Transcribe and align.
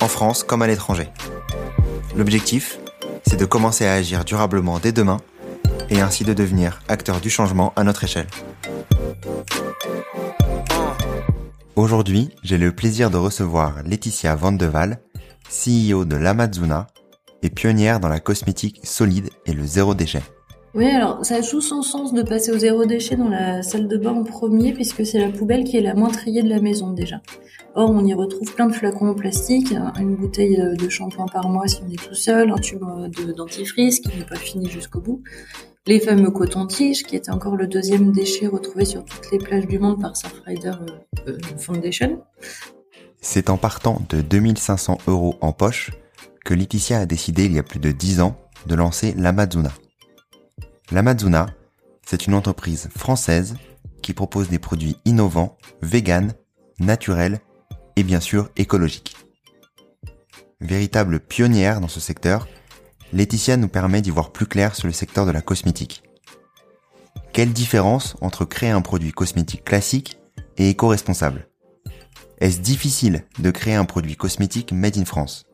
en 0.00 0.08
France 0.08 0.42
comme 0.42 0.62
à 0.62 0.66
l'étranger. 0.66 1.08
L'objectif, 2.16 2.78
c'est 3.26 3.36
de 3.36 3.44
commencer 3.44 3.86
à 3.86 3.94
agir 3.94 4.24
durablement 4.24 4.78
dès 4.78 4.92
demain 4.92 5.18
et 5.90 6.00
ainsi 6.00 6.24
de 6.24 6.32
devenir 6.32 6.80
acteur 6.88 7.20
du 7.20 7.30
changement 7.30 7.72
à 7.76 7.84
notre 7.84 8.04
échelle. 8.04 8.26
Aujourd'hui, 11.76 12.30
j'ai 12.42 12.58
le 12.58 12.72
plaisir 12.72 13.10
de 13.10 13.16
recevoir 13.16 13.82
Laetitia 13.84 14.34
Vandeval, 14.36 15.00
CEO 15.50 16.04
de 16.04 16.16
l'Amazuna 16.16 16.86
et 17.42 17.50
pionnière 17.50 18.00
dans 18.00 18.08
la 18.08 18.20
cosmétique 18.20 18.80
solide 18.84 19.30
et 19.44 19.52
le 19.52 19.66
zéro 19.66 19.94
déchet. 19.94 20.22
Oui, 20.74 20.86
alors 20.86 21.24
ça 21.24 21.40
joue 21.40 21.60
son 21.60 21.82
sens 21.82 22.12
de 22.12 22.22
passer 22.22 22.50
au 22.50 22.58
zéro 22.58 22.84
déchet 22.84 23.16
dans 23.16 23.28
la 23.28 23.62
salle 23.62 23.86
de 23.86 23.96
bain 23.96 24.12
en 24.12 24.24
premier, 24.24 24.72
puisque 24.72 25.06
c'est 25.06 25.20
la 25.20 25.30
poubelle 25.30 25.62
qui 25.62 25.76
est 25.76 25.80
la 25.80 25.94
moins 25.94 26.10
triée 26.10 26.42
de 26.42 26.48
la 26.48 26.60
maison 26.60 26.92
déjà. 26.92 27.20
Or, 27.76 27.90
on 27.90 28.04
y 28.04 28.12
retrouve 28.14 28.52
plein 28.54 28.66
de 28.66 28.72
flacons 28.72 29.08
en 29.08 29.14
plastique, 29.14 29.72
une 30.00 30.16
bouteille 30.16 30.56
de 30.76 30.88
shampoing 30.88 31.26
par 31.26 31.48
mois 31.48 31.68
si 31.68 31.80
on 31.86 31.90
est 31.90 31.96
tout 31.96 32.14
seul, 32.14 32.50
un 32.50 32.56
tube 32.56 32.82
de 32.82 33.32
dentifrice 33.32 34.00
qui 34.00 34.16
n'est 34.16 34.24
pas 34.24 34.36
fini 34.36 34.68
jusqu'au 34.68 35.00
bout, 35.00 35.22
les 35.86 36.00
fameux 36.00 36.30
cotons-tiges, 36.30 37.02
qui 37.02 37.14
étaient 37.14 37.30
encore 37.30 37.56
le 37.56 37.66
deuxième 37.66 38.10
déchet 38.10 38.46
retrouvé 38.46 38.84
sur 38.84 39.04
toutes 39.04 39.30
les 39.30 39.38
plages 39.38 39.66
du 39.66 39.78
monde 39.78 40.00
par 40.00 40.16
Surfrider 40.16 40.72
euh, 41.28 41.28
euh, 41.28 41.38
Foundation. 41.58 42.22
C'est 43.20 43.50
en 43.50 43.58
partant 43.58 44.00
de 44.08 44.22
2500 44.22 44.98
euros 45.08 45.36
en 45.40 45.52
poche 45.52 45.92
que 46.44 46.54
Laetitia 46.54 47.00
a 47.00 47.06
décidé 47.06 47.44
il 47.44 47.52
y 47.52 47.58
a 47.58 47.62
plus 47.62 47.80
de 47.80 47.90
10 47.90 48.20
ans 48.20 48.36
de 48.66 48.74
lancer 48.74 49.14
l'Amazuna. 49.16 49.72
L'Amazuna, 50.90 51.46
c'est 52.04 52.26
une 52.26 52.34
entreprise 52.34 52.90
française 52.96 53.56
qui 54.02 54.12
propose 54.12 54.50
des 54.50 54.58
produits 54.58 54.98
innovants, 55.06 55.56
véganes, 55.80 56.34
naturels 56.78 57.40
et 57.96 58.02
bien 58.02 58.20
sûr 58.20 58.50
écologiques. 58.56 59.16
Véritable 60.60 61.20
pionnière 61.20 61.80
dans 61.80 61.88
ce 61.88 62.00
secteur, 62.00 62.46
Laetitia 63.12 63.56
nous 63.56 63.68
permet 63.68 64.02
d'y 64.02 64.10
voir 64.10 64.30
plus 64.30 64.46
clair 64.46 64.74
sur 64.74 64.86
le 64.86 64.92
secteur 64.92 65.24
de 65.24 65.30
la 65.30 65.40
cosmétique. 65.40 66.02
Quelle 67.32 67.52
différence 67.52 68.16
entre 68.20 68.44
créer 68.44 68.70
un 68.70 68.82
produit 68.82 69.12
cosmétique 69.12 69.64
classique 69.64 70.18
et 70.58 70.68
éco-responsable? 70.68 71.48
Est-ce 72.38 72.60
difficile 72.60 73.24
de 73.38 73.50
créer 73.50 73.74
un 73.74 73.86
produit 73.86 74.16
cosmétique 74.16 74.72
made 74.72 74.98
in 74.98 75.04
France? 75.06 75.46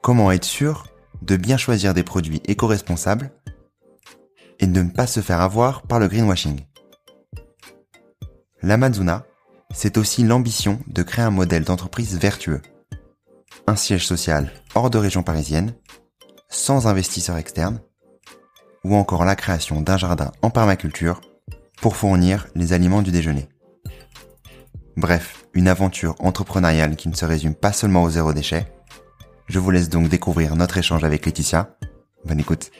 Comment 0.00 0.32
être 0.32 0.44
sûr 0.44 0.86
de 1.20 1.36
bien 1.36 1.56
choisir 1.56 1.92
des 1.92 2.02
produits 2.02 2.40
éco-responsables 2.46 3.30
et 4.58 4.66
de 4.66 4.82
ne 4.82 4.90
pas 4.90 5.06
se 5.06 5.20
faire 5.20 5.40
avoir 5.40 5.82
par 5.82 5.98
le 5.98 6.08
greenwashing. 6.08 6.60
L'Amazuna, 8.62 9.24
c'est 9.72 9.98
aussi 9.98 10.24
l'ambition 10.24 10.80
de 10.86 11.02
créer 11.02 11.24
un 11.24 11.30
modèle 11.30 11.64
d'entreprise 11.64 12.18
vertueux. 12.18 12.60
Un 13.66 13.76
siège 13.76 14.06
social 14.06 14.52
hors 14.74 14.90
de 14.90 14.98
région 14.98 15.22
parisienne, 15.22 15.74
sans 16.48 16.86
investisseurs 16.86 17.36
externes, 17.36 17.80
ou 18.84 18.94
encore 18.94 19.24
la 19.24 19.36
création 19.36 19.80
d'un 19.80 19.96
jardin 19.96 20.32
en 20.42 20.50
permaculture 20.50 21.20
pour 21.80 21.96
fournir 21.96 22.48
les 22.54 22.72
aliments 22.72 23.02
du 23.02 23.12
déjeuner. 23.12 23.48
Bref, 24.96 25.46
une 25.54 25.68
aventure 25.68 26.16
entrepreneuriale 26.18 26.96
qui 26.96 27.08
ne 27.08 27.14
se 27.14 27.24
résume 27.24 27.54
pas 27.54 27.72
seulement 27.72 28.02
au 28.02 28.10
zéro 28.10 28.32
déchet. 28.32 28.66
Je 29.46 29.58
vous 29.58 29.70
laisse 29.70 29.88
donc 29.88 30.08
découvrir 30.08 30.56
notre 30.56 30.78
échange 30.78 31.04
avec 31.04 31.24
Laetitia. 31.24 31.76
Bonne 32.24 32.40
écoute. 32.40 32.70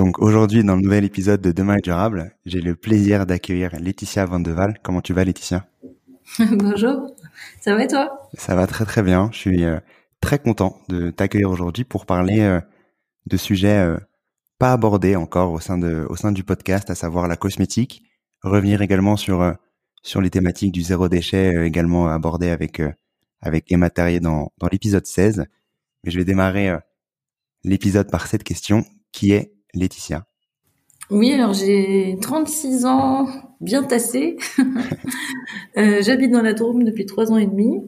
Donc 0.00 0.18
aujourd'hui, 0.18 0.64
dans 0.64 0.76
le 0.76 0.80
nouvel 0.80 1.04
épisode 1.04 1.42
de 1.42 1.52
Demain 1.52 1.76
est 1.76 1.84
durable, 1.84 2.34
j'ai 2.46 2.62
le 2.62 2.74
plaisir 2.74 3.26
d'accueillir 3.26 3.78
Laetitia 3.78 4.24
Vandeval. 4.24 4.78
Comment 4.82 5.02
tu 5.02 5.12
vas 5.12 5.24
Laetitia? 5.24 5.66
Bonjour, 6.52 7.14
ça 7.60 7.74
va 7.74 7.84
et 7.84 7.86
toi? 7.86 8.30
Ça 8.32 8.54
va 8.54 8.66
très 8.66 8.86
très 8.86 9.02
bien. 9.02 9.28
Je 9.30 9.36
suis 9.36 9.62
euh, 9.62 9.78
très 10.22 10.38
content 10.38 10.80
de 10.88 11.10
t'accueillir 11.10 11.50
aujourd'hui 11.50 11.84
pour 11.84 12.06
parler 12.06 12.40
euh, 12.40 12.62
de 13.26 13.36
sujets 13.36 13.76
euh, 13.76 13.98
pas 14.58 14.72
abordés 14.72 15.16
encore 15.16 15.52
au 15.52 15.60
sein 15.60 15.76
de 15.76 16.06
au 16.08 16.16
sein 16.16 16.32
du 16.32 16.44
podcast, 16.44 16.88
à 16.88 16.94
savoir 16.94 17.28
la 17.28 17.36
cosmétique. 17.36 18.02
Revenir 18.42 18.80
également 18.80 19.18
sur 19.18 19.54
sur 20.02 20.22
les 20.22 20.30
thématiques 20.30 20.72
du 20.72 20.80
zéro 20.80 21.10
déchet 21.10 21.66
également 21.66 22.08
abordées 22.08 22.48
avec 22.48 22.80
avec 23.42 23.70
Emma 23.70 23.90
Terrier 23.90 24.20
dans 24.20 24.50
dans 24.56 24.68
l'épisode 24.72 25.04
16. 25.04 25.44
Mais 26.04 26.10
je 26.10 26.16
vais 26.16 26.24
démarrer 26.24 26.74
l'épisode 27.64 28.10
par 28.10 28.28
cette 28.28 28.44
question 28.44 28.86
qui 29.12 29.32
est 29.32 29.59
Laetitia 29.74 30.24
Oui, 31.10 31.32
alors 31.32 31.52
j'ai 31.52 32.16
36 32.20 32.86
ans, 32.86 33.28
bien 33.60 33.82
tassé. 33.82 34.36
euh, 35.76 36.02
J'habite 36.02 36.30
dans 36.30 36.42
la 36.42 36.52
Drôme 36.52 36.84
depuis 36.84 37.06
trois 37.06 37.30
ans 37.32 37.36
et 37.36 37.46
demi. 37.46 37.80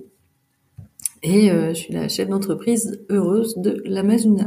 Et 1.22 1.50
euh, 1.50 1.68
je 1.68 1.74
suis 1.74 1.92
la 1.94 2.08
chef 2.08 2.28
d'entreprise 2.28 3.04
heureuse 3.08 3.56
de 3.58 3.82
l'Amazona. 3.84 4.46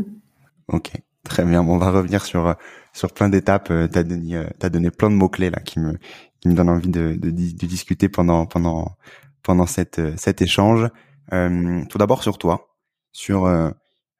Ok, 0.68 0.92
très 1.24 1.46
bien. 1.46 1.64
Bon, 1.64 1.76
on 1.76 1.78
va 1.78 1.92
revenir 1.92 2.26
sur 2.26 2.56
sur 2.94 3.14
plein 3.14 3.30
d'étapes. 3.30 3.70
Euh, 3.72 3.88
tu 3.88 3.98
as 3.98 4.04
donné, 4.04 4.36
euh, 4.36 4.46
as 4.62 4.70
donné 4.70 4.92
plein 4.92 5.10
de 5.10 5.16
mots 5.16 5.30
clés 5.30 5.50
là 5.50 5.60
qui 5.60 5.80
me 5.80 5.98
qui 6.42 6.50
me 6.50 6.54
donnent 6.54 6.70
envie 6.70 6.90
de, 6.90 7.14
de, 7.14 7.30
de 7.30 7.66
discuter 7.66 8.10
pendant 8.10 8.46
pendant 8.46 8.98
pendant 9.44 9.66
cette 9.68 10.02
cet 10.18 10.42
échange. 10.42 10.90
Euh, 11.34 11.84
tout 11.90 11.98
d'abord 11.98 12.24
sur 12.24 12.38
toi, 12.38 12.76
sur 13.12 13.46
euh, 13.46 13.70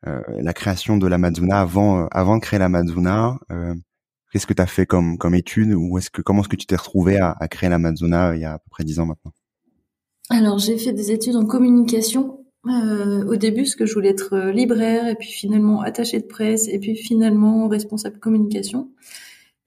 la 0.06 0.54
création 0.54 0.98
de 0.98 1.08
avant 1.52 2.04
euh, 2.04 2.08
avant 2.12 2.38
de 2.38 2.42
créer 2.42 2.60
l'Amazona 2.60 3.38
euh, 3.52 3.74
qu'est-ce 4.32 4.48
que 4.48 4.54
tu 4.54 4.62
as 4.62 4.68
fait 4.68 4.86
comme 4.86 5.18
comme 5.18 5.36
étude 5.36 5.74
ou 5.74 6.00
comment 6.24 6.42
est-ce 6.42 6.50
que 6.50 6.56
tu 6.56 6.66
t'es 6.66 6.76
retrouvé 6.76 7.18
à, 7.18 7.36
créer 7.50 7.70
l'Amazona 7.70 8.36
il 8.36 8.42
y 8.42 8.46
a 8.46 8.54
à 8.54 8.60
peu 8.60 8.70
près 8.70 8.84
dix 8.84 9.00
ans 9.00 9.06
maintenant? 9.06 9.32
Alors 10.30 10.60
j'ai 10.60 10.78
fait 10.78 10.94
des 10.94 11.12
études 11.12 11.36
en 11.36 11.46
communication 11.46 12.46
euh, 12.68 13.24
au 13.26 13.36
début, 13.36 13.66
ce 13.66 13.76
que 13.76 13.86
je 13.86 13.94
voulais 13.94 14.10
être 14.10 14.50
libraire, 14.50 15.08
et 15.08 15.16
puis 15.16 15.30
finalement 15.30 15.82
attaché 15.82 16.20
de 16.20 16.26
presse, 16.26 16.68
et 16.68 16.80
puis 16.80 16.96
finalement 16.96 17.68
responsable 17.68 18.18
communication. 18.20 18.90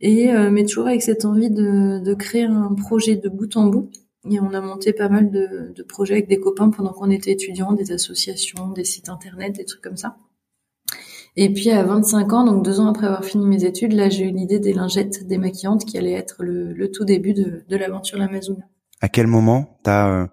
Et 0.01 0.31
euh, 0.33 0.51
mais 0.51 0.65
toujours 0.65 0.89
avec 0.89 1.03
cette 1.03 1.25
envie 1.25 1.51
de, 1.51 2.01
de, 2.01 2.15
créer 2.15 2.45
un 2.45 2.75
projet 2.75 3.17
de 3.17 3.29
bout 3.29 3.57
en 3.57 3.67
bout. 3.67 3.91
Et 4.31 4.41
on 4.41 4.53
a 4.53 4.61
monté 4.61 4.93
pas 4.93 5.09
mal 5.09 5.31
de, 5.31 5.73
de 5.75 5.83
projets 5.83 6.15
avec 6.15 6.29
des 6.29 6.39
copains 6.41 6.71
pendant 6.71 6.93
qu'on 6.93 7.11
était 7.11 7.33
étudiants, 7.33 7.73
des 7.73 7.93
associations, 7.93 8.69
des 8.71 8.85
sites 8.85 9.09
internet, 9.09 9.57
des 9.57 9.65
trucs 9.65 9.81
comme 9.81 9.97
ça. 9.97 10.17
Et 11.37 11.53
puis 11.53 11.71
à 11.71 11.83
25 11.85 12.33
ans, 12.33 12.45
donc 12.45 12.65
deux 12.65 12.81
ans 12.81 12.89
après 12.89 13.07
avoir 13.07 13.25
fini 13.25 13.47
mes 13.47 13.65
études, 13.65 13.93
là 13.93 14.09
j'ai 14.09 14.25
eu 14.25 14.31
l'idée 14.31 14.59
des 14.59 14.73
lingettes 14.73 15.27
démaquillantes 15.27 15.85
qui 15.85 15.99
allait 15.99 16.13
être 16.13 16.37
le, 16.41 16.91
tout 16.91 17.05
début 17.05 17.35
de, 17.35 17.65
de 17.69 17.77
l'aventure 17.77 18.19
L'Amazon. 18.19 18.59
À 19.01 19.09
quel 19.09 19.27
moment 19.27 19.79
tu 19.85 19.91
as 19.91 20.09
euh, 20.09 20.27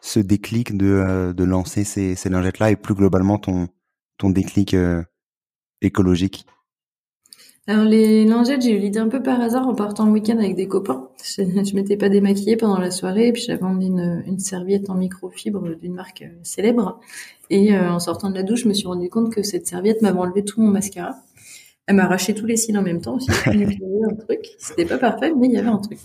ce 0.00 0.20
déclic 0.20 0.76
de, 0.76 0.86
euh, 0.86 1.46
lancer 1.46 1.84
ces, 1.84 2.14
ces 2.14 2.28
lingettes-là 2.28 2.70
et 2.70 2.76
plus 2.76 2.94
globalement 2.94 3.38
ton, 3.38 3.68
ton 4.16 4.30
déclic 4.30 4.74
euh, 4.74 5.02
écologique? 5.82 6.46
Alors 7.70 7.84
les 7.84 8.24
lingettes, 8.24 8.62
j'ai 8.62 8.72
eu 8.72 8.78
l'idée 8.78 8.98
un 8.98 9.06
peu 9.06 9.22
par 9.22 9.40
hasard 9.40 9.68
en 9.68 9.76
partant 9.76 10.04
le 10.04 10.10
week-end 10.10 10.36
avec 10.38 10.56
des 10.56 10.66
copains. 10.66 11.08
Je, 11.22 11.42
je 11.44 11.74
m'étais 11.76 11.96
pas 11.96 12.08
démaquillée 12.08 12.56
pendant 12.56 12.78
la 12.78 12.90
soirée, 12.90 13.28
et 13.28 13.32
puis 13.32 13.42
j'avais 13.42 13.62
emmené 13.62 13.86
une, 13.86 14.24
une, 14.26 14.40
serviette 14.40 14.90
en 14.90 14.94
microfibre 14.94 15.76
d'une 15.76 15.94
marque 15.94 16.22
euh, 16.22 16.34
célèbre. 16.42 16.98
Et 17.48 17.72
euh, 17.76 17.92
en 17.92 18.00
sortant 18.00 18.28
de 18.28 18.34
la 18.34 18.42
douche, 18.42 18.62
je 18.62 18.68
me 18.68 18.74
suis 18.74 18.88
rendu 18.88 19.08
compte 19.08 19.32
que 19.32 19.44
cette 19.44 19.68
serviette 19.68 20.02
m'avait 20.02 20.18
enlevé 20.18 20.44
tout 20.44 20.60
mon 20.60 20.66
mascara. 20.66 21.14
Elle 21.86 21.94
m'a 21.94 22.06
arraché 22.06 22.34
tous 22.34 22.46
les 22.46 22.56
cils 22.56 22.76
en 22.76 22.82
même 22.82 23.00
temps 23.00 23.16
aussi. 23.16 23.30
Il 23.52 23.60
y 23.60 23.62
avait 23.62 23.78
un 24.10 24.16
truc. 24.16 24.46
C'était 24.58 24.84
pas 24.84 24.98
parfait, 24.98 25.32
mais 25.36 25.46
il 25.46 25.52
y 25.52 25.58
avait 25.58 25.68
un 25.68 25.78
truc. 25.78 25.98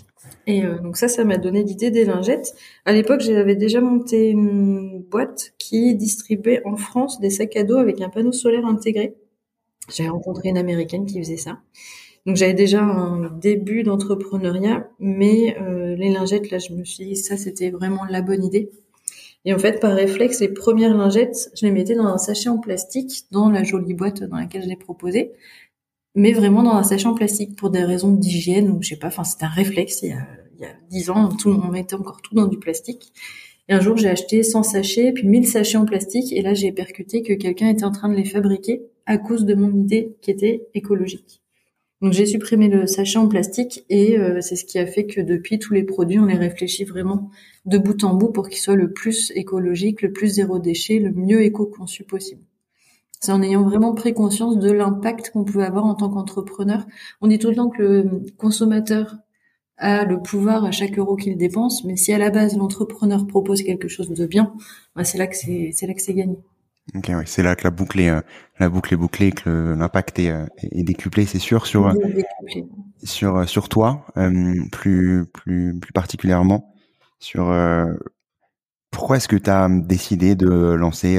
Et 0.45 0.63
euh, 0.63 0.77
donc 0.77 0.97
ça, 0.97 1.07
ça 1.07 1.23
m'a 1.23 1.38
donné 1.38 1.63
l'idée 1.63 1.89
des 1.89 2.06
lingettes. 2.06 2.53
À 2.85 2.94
l'époque, 2.94 3.21
j'avais 3.21 3.56
déjà 3.56 3.81
monté 3.81 4.29
une 4.29 5.00
boîte 5.09 5.53
qui 5.57 5.95
distribuait 5.95 6.61
en 6.65 6.75
France 6.75 7.19
des 7.19 7.31
sacs 7.31 7.56
à 7.56 7.63
dos 7.63 7.77
avec 7.77 8.01
un 8.01 8.09
panneau 8.09 8.33
solaire 8.33 8.68
intégré. 8.68 9.15
J'avais 9.93 10.09
rencontré 10.09 10.49
une 10.49 10.57
américaine 10.57 11.05
qui 11.05 11.19
faisait 11.19 11.37
ça. 11.37 11.59
Donc 12.25 12.37
j'avais 12.37 12.53
déjà 12.53 12.81
un 12.81 13.29
début 13.29 13.83
d'entrepreneuriat, 13.83 14.89
mais 14.99 15.57
euh, 15.61 15.95
les 15.95 16.09
lingettes, 16.09 16.49
là, 16.49 16.57
je 16.57 16.73
me 16.73 16.83
suis 16.83 17.05
dit 17.05 17.15
ça, 17.15 17.37
c'était 17.37 17.69
vraiment 17.69 18.03
la 18.09 18.21
bonne 18.21 18.43
idée. 18.43 18.71
Et 19.45 19.53
en 19.53 19.59
fait, 19.59 19.79
par 19.79 19.93
réflexe, 19.93 20.39
les 20.39 20.49
premières 20.49 20.95
lingettes, 20.97 21.51
je 21.55 21.67
les 21.67 21.71
mettais 21.71 21.93
dans 21.93 22.07
un 22.07 22.17
sachet 22.17 22.49
en 22.49 22.57
plastique, 22.57 23.25
dans 23.31 23.49
la 23.51 23.63
jolie 23.63 23.93
boîte 23.93 24.23
dans 24.23 24.37
laquelle 24.37 24.63
je 24.63 24.69
les 24.69 24.75
proposais, 24.75 25.33
mais 26.15 26.33
vraiment 26.33 26.63
dans 26.63 26.73
un 26.73 26.83
sachet 26.83 27.07
en 27.07 27.13
plastique 27.13 27.55
pour 27.55 27.69
des 27.69 27.83
raisons 27.83 28.11
d'hygiène 28.11 28.71
ou 28.71 28.81
je 28.81 28.89
sais 28.89 28.95
pas. 28.95 29.07
Enfin, 29.07 29.23
c'était 29.23 29.45
un 29.45 29.49
réflexe. 29.49 30.01
Il 30.01 30.09
y 30.09 30.65
a, 30.65 30.73
10 30.89 31.09
ans, 31.11 31.29
tout, 31.29 31.49
on 31.49 31.67
mettait 31.67 31.95
encore 31.95 32.21
tout 32.23 32.33
dans 32.33 32.47
du 32.47 32.57
plastique. 32.57 33.13
Et 33.67 33.73
un 33.73 33.79
jour, 33.79 33.97
j'ai 33.97 34.09
acheté 34.09 34.44
100 34.44 34.63
sachets, 34.63 35.12
puis 35.12 35.27
1000 35.27 35.47
sachets 35.47 35.77
en 35.77 35.85
plastique, 35.85 36.31
et 36.31 36.41
là, 36.41 36.53
j'ai 36.53 36.71
percuté 36.71 37.23
que 37.23 37.33
quelqu'un 37.33 37.69
était 37.69 37.83
en 37.83 37.91
train 37.91 38.09
de 38.09 38.15
les 38.15 38.25
fabriquer 38.25 38.83
à 39.06 39.17
cause 39.17 39.45
de 39.45 39.56
mon 39.56 39.73
idée 39.75 40.15
qui 40.21 40.31
était 40.31 40.67
écologique. 40.73 41.41
Donc 42.01 42.13
j'ai 42.13 42.25
supprimé 42.25 42.67
le 42.67 42.88
sachet 42.88 43.17
en 43.17 43.27
plastique 43.27 43.85
et 43.89 44.19
euh, 44.19 44.41
c'est 44.41 44.56
ce 44.56 44.65
qui 44.65 44.77
a 44.77 44.85
fait 44.85 45.06
que 45.06 45.21
depuis 45.21 45.59
tous 45.59 45.73
les 45.73 45.83
produits, 45.83 46.19
on 46.19 46.25
les 46.25 46.35
réfléchit 46.35 46.83
vraiment 46.83 47.29
de 47.65 47.77
bout 47.77 48.03
en 48.03 48.13
bout 48.13 48.31
pour 48.31 48.50
qu'ils 48.50 48.59
soient 48.59 48.75
le 48.75 48.91
plus 48.91 49.31
écologique, 49.33 50.01
le 50.01 50.11
plus 50.11 50.27
zéro 50.27 50.59
déchet, 50.59 51.00
le 51.00 51.11
mieux 51.11 51.41
éco-conçu 51.41 52.03
possible. 52.03 52.44
C'est 53.21 53.31
en 53.31 53.41
ayant 53.41 53.63
vraiment 53.63 53.95
pris 53.95 54.13
conscience 54.13 54.59
de 54.59 54.69
l'impact 54.71 55.31
qu'on 55.31 55.45
pouvait 55.45 55.65
avoir 55.65 55.85
en 55.85 55.95
tant 55.95 56.09
qu'entrepreneur. 56.09 56.85
On 57.21 57.27
dit 57.27 57.39
tout 57.39 57.50
le 57.50 57.56
temps 57.56 57.69
que 57.69 57.81
le 57.81 58.25
consommateur 58.38 59.15
a 59.77 60.06
le 60.06 60.22
pouvoir 60.22 60.66
à 60.66 60.72
chaque 60.72 60.98
euro 60.98 61.16
qu'il 61.16 61.38
dépense, 61.38 61.83
mais 61.83 61.95
si 61.98 62.13
à 62.13 62.18
la 62.18 62.30
base 62.30 62.57
l'entrepreneur 62.57 63.27
propose 63.27 63.63
quelque 63.63 63.88
chose 63.88 64.10
de 64.10 64.25
bien, 64.25 64.54
bah, 64.95 65.04
c'est 65.04 65.18
là 65.18 65.27
que 65.27 65.36
c'est 65.36 65.72
c'est 65.74 65.88
là 65.88 65.94
que 65.94 66.01
c'est 66.01 66.13
gagné. 66.13 66.38
Ok, 66.94 67.10
ouais, 67.10 67.24
c'est 67.25 67.42
là 67.42 67.56
que 67.56 67.63
la 67.63 67.72
boucle 67.72 68.00
est 68.00 68.10
euh, 68.10 68.22
la 68.60 68.69
boucle 68.69 68.94
est 68.94 68.98
bouclée, 68.98 69.31
que 69.31 69.75
l'impact 69.77 70.19
est, 70.19 70.30
euh, 70.30 70.45
est, 70.60 70.83
décuplé, 70.83 71.25
c'est 71.25 71.39
sûr 71.39 71.66
sur 71.66 71.92
sur 73.04 73.38
euh, 73.38 73.45
sur 73.45 73.69
toi 73.69 74.06
plus 74.72 75.25
plus 75.33 75.78
plus 75.80 75.94
particulièrement 75.94 76.74
sur 77.19 77.54
pourquoi 78.92 79.18
est-ce 79.18 79.28
que 79.28 79.36
tu 79.36 79.50
as 79.50 79.68
décidé 79.69 80.36
de 80.36 80.48
lancer 80.48 81.18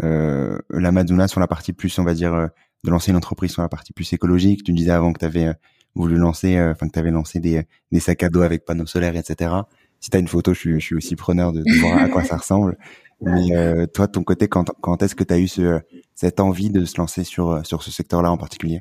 la 0.00 1.28
sur 1.28 1.40
la 1.40 1.46
partie 1.46 1.72
plus 1.72 1.98
on 1.98 2.04
va 2.04 2.14
dire 2.14 2.50
de 2.84 2.90
lancer 2.90 3.10
une 3.10 3.16
entreprise 3.16 3.52
sur 3.52 3.62
la 3.62 3.68
partie 3.68 3.92
plus 3.92 4.12
écologique? 4.12 4.64
Tu 4.64 4.72
disais 4.72 4.90
avant 4.90 5.12
que 5.12 5.18
tu 5.18 5.24
avais 5.24 5.54
voulu 5.94 6.16
lancer, 6.16 6.56
euh, 6.56 6.72
enfin 6.72 6.86
que 6.86 6.92
tu 6.92 6.98
avais 6.98 7.10
lancé 7.10 7.40
des, 7.40 7.66
sacs 7.98 8.22
à 8.22 8.28
dos 8.28 8.42
avec 8.42 8.64
panneaux 8.64 8.86
solaires, 8.86 9.16
etc. 9.16 9.52
Si 10.00 10.10
tu 10.10 10.16
as 10.16 10.20
une 10.20 10.28
photo, 10.28 10.54
je 10.54 10.74
je 10.74 10.78
suis 10.78 10.94
aussi 10.94 11.16
preneur 11.16 11.52
de, 11.52 11.62
voir 11.80 11.98
à 11.98 12.08
quoi 12.08 12.24
ça 12.24 12.36
ressemble. 12.36 12.78
Mais 13.20 13.54
euh, 13.54 13.86
toi, 13.86 14.06
de 14.06 14.12
ton 14.12 14.22
côté, 14.22 14.48
quand, 14.48 15.02
est-ce 15.02 15.14
que 15.14 15.24
tu 15.24 15.34
as 15.34 15.38
eu 15.38 15.48
ce, 15.48 15.80
cette 16.14 16.40
envie 16.40 16.70
de 16.70 16.86
se 16.86 16.96
lancer 16.98 17.22
sur, 17.22 17.64
sur 17.66 17.82
ce 17.82 17.90
secteur-là 17.90 18.32
en 18.32 18.38
particulier? 18.38 18.80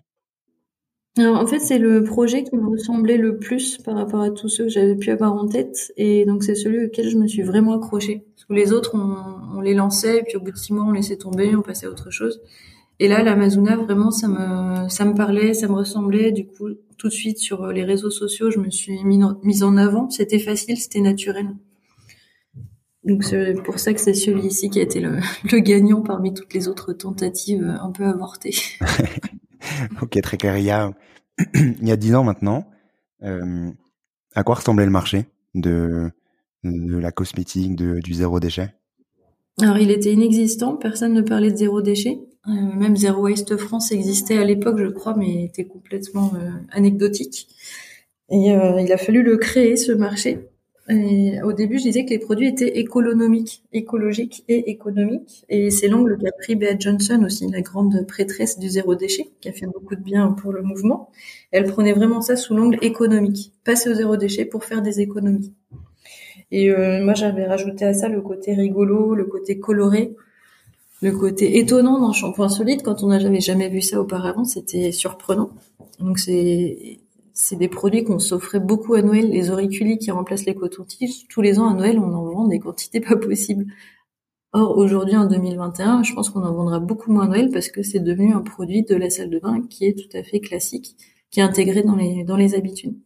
En 1.18 1.46
fait, 1.46 1.60
c'est 1.60 1.80
le 1.80 2.04
projet 2.04 2.44
qui 2.44 2.56
me 2.56 2.70
ressemblait 2.70 3.18
le 3.18 3.38
plus 3.38 3.78
par 3.80 3.96
rapport 3.96 4.22
à 4.22 4.30
tous 4.30 4.48
ceux 4.48 4.66
que 4.66 4.70
j'avais 4.70 4.96
pu 4.96 5.10
avoir 5.10 5.34
en 5.34 5.48
tête. 5.48 5.92
Et 5.98 6.26
donc, 6.26 6.44
c'est 6.44 6.56
celui 6.56 6.86
auquel 6.86 7.10
je 7.10 7.18
me 7.18 7.28
suis 7.28 7.42
vraiment 7.42 7.74
accrochée. 7.74 8.24
Parce 8.36 8.46
que 8.46 8.54
les 8.54 8.72
autres, 8.72 8.92
on, 8.96 9.58
on 9.58 9.60
les 9.60 9.74
lançait, 9.74 10.20
et 10.20 10.24
puis 10.24 10.38
au 10.38 10.40
bout 10.40 10.52
de 10.52 10.58
six 10.58 10.72
mois, 10.72 10.86
on 10.86 10.92
laissait 10.92 11.18
tomber, 11.18 11.54
on 11.56 11.62
passait 11.62 11.88
à 11.88 11.90
autre 11.90 12.12
chose. 12.12 12.42
Et 13.00 13.08
là, 13.08 13.24
l'Amazona, 13.24 13.78
vraiment, 13.78 14.12
ça 14.12 14.28
me, 14.28 14.90
ça 14.90 15.06
me 15.06 15.16
parlait, 15.16 15.54
ça 15.54 15.68
me 15.68 15.74
ressemblait. 15.74 16.32
Du 16.32 16.46
coup, 16.46 16.70
tout 16.98 17.08
de 17.08 17.14
suite 17.14 17.38
sur 17.38 17.68
les 17.68 17.84
réseaux 17.84 18.10
sociaux, 18.10 18.52
je 18.52 18.60
me 18.60 18.70
suis 18.70 19.04
mise 19.04 19.64
en 19.64 19.78
avant. 19.78 20.10
C'était 20.10 20.40
facile, 20.40 20.78
c'était 20.78 21.02
naturel. 21.02 21.48
Donc 23.06 23.24
c'est 23.24 23.54
pour 23.64 23.80
ça 23.80 23.94
que 23.94 24.02
c'est 24.02 24.14
celui-ci 24.14 24.70
qui 24.70 24.80
a 24.80 24.84
été 24.84 25.00
le, 25.00 25.20
le, 25.52 25.60
gagnant 25.60 26.02
parmi 26.02 26.34
toutes 26.34 26.54
les 26.54 26.68
autres 26.68 26.92
tentatives 26.92 27.64
un 27.82 27.92
peu 27.92 28.04
avortées. 28.04 28.56
ok, 30.02 30.22
très 30.22 30.38
clair. 30.38 30.58
Il 30.58 30.66
y 30.66 30.72
a 30.72 30.92
il 31.54 31.88
y 31.88 31.92
a 31.92 31.96
dix 31.96 32.16
ans 32.16 32.24
maintenant, 32.24 32.68
euh, 33.24 33.72
à 34.36 34.44
quoi 34.44 34.56
ressemblait 34.56 34.86
le 34.86 34.92
marché 34.92 35.26
de 35.56 36.12
de 36.66 36.98
la 36.98 37.12
cosmétique, 37.14 37.78
de, 37.78 38.00
du 38.02 38.14
zéro 38.14 38.42
déchet? 38.42 38.74
Alors 39.62 39.78
il 39.78 39.92
était 39.92 40.12
inexistant, 40.12 40.76
personne 40.76 41.14
ne 41.14 41.22
parlait 41.22 41.52
de 41.52 41.58
zéro 41.58 41.82
déchet. 41.82 42.20
Euh, 42.50 42.76
même 42.76 42.96
Zero 42.96 43.22
Waste 43.22 43.58
France 43.58 43.92
existait 43.92 44.38
à 44.38 44.44
l'époque, 44.44 44.80
je 44.80 44.88
crois, 44.88 45.16
mais 45.16 45.44
était 45.46 45.66
complètement 45.66 46.32
euh, 46.36 46.50
anecdotique. 46.72 47.48
Et 48.30 48.52
euh, 48.52 48.82
il 48.82 48.92
a 48.92 48.98
fallu 48.98 49.24
le 49.24 49.38
créer, 49.38 49.76
ce 49.76 49.92
marché. 49.92 50.40
Et 50.90 51.40
au 51.44 51.54
début, 51.54 51.78
je 51.78 51.84
disais 51.84 52.04
que 52.04 52.10
les 52.10 52.18
produits 52.18 52.48
étaient 52.48 52.80
économiques, 52.80 53.64
écologiques 53.74 54.44
et 54.48 54.72
économiques. 54.72 55.46
Et 55.48 55.70
c'est 55.70 55.88
l'angle 55.88 56.18
qu'a 56.18 56.32
pris 56.32 56.56
Bea 56.56 56.78
Johnson 56.80 57.22
aussi, 57.24 57.48
la 57.52 57.62
grande 57.62 58.08
prêtresse 58.08 58.58
du 58.58 58.70
zéro 58.70 58.96
déchet, 58.96 59.30
qui 59.40 59.50
a 59.50 59.52
fait 59.52 59.68
beaucoup 59.68 59.96
de 59.96 60.02
bien 60.02 60.32
pour 60.32 60.52
le 60.52 60.64
mouvement. 60.64 61.12
Elle 61.52 61.66
prenait 61.66 61.94
vraiment 61.94 62.22
ça 62.22 62.36
sous 62.36 62.56
l'angle 62.56 62.80
économique, 62.82 63.52
passer 63.64 63.92
au 63.92 63.94
zéro 63.94 64.18
déchet 64.18 64.46
pour 64.46 64.66
faire 64.66 64.82
des 64.82 65.00
économies. 65.00 65.54
Et 66.52 66.72
moi, 67.04 67.14
j'avais 67.14 67.46
rajouté 67.46 67.86
à 67.86 67.94
ça 67.94 68.08
le 68.08 68.22
côté 68.22 68.56
rigolo, 68.56 69.14
le 69.14 69.26
côté 69.26 69.60
coloré, 69.60 70.16
le 71.02 71.12
côté 71.12 71.60
étonnant 71.60 72.00
d'un 72.00 72.12
shampoing 72.12 72.50
solide 72.50 72.82
quand 72.84 73.04
on 73.04 73.08
n'avait 73.08 73.40
jamais 73.40 73.70
vu 73.70 73.82
ça 73.82 74.02
auparavant, 74.02 74.44
c'était 74.44 74.92
surprenant. 74.92 75.52
Donc 76.00 76.20
c'est 76.20 77.00
c'est 77.34 77.56
des 77.56 77.70
produits 77.70 78.04
qu'on 78.04 78.20
s'offrait 78.20 78.60
beaucoup 78.60 78.96
à 78.96 79.02
Noël, 79.02 79.30
les 79.30 79.50
auriculis 79.50 79.98
qui 79.98 80.12
remplacent 80.12 80.46
les 80.46 80.56
cotons-tiges. 80.56 81.26
Tous 81.30 81.42
les 81.42 81.58
ans 81.58 81.70
à 81.70 81.74
Noël, 81.74 81.98
on 81.98 82.14
en 82.14 82.26
vend 82.26 82.48
des 82.48 82.60
quantités 82.60 83.00
pas 83.00 83.16
possibles. 83.16 83.66
Or 84.52 84.78
aujourd'hui 84.78 85.16
en 85.16 85.26
2021, 85.26 86.04
je 86.04 86.14
pense 86.14 86.30
qu'on 86.30 86.44
en 86.44 86.54
vendra 86.54 86.80
beaucoup 86.80 87.12
moins 87.14 87.26
à 87.26 87.28
Noël 87.28 87.50
parce 87.54 87.70
que 87.70 87.84
c'est 87.84 88.00
devenu 88.00 88.34
un 88.34 88.42
produit 88.42 88.84
de 88.84 88.96
la 88.96 89.10
salle 89.10 89.30
de 89.30 89.40
bain 89.40 89.62
qui 89.70 89.86
est 89.86 89.94
tout 89.94 90.18
à 90.18 90.24
fait 90.24 90.40
classique, 90.40 90.98
qui 91.32 91.40
est 91.40 91.44
intégré 91.44 91.84
dans 91.84 91.96
les 91.96 92.24
dans 92.24 92.36
les 92.36 92.56
habitudes. 92.56 92.98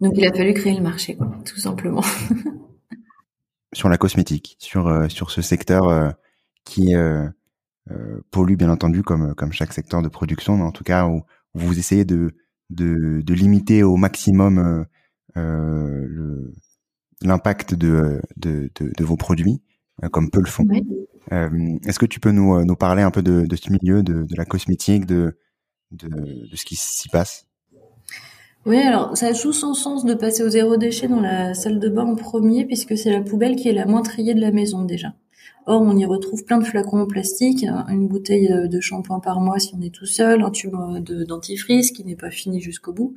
Donc 0.00 0.14
il 0.16 0.26
a 0.26 0.32
fallu 0.32 0.52
créer 0.52 0.74
le 0.74 0.82
marché, 0.82 1.16
quoi, 1.16 1.30
tout 1.46 1.58
simplement. 1.58 2.02
sur 3.72 3.88
la 3.88 3.96
cosmétique, 3.96 4.56
sur 4.58 4.88
euh, 4.88 5.08
sur 5.08 5.30
ce 5.30 5.40
secteur. 5.40 5.88
Euh, 5.88 6.10
qui 6.64 6.94
euh, 6.94 7.28
euh, 7.90 8.20
pollue 8.30 8.56
bien 8.56 8.70
entendu 8.70 9.02
comme 9.02 9.34
comme 9.34 9.52
chaque 9.52 9.72
secteur 9.72 10.02
de 10.02 10.08
production, 10.08 10.56
mais 10.56 10.64
en 10.64 10.72
tout 10.72 10.84
cas 10.84 11.06
où, 11.06 11.22
vous 11.54 11.78
essayez 11.78 12.04
de, 12.04 12.30
de, 12.70 13.22
de 13.22 13.34
limiter 13.34 13.82
au 13.82 13.96
maximum 13.96 14.86
euh, 15.36 16.52
l'impact 17.22 17.74
de, 17.74 18.20
de, 18.36 18.70
de, 18.78 18.92
de, 18.96 19.04
vos 19.04 19.16
produits, 19.16 19.60
comme 20.12 20.30
peu 20.30 20.40
le 20.40 20.46
font. 20.46 20.66
Est-ce 21.30 21.98
que 21.98 22.06
tu 22.06 22.20
peux 22.20 22.30
nous, 22.30 22.64
nous 22.64 22.76
parler 22.76 23.02
un 23.02 23.10
peu 23.10 23.22
de, 23.22 23.46
de 23.46 23.56
ce 23.56 23.72
milieu, 23.72 24.04
de, 24.04 24.22
de 24.22 24.36
la 24.36 24.44
cosmétique, 24.44 25.06
de, 25.06 25.36
de, 25.90 26.08
de 26.08 26.56
ce 26.56 26.64
qui 26.64 26.76
s'y 26.76 27.08
passe? 27.08 27.48
Oui, 28.66 28.76
alors 28.76 29.16
ça 29.16 29.32
joue 29.32 29.52
son 29.52 29.72
sens 29.72 30.04
de 30.04 30.14
passer 30.14 30.42
au 30.42 30.50
zéro 30.50 30.76
déchet 30.76 31.08
dans 31.08 31.20
la 31.20 31.54
salle 31.54 31.78
de 31.80 31.88
bain 31.88 32.04
en 32.04 32.14
premier, 32.14 32.66
puisque 32.66 32.96
c'est 32.96 33.10
la 33.10 33.22
poubelle 33.22 33.56
qui 33.56 33.68
est 33.68 33.72
la 33.72 33.86
moins 33.86 34.02
triée 34.02 34.34
de 34.34 34.40
la 34.40 34.52
maison 34.52 34.84
déjà. 34.84 35.14
Or, 35.66 35.82
on 35.82 35.96
y 35.96 36.04
retrouve 36.04 36.44
plein 36.44 36.58
de 36.58 36.64
flacons 36.64 37.00
en 37.00 37.06
plastique, 37.06 37.64
une 37.88 38.08
bouteille 38.08 38.50
de 38.68 38.80
shampoing 38.80 39.20
par 39.20 39.40
mois 39.40 39.58
si 39.58 39.74
on 39.78 39.80
est 39.82 39.94
tout 39.94 40.06
seul, 40.06 40.42
un 40.42 40.50
tube 40.50 40.74
de 41.00 41.22
dentifrice 41.22 41.92
qui 41.92 42.04
n'est 42.04 42.16
pas 42.16 42.30
fini 42.30 42.60
jusqu'au 42.60 42.92
bout, 42.92 43.14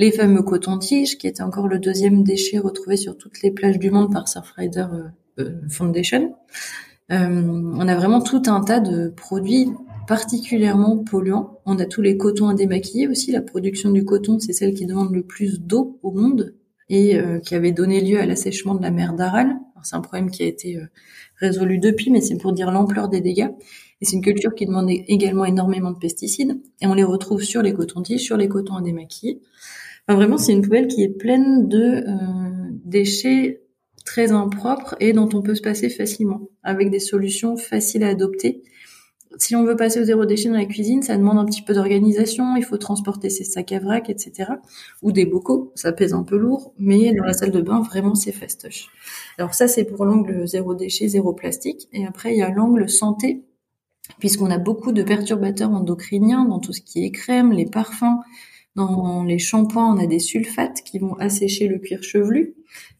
les 0.00 0.10
fameux 0.10 0.42
cotons-tiges, 0.42 1.18
qui 1.18 1.26
étaient 1.26 1.42
encore 1.42 1.68
le 1.68 1.78
deuxième 1.78 2.24
déchet 2.24 2.58
retrouvé 2.58 2.96
sur 2.96 3.18
toutes 3.18 3.42
les 3.42 3.50
plages 3.50 3.78
du 3.78 3.90
monde 3.90 4.10
par 4.10 4.28
Surfrider 4.28 4.86
euh, 4.92 5.42
euh, 5.42 5.60
Foundation. 5.68 6.34
Euh, 7.12 7.72
on 7.74 7.86
a 7.86 7.94
vraiment 7.94 8.22
tout 8.22 8.42
un 8.46 8.62
tas 8.62 8.80
de 8.80 9.08
produits 9.08 9.68
particulièrement 10.08 10.96
polluants. 10.96 11.60
On 11.66 11.78
a 11.78 11.84
tous 11.84 12.00
les 12.00 12.16
cotons 12.16 12.48
à 12.48 12.54
démaquiller 12.54 13.08
aussi. 13.08 13.30
La 13.30 13.42
production 13.42 13.90
du 13.90 14.06
coton, 14.06 14.38
c'est 14.38 14.54
celle 14.54 14.72
qui 14.72 14.86
demande 14.86 15.12
le 15.12 15.22
plus 15.22 15.60
d'eau 15.60 15.98
au 16.02 16.12
monde 16.12 16.54
et 16.88 17.20
qui 17.44 17.54
avait 17.54 17.70
donné 17.70 18.00
lieu 18.00 18.18
à 18.18 18.26
l'assèchement 18.26 18.74
de 18.74 18.82
la 18.82 18.90
mer 18.90 19.12
d'Aral. 19.12 19.54
C'est 19.82 19.96
un 19.96 20.00
problème 20.00 20.30
qui 20.30 20.42
a 20.42 20.46
été 20.46 20.78
résolu 21.36 21.78
depuis, 21.78 22.10
mais 22.10 22.20
c'est 22.20 22.36
pour 22.36 22.52
dire 22.52 22.70
l'ampleur 22.70 23.08
des 23.08 23.20
dégâts. 23.20 23.48
Et 24.00 24.06
c'est 24.06 24.16
une 24.16 24.22
culture 24.22 24.54
qui 24.54 24.66
demande 24.66 24.90
également 24.90 25.44
énormément 25.44 25.90
de 25.90 25.98
pesticides. 25.98 26.60
Et 26.80 26.86
on 26.86 26.94
les 26.94 27.04
retrouve 27.04 27.42
sur 27.42 27.62
les 27.62 27.74
cotons-tiges, 27.74 28.22
sur 28.22 28.36
les 28.36 28.48
cotons 28.48 28.76
à 28.76 28.82
démaquiller. 28.82 29.40
Enfin, 30.06 30.16
vraiment, 30.16 30.38
c'est 30.38 30.52
une 30.52 30.62
poubelle 30.62 30.88
qui 30.88 31.02
est 31.02 31.08
pleine 31.08 31.68
de 31.68 32.04
euh, 32.06 32.70
déchets 32.84 33.62
très 34.04 34.32
impropres 34.32 34.96
et 35.00 35.12
dont 35.12 35.28
on 35.34 35.42
peut 35.42 35.54
se 35.54 35.62
passer 35.62 35.90
facilement, 35.90 36.48
avec 36.62 36.90
des 36.90 36.98
solutions 36.98 37.56
faciles 37.56 38.02
à 38.02 38.08
adopter 38.08 38.62
si 39.38 39.54
on 39.54 39.64
veut 39.64 39.76
passer 39.76 40.00
au 40.00 40.04
zéro 40.04 40.26
déchet 40.26 40.48
dans 40.48 40.56
la 40.56 40.64
cuisine, 40.64 41.02
ça 41.02 41.16
demande 41.16 41.38
un 41.38 41.44
petit 41.44 41.62
peu 41.62 41.72
d'organisation. 41.72 42.56
Il 42.56 42.64
faut 42.64 42.78
transporter 42.78 43.30
ses 43.30 43.44
sacs 43.44 43.72
à 43.72 43.78
vrac, 43.78 44.10
etc. 44.10 44.52
Ou 45.02 45.12
des 45.12 45.24
bocaux, 45.24 45.72
ça 45.76 45.92
pèse 45.92 46.14
un 46.14 46.24
peu 46.24 46.36
lourd. 46.36 46.74
Mais 46.78 47.12
dans 47.14 47.24
la 47.24 47.32
salle 47.32 47.52
de 47.52 47.60
bain, 47.60 47.80
vraiment, 47.80 48.14
c'est 48.14 48.32
fastoche. 48.32 48.88
Alors 49.38 49.54
ça, 49.54 49.68
c'est 49.68 49.84
pour 49.84 50.04
l'angle 50.04 50.46
zéro 50.48 50.74
déchet, 50.74 51.08
zéro 51.08 51.32
plastique. 51.32 51.88
Et 51.92 52.06
après, 52.06 52.34
il 52.34 52.38
y 52.38 52.42
a 52.42 52.50
l'angle 52.50 52.88
santé, 52.88 53.44
puisqu'on 54.18 54.50
a 54.50 54.58
beaucoup 54.58 54.90
de 54.90 55.02
perturbateurs 55.02 55.70
endocriniens 55.70 56.44
dans 56.44 56.58
tout 56.58 56.72
ce 56.72 56.80
qui 56.80 57.04
est 57.04 57.10
crème, 57.12 57.52
les 57.52 57.66
parfums. 57.66 58.18
Dans 58.76 59.24
les 59.24 59.38
shampoings, 59.38 59.94
on 59.94 59.98
a 59.98 60.06
des 60.06 60.20
sulfates 60.20 60.82
qui 60.84 60.98
vont 60.98 61.14
assécher 61.14 61.68
le 61.68 61.78
cuir 61.78 62.02
chevelu. 62.02 62.54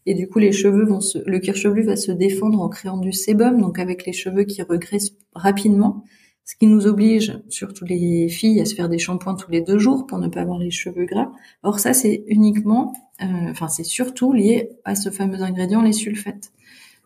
Et 0.05 0.13
du 0.13 0.27
coup, 0.27 0.39
les 0.39 0.51
cheveux 0.51 0.85
vont 0.85 1.01
se, 1.01 1.17
le 1.25 1.39
cuir 1.39 1.55
chevelu 1.55 1.83
va 1.83 1.95
se 1.95 2.11
défendre 2.11 2.61
en 2.61 2.69
créant 2.69 2.97
du 2.97 3.13
sébum, 3.13 3.59
donc 3.59 3.79
avec 3.79 4.05
les 4.05 4.13
cheveux 4.13 4.43
qui 4.43 4.61
regressent 4.61 5.13
rapidement 5.33 6.03
ce 6.45 6.55
qui 6.55 6.67
nous 6.67 6.87
oblige, 6.87 7.39
surtout 7.49 7.85
les 7.85 8.27
filles, 8.27 8.59
à 8.61 8.65
se 8.65 8.75
faire 8.75 8.89
des 8.89 8.97
shampoings 8.97 9.35
tous 9.35 9.51
les 9.51 9.61
deux 9.61 9.77
jours 9.77 10.05
pour 10.07 10.17
ne 10.17 10.27
pas 10.27 10.41
avoir 10.41 10.57
les 10.57 10.71
cheveux 10.71 11.05
gras. 11.05 11.31
Or 11.63 11.79
ça, 11.79 11.93
c'est 11.93 12.23
uniquement, 12.27 12.93
euh, 13.21 13.51
enfin 13.51 13.67
c'est 13.67 13.83
surtout 13.83 14.33
lié 14.33 14.69
à 14.83 14.95
ce 14.95 15.09
fameux 15.09 15.41
ingrédient, 15.41 15.81
les 15.81 15.93
sulfates. 15.93 16.51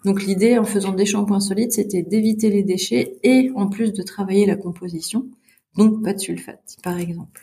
Donc 0.05 0.23
l'idée, 0.23 0.57
en 0.57 0.63
faisant 0.63 0.93
des 0.93 1.05
shampoings 1.05 1.39
solides, 1.39 1.71
c'était 1.71 2.03
d'éviter 2.03 2.49
les 2.49 2.63
déchets 2.63 3.17
et 3.23 3.51
en 3.55 3.67
plus 3.67 3.91
de 3.91 4.03
travailler 4.03 4.45
la 4.45 4.55
composition, 4.55 5.27
donc 5.75 6.03
pas 6.03 6.13
de 6.13 6.19
sulfate, 6.19 6.77
par 6.83 6.99
exemple. 6.99 7.41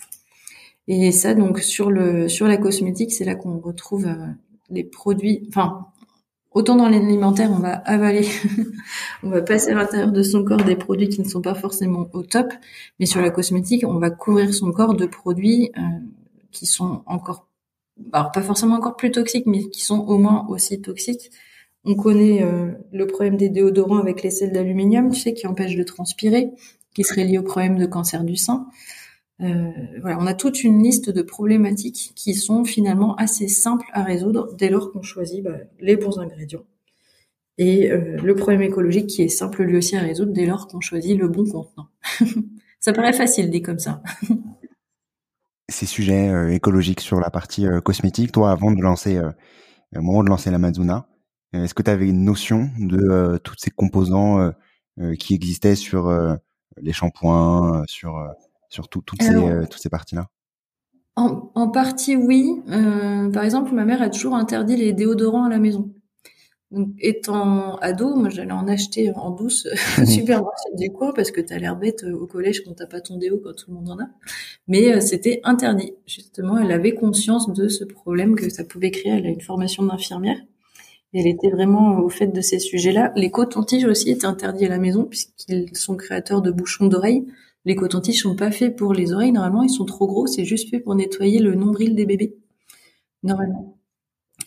Et 0.88 1.12
ça, 1.12 1.34
donc 1.34 1.60
sur 1.60 1.90
le 1.90 2.28
sur 2.28 2.46
la 2.46 2.56
cosmétique, 2.56 3.12
c'est 3.12 3.24
là 3.24 3.34
qu'on 3.34 3.58
retrouve 3.58 4.06
euh, 4.06 4.26
les 4.70 4.84
produits, 4.84 5.44
enfin 5.48 5.86
autant 6.54 6.76
dans 6.76 6.88
l'alimentaire, 6.88 7.50
on 7.50 7.58
va 7.58 7.74
avaler, 7.74 8.26
on 9.22 9.30
va 9.30 9.42
passer 9.42 9.70
à 9.70 9.74
l'intérieur 9.74 10.12
de 10.12 10.22
son 10.22 10.44
corps 10.44 10.62
des 10.62 10.76
produits 10.76 11.08
qui 11.08 11.20
ne 11.20 11.28
sont 11.28 11.42
pas 11.42 11.54
forcément 11.54 12.08
au 12.12 12.22
top, 12.22 12.52
mais 12.98 13.06
sur 13.06 13.20
la 13.20 13.30
cosmétique, 13.30 13.84
on 13.86 13.98
va 13.98 14.10
couvrir 14.10 14.52
son 14.54 14.72
corps 14.72 14.94
de 14.94 15.06
produits 15.06 15.70
euh, 15.76 15.80
qui 16.50 16.66
sont 16.66 17.02
encore, 17.06 17.46
alors 18.12 18.32
pas 18.32 18.42
forcément 18.42 18.76
encore 18.76 18.96
plus 18.96 19.10
toxiques, 19.10 19.46
mais 19.46 19.68
qui 19.68 19.82
sont 19.82 20.00
au 20.00 20.18
moins 20.18 20.46
aussi 20.48 20.80
toxiques. 20.80 21.30
On 21.84 21.94
connaît 21.94 22.42
euh, 22.42 22.70
le 22.92 23.06
problème 23.06 23.36
des 23.36 23.48
déodorants 23.48 23.98
avec 23.98 24.22
les 24.22 24.30
sels 24.30 24.52
d'aluminium, 24.52 25.10
tu 25.10 25.20
sais, 25.20 25.34
qui 25.34 25.46
empêchent 25.46 25.76
de 25.76 25.82
transpirer, 25.82 26.50
qui 26.94 27.02
serait 27.02 27.24
lié 27.24 27.38
au 27.38 27.42
problème 27.42 27.76
de 27.78 27.86
cancer 27.86 28.22
du 28.22 28.36
sein. 28.36 28.66
Euh, 29.42 29.72
voilà, 30.00 30.18
on 30.20 30.26
a 30.26 30.34
toute 30.34 30.62
une 30.62 30.82
liste 30.82 31.10
de 31.10 31.22
problématiques 31.22 32.12
qui 32.14 32.34
sont 32.34 32.64
finalement 32.64 33.16
assez 33.16 33.48
simples 33.48 33.86
à 33.92 34.04
résoudre 34.04 34.54
dès 34.54 34.68
lors 34.68 34.92
qu'on 34.92 35.02
choisit 35.02 35.42
bah, 35.42 35.56
les 35.80 35.96
bons 35.96 36.18
ingrédients. 36.18 36.64
Et 37.58 37.90
euh, 37.90 38.16
le 38.22 38.34
problème 38.34 38.62
écologique 38.62 39.08
qui 39.08 39.22
est 39.22 39.28
simple 39.28 39.64
lui 39.64 39.76
aussi 39.76 39.96
à 39.96 40.00
résoudre 40.00 40.32
dès 40.32 40.46
lors 40.46 40.68
qu'on 40.68 40.80
choisit 40.80 41.18
le 41.18 41.28
bon 41.28 41.44
contenant. 41.44 41.88
ça 42.80 42.92
paraît 42.92 43.12
facile 43.12 43.50
dit 43.50 43.62
comme 43.62 43.78
ça. 43.78 44.02
Ces 45.68 45.86
sujets 45.86 46.28
euh, 46.28 46.52
écologiques 46.52 47.00
sur 47.00 47.18
la 47.18 47.30
partie 47.30 47.66
cosmétique, 47.84 48.32
toi, 48.32 48.52
avant 48.52 48.70
de 48.70 48.80
lancer, 48.80 49.18
au 49.96 50.02
moment 50.02 50.22
de 50.22 50.28
lancer 50.28 50.50
l'Amazona, 50.50 51.08
est-ce 51.52 51.74
que 51.74 51.82
tu 51.82 51.90
avais 51.90 52.08
une 52.08 52.24
notion 52.24 52.70
de 52.78 53.38
tous 53.38 53.54
ces 53.58 53.70
composants 53.70 54.52
qui 55.18 55.34
existaient 55.34 55.76
sur 55.76 56.10
les 56.80 56.92
shampoings, 56.92 57.84
sur 57.86 58.18
sur 58.72 58.88
toutes, 58.88 59.10
ces, 59.20 59.34
euh, 59.34 59.64
toutes 59.70 59.80
ces 59.80 59.90
parties-là? 59.90 60.28
En, 61.14 61.50
en, 61.54 61.68
partie, 61.68 62.16
oui. 62.16 62.62
Euh, 62.70 63.30
par 63.30 63.44
exemple, 63.44 63.74
ma 63.74 63.84
mère 63.84 64.00
a 64.00 64.08
toujours 64.08 64.34
interdit 64.34 64.76
les 64.76 64.92
déodorants 64.92 65.44
à 65.44 65.50
la 65.50 65.58
maison. 65.58 65.92
Donc, 66.70 66.88
étant 67.00 67.76
ado, 67.76 68.14
moi, 68.16 68.30
j'allais 68.30 68.52
en 68.52 68.66
acheter 68.66 69.12
en 69.14 69.30
douce 69.30 69.68
supermarché 70.06 70.70
du 70.74 70.90
coin 70.90 71.12
parce 71.12 71.30
que 71.30 71.42
t'as 71.42 71.58
l'air 71.58 71.76
bête 71.76 72.02
euh, 72.04 72.14
au 72.14 72.26
collège 72.26 72.64
quand 72.64 72.72
t'as 72.72 72.86
pas 72.86 73.02
ton 73.02 73.18
déo 73.18 73.38
quand 73.44 73.52
tout 73.52 73.70
le 73.70 73.74
monde 73.74 73.90
en 73.90 73.98
a. 73.98 74.06
Mais 74.68 74.90
euh, 74.90 75.00
c'était 75.00 75.42
interdit. 75.44 75.92
Justement, 76.06 76.56
elle 76.56 76.72
avait 76.72 76.94
conscience 76.94 77.52
de 77.52 77.68
ce 77.68 77.84
problème 77.84 78.34
que 78.34 78.48
ça 78.48 78.64
pouvait 78.64 78.90
créer. 78.90 79.12
Elle 79.12 79.26
a 79.26 79.28
une 79.30 79.42
formation 79.42 79.82
d'infirmière. 79.82 80.38
Elle 81.12 81.26
était 81.26 81.50
vraiment 81.50 81.98
au 81.98 82.08
fait 82.08 82.28
de 82.28 82.40
ces 82.40 82.58
sujets-là. 82.58 83.12
Les 83.16 83.30
cotons-tiges 83.30 83.84
aussi 83.84 84.10
étaient 84.10 84.24
interdits 84.24 84.64
à 84.64 84.70
la 84.70 84.78
maison 84.78 85.04
puisqu'ils 85.04 85.76
sont 85.76 85.96
créateurs 85.96 86.40
de 86.40 86.50
bouchons 86.50 86.86
d'oreilles. 86.86 87.26
Les 87.64 87.76
cotons-tiges 87.76 88.22
sont 88.22 88.36
pas 88.36 88.50
faits 88.50 88.76
pour 88.76 88.92
les 88.92 89.12
oreilles. 89.12 89.32
Normalement, 89.32 89.62
ils 89.62 89.70
sont 89.70 89.84
trop 89.84 90.06
gros. 90.06 90.26
C'est 90.26 90.44
juste 90.44 90.70
fait 90.70 90.80
pour 90.80 90.94
nettoyer 90.94 91.38
le 91.38 91.54
nombril 91.54 91.94
des 91.94 92.06
bébés. 92.06 92.36
Normalement. 93.22 93.78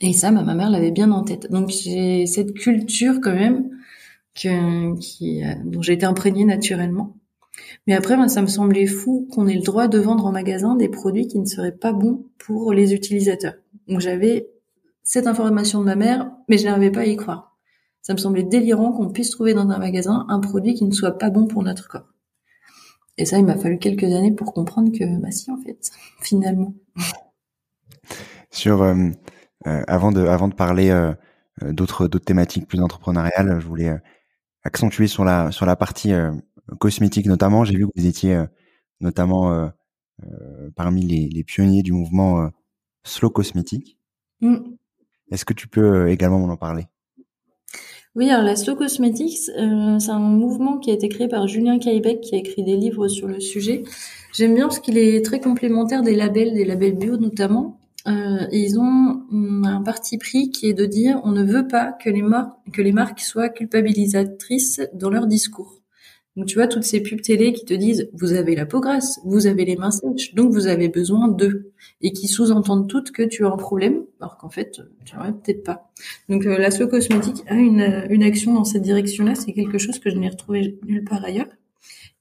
Et 0.01 0.13
ça, 0.13 0.31
ma 0.31 0.43
mère 0.53 0.69
l'avait 0.69 0.91
bien 0.91 1.11
en 1.11 1.23
tête. 1.23 1.49
Donc 1.49 1.69
j'ai 1.69 2.25
cette 2.25 2.53
culture 2.53 3.21
quand 3.21 3.33
même 3.33 3.69
qui, 4.33 5.43
euh, 5.43 5.53
dont 5.63 5.81
j'ai 5.81 5.93
été 5.93 6.05
imprégnée 6.05 6.43
naturellement. 6.43 7.15
Mais 7.87 7.93
après, 7.93 8.15
ça 8.27 8.41
me 8.41 8.47
semblait 8.47 8.87
fou 8.87 9.27
qu'on 9.31 9.47
ait 9.47 9.55
le 9.55 9.61
droit 9.61 9.87
de 9.87 9.97
vendre 9.97 10.25
en 10.25 10.31
magasin 10.31 10.75
des 10.75 10.89
produits 10.89 11.27
qui 11.27 11.39
ne 11.39 11.45
seraient 11.45 11.71
pas 11.71 11.93
bons 11.93 12.25
pour 12.37 12.73
les 12.73 12.93
utilisateurs. 12.93 13.53
Donc 13.87 14.01
j'avais 14.01 14.49
cette 15.03 15.27
information 15.27 15.79
de 15.79 15.85
ma 15.85 15.95
mère, 15.95 16.29
mais 16.49 16.57
je 16.57 16.65
n'arrivais 16.65 16.91
pas 16.91 17.01
à 17.01 17.05
y 17.05 17.15
croire. 17.15 17.55
Ça 18.01 18.13
me 18.13 18.17
semblait 18.17 18.43
délirant 18.43 18.91
qu'on 18.91 19.09
puisse 19.09 19.29
trouver 19.29 19.53
dans 19.53 19.69
un 19.69 19.79
magasin 19.79 20.25
un 20.27 20.39
produit 20.39 20.73
qui 20.73 20.83
ne 20.83 20.91
soit 20.91 21.17
pas 21.17 21.29
bon 21.29 21.47
pour 21.47 21.63
notre 21.63 21.87
corps. 21.87 22.14
Et 23.17 23.25
ça, 23.25 23.37
il 23.37 23.45
m'a 23.45 23.57
fallu 23.57 23.77
quelques 23.79 24.03
années 24.03 24.33
pour 24.33 24.53
comprendre 24.53 24.91
que, 24.91 25.19
bah 25.19 25.31
si, 25.31 25.49
en 25.49 25.57
fait, 25.57 25.91
finalement. 26.21 26.73
Sur, 28.51 28.81
euh, 28.81 29.09
euh, 29.67 29.83
avant 29.87 30.11
de, 30.11 30.25
avant 30.25 30.47
de 30.47 30.53
parler 30.53 30.89
euh, 30.89 31.13
d'autres, 31.71 32.07
d'autres 32.07 32.25
thématiques 32.25 32.67
plus 32.67 32.81
entrepreneuriales, 32.81 33.59
je 33.59 33.67
voulais 33.67 33.93
accentuer 34.63 35.07
sur 35.07 35.23
la, 35.23 35.51
sur 35.51 35.65
la 35.65 35.75
partie 35.75 36.11
cosmétique 36.79 37.27
notamment. 37.27 37.63
J'ai 37.63 37.75
vu 37.75 37.85
que 37.85 37.91
vous 37.95 38.07
étiez 38.07 38.43
notamment 38.99 39.69
parmi 40.75 41.03
les, 41.03 41.29
les, 41.29 41.43
pionniers 41.43 41.83
du 41.83 41.93
mouvement 41.93 42.49
slow 43.03 43.29
cosmétique. 43.29 43.99
Mm. 44.41 44.57
Est-ce 45.31 45.45
que 45.45 45.53
tu 45.53 45.67
peux 45.67 46.09
également 46.09 46.39
m'en 46.39 46.57
parler? 46.57 46.87
Oui, 48.15 48.29
alors 48.29 48.45
la 48.45 48.55
Slow 48.55 48.75
Cosmetics, 48.75 49.49
euh, 49.57 49.99
c'est 49.99 50.11
un 50.11 50.19
mouvement 50.19 50.77
qui 50.77 50.89
a 50.89 50.93
été 50.93 51.09
créé 51.09 51.27
par 51.27 51.47
Julien 51.47 51.79
Kaibeck 51.79 52.21
qui 52.21 52.35
a 52.35 52.37
écrit 52.37 52.63
des 52.63 52.77
livres 52.77 53.09
sur 53.09 53.27
le 53.27 53.41
sujet. 53.41 53.83
J'aime 54.33 54.55
bien 54.55 54.67
parce 54.67 54.79
qu'il 54.79 54.97
est 54.97 55.23
très 55.23 55.41
complémentaire 55.41 56.01
des 56.01 56.15
labels, 56.15 56.53
des 56.53 56.63
labels 56.63 56.95
bio 56.95 57.17
notamment. 57.17 57.77
Euh, 58.07 58.47
ils 58.51 58.79
ont 58.79 59.23
un 59.31 59.81
parti 59.81 60.17
pris 60.17 60.49
qui 60.49 60.69
est 60.69 60.73
de 60.73 60.85
dire 60.85 61.19
on 61.25 61.31
ne 61.31 61.43
veut 61.43 61.67
pas 61.67 61.91
que 61.91 62.09
les, 62.09 62.23
que 62.71 62.81
les 62.81 62.91
marques 62.93 63.19
soient 63.19 63.49
culpabilisatrices 63.49 64.81
dans 64.93 65.09
leur 65.09 65.27
discours. 65.27 65.81
Donc 66.35 66.47
tu 66.47 66.55
vois 66.55 66.67
toutes 66.67 66.83
ces 66.83 67.01
pubs 67.01 67.21
télé 67.21 67.53
qui 67.53 67.63
te 67.63 67.73
disent 67.73 68.09
vous 68.13 68.33
avez 68.33 68.55
la 68.55 68.65
peau 68.65 68.81
grasse, 68.81 69.19
vous 69.23 69.47
avez 69.47 69.63
les 69.63 69.77
mains 69.77 69.91
sèches, 69.91 70.35
donc 70.35 70.51
vous 70.51 70.67
avez 70.67 70.89
besoin 70.89 71.29
d'eux 71.29 71.71
et 72.01 72.11
qui 72.11 72.27
sous-entendent 72.27 72.89
toutes 72.89 73.11
que 73.11 73.23
tu 73.23 73.45
as 73.45 73.49
un 73.49 73.57
problème 73.57 74.03
alors 74.19 74.37
qu'en 74.37 74.49
fait 74.49 74.81
tu 75.05 75.15
aurais 75.17 75.31
peut-être 75.31 75.63
pas. 75.63 75.91
Donc 76.27 76.45
euh, 76.45 76.87
cosmétique 76.89 77.43
a 77.47 77.55
une, 77.55 78.05
une 78.09 78.23
action 78.23 78.53
dans 78.53 78.65
cette 78.65 78.81
direction-là, 78.81 79.35
c'est 79.35 79.53
quelque 79.53 79.77
chose 79.77 79.99
que 79.99 80.09
je 80.09 80.17
n'ai 80.17 80.29
retrouvé 80.29 80.77
nulle 80.85 81.05
part 81.05 81.23
ailleurs. 81.23 81.47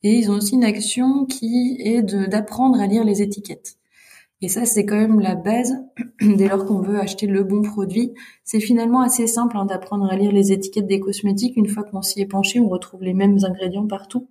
Et 0.04 0.12
ils 0.12 0.30
ont 0.30 0.34
aussi 0.34 0.54
une 0.54 0.64
action 0.64 1.24
qui 1.24 1.78
est 1.80 2.02
d'apprendre 2.02 2.78
à 2.80 2.86
lire 2.86 3.04
les 3.04 3.22
étiquettes. 3.22 3.78
Et 4.40 4.48
ça, 4.48 4.64
c'est 4.66 4.84
quand 4.84 4.96
même 4.96 5.20
la 5.20 5.34
base 5.34 5.74
dès 6.20 6.48
lors 6.48 6.64
qu'on 6.66 6.80
veut 6.80 6.98
acheter 6.98 7.26
le 7.26 7.44
bon 7.44 7.62
produit. 7.62 8.12
C'est 8.44 8.60
finalement 8.60 9.00
assez 9.00 9.26
simple 9.26 9.56
hein, 9.56 9.64
d'apprendre 9.64 10.10
à 10.10 10.16
lire 10.16 10.32
les 10.32 10.52
étiquettes 10.52 10.86
des 10.86 11.00
cosmétiques. 11.00 11.56
Une 11.56 11.68
fois 11.68 11.84
qu'on 11.84 12.02
s'y 12.02 12.20
est 12.20 12.26
penché, 12.26 12.60
on 12.60 12.68
retrouve 12.68 13.02
les 13.02 13.14
mêmes 13.14 13.38
ingrédients 13.42 13.86
partout. 13.86 14.28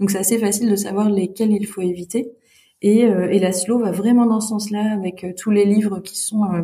Donc 0.00 0.10
c'est 0.10 0.18
assez 0.18 0.38
facile 0.38 0.70
de 0.70 0.76
savoir 0.76 1.10
lesquels 1.10 1.52
il 1.52 1.66
faut 1.66 1.82
éviter. 1.82 2.32
Et, 2.80 3.04
euh, 3.04 3.30
et 3.30 3.38
la 3.38 3.52
slow 3.52 3.78
va 3.78 3.92
vraiment 3.92 4.26
dans 4.26 4.40
ce 4.40 4.48
sens-là 4.48 4.92
avec 4.92 5.22
euh, 5.22 5.32
tous 5.36 5.50
les 5.50 5.64
livres 5.64 6.00
qui 6.00 6.18
sont 6.18 6.42
euh, 6.52 6.62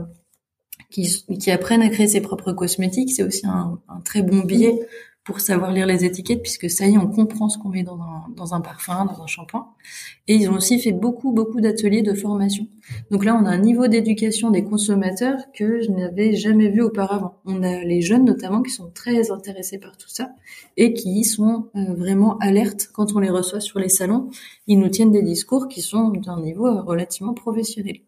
qui, 0.91 1.25
qui, 1.39 1.51
apprennent 1.51 1.83
à 1.83 1.89
créer 1.91 2.09
ses 2.09 2.21
propres 2.21 2.53
cosmétiques. 2.53 3.13
C'est 3.13 3.23
aussi 3.23 3.47
un, 3.47 3.81
un 3.89 4.01
très 4.01 4.23
bon 4.23 4.41
biais 4.41 4.75
pour 5.25 5.41
savoir 5.41 5.73
lire 5.73 5.87
les 5.87 6.07
étiquettes, 6.07 6.41
puisque 6.41 6.71
ça 6.71 6.87
y 6.87 6.95
est, 6.95 6.99
on 6.99 7.07
comprend 7.07 7.51
ce 7.51 7.59
qu'on 7.59 7.69
met 7.69 7.83
dans 7.83 8.01
un, 8.01 8.25
dans 8.35 8.55
un 8.55 8.63
parfum, 8.63 9.05
dans 9.05 9.23
un 9.23 9.27
shampoing. 9.27 9.69
Et 10.27 10.35
ils 10.35 10.49
ont 10.49 10.55
aussi 10.55 10.81
fait 10.81 10.93
beaucoup, 10.93 11.33
beaucoup 11.33 11.61
d'ateliers 11.61 12.01
de 12.01 12.15
formation. 12.15 12.67
Donc 13.11 13.27
là, 13.27 13.39
on 13.39 13.45
a 13.45 13.51
un 13.51 13.59
niveau 13.59 13.89
d'éducation 13.89 14.51
des 14.51 14.65
consommateurs 14.65 15.39
que 15.53 15.83
je 15.83 15.91
n'avais 15.91 16.35
jamais 16.35 16.71
vu 16.71 16.81
auparavant. 16.81 17.35
On 17.45 17.63
a 17.63 17.85
les 17.85 18.01
jeunes 18.01 18.25
notamment 18.25 18.63
qui 18.63 18.71
sont 18.71 18.91
très 18.95 19.31
intéressés 19.31 19.79
par 19.79 19.99
tout 19.99 20.09
ça 20.09 20.31
et 20.79 20.95
qui 20.95 21.25
sont 21.25 21.67
euh, 21.77 21.95
vraiment 21.95 22.39
alertes 22.39 22.89
quand 22.95 23.15
on 23.15 23.19
les 23.19 23.31
reçoit 23.31 23.61
sur 23.61 23.79
les 23.79 23.91
salons. 23.91 24.31
Ils 24.67 24.79
nous 24.79 24.89
tiennent 24.89 25.13
des 25.13 25.23
discours 25.23 25.69
qui 25.69 25.83
sont 25.83 26.09
d'un 26.09 26.41
niveau 26.41 26.83
relativement 26.83 27.35
professionnel. 27.35 27.99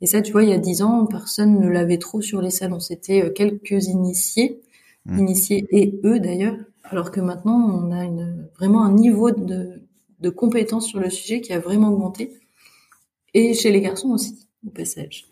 Et 0.00 0.06
ça, 0.06 0.20
tu 0.20 0.32
vois, 0.32 0.42
il 0.42 0.50
y 0.50 0.54
a 0.54 0.58
dix 0.58 0.82
ans, 0.82 1.06
personne 1.06 1.58
ne 1.58 1.68
l'avait 1.68 1.98
trop 1.98 2.20
sur 2.20 2.42
les 2.42 2.50
salons. 2.50 2.80
C'était 2.80 3.24
euh, 3.24 3.30
quelques 3.30 3.86
initiés 3.86 4.60
Mmh. 5.06 5.18
initiés 5.20 5.66
et 5.70 6.00
eux 6.04 6.18
d'ailleurs, 6.18 6.56
alors 6.82 7.12
que 7.12 7.20
maintenant 7.20 7.54
on 7.54 7.92
a 7.92 8.04
une, 8.04 8.48
vraiment 8.58 8.84
un 8.84 8.92
niveau 8.92 9.30
de, 9.30 9.82
de 10.18 10.30
compétence 10.30 10.88
sur 10.88 10.98
le 10.98 11.10
sujet 11.10 11.40
qui 11.40 11.52
a 11.52 11.60
vraiment 11.60 11.90
augmenté, 11.90 12.32
et 13.32 13.54
chez 13.54 13.70
les 13.70 13.80
garçons 13.80 14.08
aussi, 14.08 14.48
au 14.66 14.70
passage. 14.70 15.26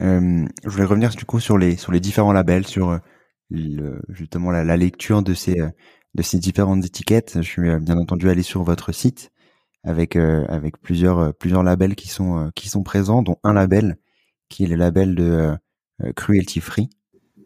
Euh, 0.00 0.46
je 0.62 0.68
voulais 0.68 0.84
revenir 0.84 1.10
du 1.10 1.24
coup 1.24 1.40
sur 1.40 1.58
les 1.58 1.76
sur 1.76 1.90
les 1.90 1.98
différents 1.98 2.32
labels, 2.32 2.66
sur 2.68 2.90
euh, 2.90 2.98
le, 3.50 4.00
justement 4.10 4.52
la, 4.52 4.62
la, 4.62 4.76
lecture 4.76 5.22
de 5.24 5.34
ces 5.34 5.56
de 6.14 6.22
ces 6.22 6.38
différentes 6.38 6.84
étiquettes. 6.84 7.32
Je 7.36 7.48
suis 7.48 7.68
euh, 7.68 7.80
bien 7.80 7.98
entendu 7.98 8.28
allé 8.28 8.42
sur 8.42 8.62
votre 8.62 8.92
site 8.92 9.32
avec 9.82 10.14
euh, 10.14 10.44
avec 10.48 10.78
plusieurs 10.80 11.34
plusieurs 11.34 11.64
labels 11.64 11.96
qui 11.96 12.08
sont 12.08 12.52
qui 12.54 12.68
sont 12.68 12.84
présents, 12.84 13.22
dont 13.22 13.38
un 13.42 13.54
label 13.54 13.96
qui 14.48 14.64
est 14.64 14.68
le 14.68 14.76
label 14.76 15.16
de 15.16 15.56
cruelty 16.14 16.60
free. 16.60 16.90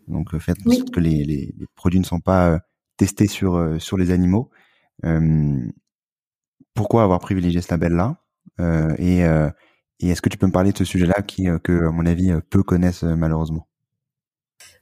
Donc, 0.09 0.37
faites 0.39 0.57
en 0.67 0.71
sorte 0.71 0.91
que 0.91 1.01
les, 1.01 1.25
les, 1.25 1.55
les, 1.57 1.67
produits 1.75 2.01
ne 2.01 2.05
sont 2.05 2.21
pas 2.21 2.51
euh, 2.51 2.59
testés 2.97 3.27
sur 3.27 3.57
euh, 3.57 3.79
sur 3.79 3.97
les 3.97 4.11
animaux. 4.11 4.51
pourquoi 6.75 7.03
avoir 7.03 7.21
privilégié 7.21 7.61
ce 7.61 7.71
label-là 7.71 8.23
Et, 8.99 9.21
et 10.01 10.09
est-ce 10.09 10.23
que 10.23 10.29
tu 10.29 10.39
peux 10.39 10.47
me 10.47 10.53
parler 10.53 10.73
de 10.73 10.79
ce 10.79 10.85
sujet-là 10.85 11.23
qui, 11.23 11.47
que, 11.65 11.87
à 11.87 11.91
mon 11.91 12.07
avis, 12.07 12.33
peu 12.51 12.63
connaissent 12.63 13.03
malheureusement? 13.03 13.67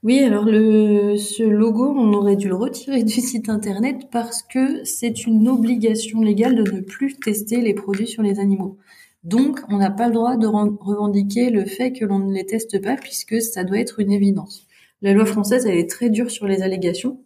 Oui, 0.04 0.20
alors 0.20 0.44
le, 0.44 1.16
ce 1.16 1.42
logo, 1.42 1.92
on 1.96 2.12
aurait 2.12 2.36
dû 2.36 2.48
le 2.48 2.54
retirer 2.54 3.02
du 3.02 3.20
site 3.20 3.48
internet 3.48 4.08
parce 4.12 4.42
que 4.42 4.84
c'est 4.84 5.26
une 5.26 5.48
obligation 5.48 6.20
légale 6.20 6.54
de 6.54 6.70
ne 6.70 6.80
plus 6.80 7.16
tester 7.18 7.60
les 7.60 7.74
produits 7.74 8.06
sur 8.06 8.22
les 8.22 8.38
animaux. 8.38 8.78
Donc, 9.24 9.58
on 9.68 9.78
n'a 9.78 9.90
pas 9.90 10.06
le 10.06 10.14
droit 10.14 10.36
de 10.36 10.46
revendiquer 10.46 11.50
le 11.50 11.64
fait 11.64 11.92
que 11.92 12.04
l'on 12.04 12.20
ne 12.20 12.32
les 12.32 12.46
teste 12.46 12.80
pas 12.80 12.94
puisque 12.94 13.42
ça 13.42 13.64
doit 13.64 13.80
être 13.80 13.98
une 13.98 14.12
évidence. 14.12 14.67
La 15.02 15.12
loi 15.12 15.26
française, 15.26 15.66
elle 15.66 15.78
est 15.78 15.88
très 15.88 16.10
dure 16.10 16.30
sur 16.30 16.46
les 16.46 16.62
allégations. 16.62 17.20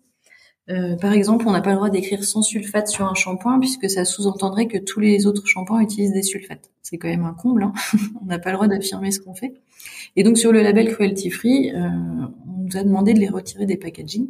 Euh, 0.70 0.96
par 0.96 1.12
exemple, 1.12 1.46
on 1.48 1.52
n'a 1.52 1.60
pas 1.60 1.70
le 1.70 1.76
droit 1.76 1.90
d'écrire 1.90 2.22
sans 2.22 2.42
sulfate 2.42 2.88
sur 2.88 3.06
un 3.06 3.14
shampoing 3.14 3.58
puisque 3.58 3.90
ça 3.90 4.04
sous-entendrait 4.04 4.66
que 4.66 4.78
tous 4.78 5.00
les 5.00 5.26
autres 5.26 5.46
shampoings 5.46 5.80
utilisent 5.80 6.12
des 6.12 6.22
sulfates. 6.22 6.70
C'est 6.82 6.98
quand 6.98 7.08
même 7.08 7.24
un 7.24 7.34
comble. 7.34 7.64
Hein 7.64 7.72
on 8.22 8.26
n'a 8.26 8.38
pas 8.38 8.50
le 8.50 8.56
droit 8.56 8.68
d'affirmer 8.68 9.10
ce 9.10 9.20
qu'on 9.20 9.34
fait. 9.34 9.54
Et 10.14 10.22
donc 10.22 10.38
sur 10.38 10.52
le 10.52 10.62
label 10.62 10.92
cruelty 10.92 11.30
free, 11.30 11.72
euh, 11.74 11.88
on 12.46 12.62
nous 12.62 12.76
a 12.76 12.84
demandé 12.84 13.12
de 13.12 13.18
les 13.18 13.28
retirer 13.28 13.66
des 13.66 13.76
packaging 13.76 14.28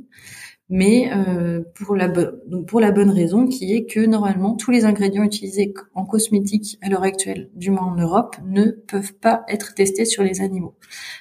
mais 0.73 1.13
euh, 1.13 1.61
pour 1.75 1.95
la 1.95 2.09
pour 2.09 2.81
la 2.81 2.93
bonne 2.93 3.11
raison 3.11 3.47
qui 3.47 3.75
est 3.75 3.85
que 3.85 4.01
normalement 4.01 4.55
tous 4.57 4.71
les 4.71 4.87
ingrédients 4.87 5.23
utilisés 5.23 5.75
en 5.95 6.07
cosmétique 6.07 6.79
à 6.81 6.89
l'heure 6.89 7.03
actuelle, 7.03 7.51
du 7.55 7.71
moins 7.71 7.83
en 7.83 7.95
Europe, 7.95 8.37
ne 8.47 8.71
peuvent 8.71 9.13
pas 9.13 9.45
être 9.49 9.75
testés 9.75 10.07
sur 10.07 10.23
les 10.23 10.41
animaux. 10.41 10.75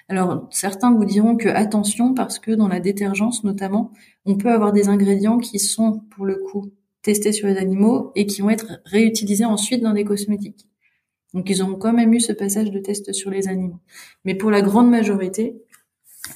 Alors 0.07 0.47
certains 0.51 0.93
vous 0.93 1.03
diront 1.03 1.35
que 1.35 1.49
attention 1.49 2.13
parce 2.13 2.39
que 2.39 2.51
dans 2.51 2.69
la 2.69 2.79
détergence 2.79 3.43
notamment, 3.43 3.91
on 4.25 4.37
peut 4.37 4.51
avoir 4.51 4.71
des 4.71 4.87
ingrédients 4.87 5.37
qui 5.37 5.59
sont 5.59 6.01
pour 6.15 6.25
le 6.25 6.37
coup 6.37 6.71
testés 7.01 7.33
sur 7.33 7.49
les 7.49 7.57
animaux 7.57 8.13
et 8.15 8.27
qui 8.27 8.41
vont 8.41 8.51
être 8.51 8.79
réutilisés 8.85 9.43
ensuite 9.43 9.83
dans 9.83 9.93
des 9.93 10.05
cosmétiques. 10.05 10.65
Donc 11.33 11.49
ils 11.49 11.61
ont 11.61 11.75
quand 11.75 11.91
même 11.91 12.13
eu 12.13 12.21
ce 12.21 12.31
passage 12.31 12.71
de 12.71 12.79
test 12.79 13.11
sur 13.11 13.29
les 13.29 13.49
animaux. 13.49 13.81
Mais 14.23 14.35
pour 14.35 14.49
la 14.49 14.61
grande 14.61 14.89
majorité, 14.89 15.61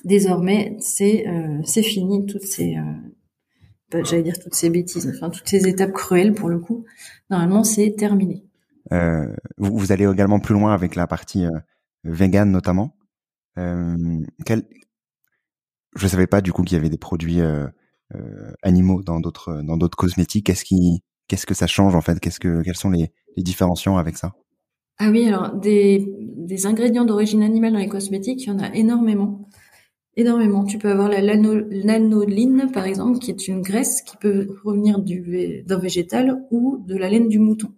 désormais, 0.03 0.77
c'est 0.79 1.27
euh, 1.27 1.61
c'est 1.63 1.83
fini 1.83 2.25
toutes 2.25 2.43
ces 2.43 2.77
euh, 2.77 4.03
j'allais 4.03 4.23
dire 4.23 4.39
toutes 4.39 4.55
ces 4.55 4.69
bêtises, 4.69 5.11
enfin 5.15 5.29
toutes 5.29 5.47
ces 5.47 5.67
étapes 5.67 5.93
cruelles 5.93 6.33
pour 6.33 6.49
le 6.49 6.59
coup. 6.59 6.85
Normalement, 7.29 7.63
c'est 7.63 7.95
terminé. 7.97 8.43
Euh, 8.91 9.33
vous, 9.57 9.77
vous, 9.77 9.91
allez 9.91 10.05
également 10.05 10.39
plus 10.39 10.53
loin 10.53 10.73
avec 10.73 10.95
la 10.95 11.07
partie 11.07 11.45
vegan 12.03 12.51
notamment. 12.51 12.95
Quel... 13.55 14.63
Je 15.95 16.07
savais 16.07 16.27
pas 16.27 16.41
du 16.41 16.51
coup 16.51 16.63
qu'il 16.63 16.75
y 16.75 16.79
avait 16.79 16.89
des 16.89 16.97
produits 16.97 17.39
animaux 18.61 19.01
dans 19.01 19.19
d'autres 19.19 19.61
dans 19.63 19.77
d'autres 19.77 19.97
cosmétiques. 19.97 20.47
Qu'est-ce 20.47 20.65
qui 20.65 21.03
qu'est-ce 21.27 21.45
que 21.45 21.53
ça 21.53 21.67
change 21.67 21.95
en 21.95 22.01
fait? 22.01 22.19
Qu'est-ce 22.19 22.39
que 22.39 22.61
quels 22.63 22.75
sont 22.75 22.89
les, 22.89 23.11
les 23.37 23.43
différenciants 23.43 23.97
avec 23.97 24.17
ça? 24.17 24.33
Ah 24.97 25.09
oui, 25.09 25.27
alors 25.27 25.55
des 25.55 26.05
des 26.35 26.65
ingrédients 26.65 27.05
d'origine 27.05 27.43
animale 27.43 27.73
dans 27.73 27.79
les 27.79 27.87
cosmétiques, 27.87 28.43
il 28.43 28.49
y 28.49 28.51
en 28.51 28.59
a 28.59 28.73
énormément. 28.75 29.47
Énormément. 30.17 30.63
Tu 30.63 30.77
peux 30.77 30.89
avoir 30.89 31.10
la 31.10 31.22
lanoline, 31.22 32.72
par 32.72 32.86
exemple, 32.86 33.19
qui 33.19 33.31
est 33.31 33.48
une 33.48 33.62
graisse 33.62 34.01
qui 34.01 34.15
peut 34.15 34.48
provenir 34.62 35.00
d'un 35.00 35.77
végétal 35.77 36.45
ou 36.51 36.84
de 36.88 36.95
la 36.95 37.10
laine 37.10 37.27
du 37.27 37.39
mouton. 37.39 37.69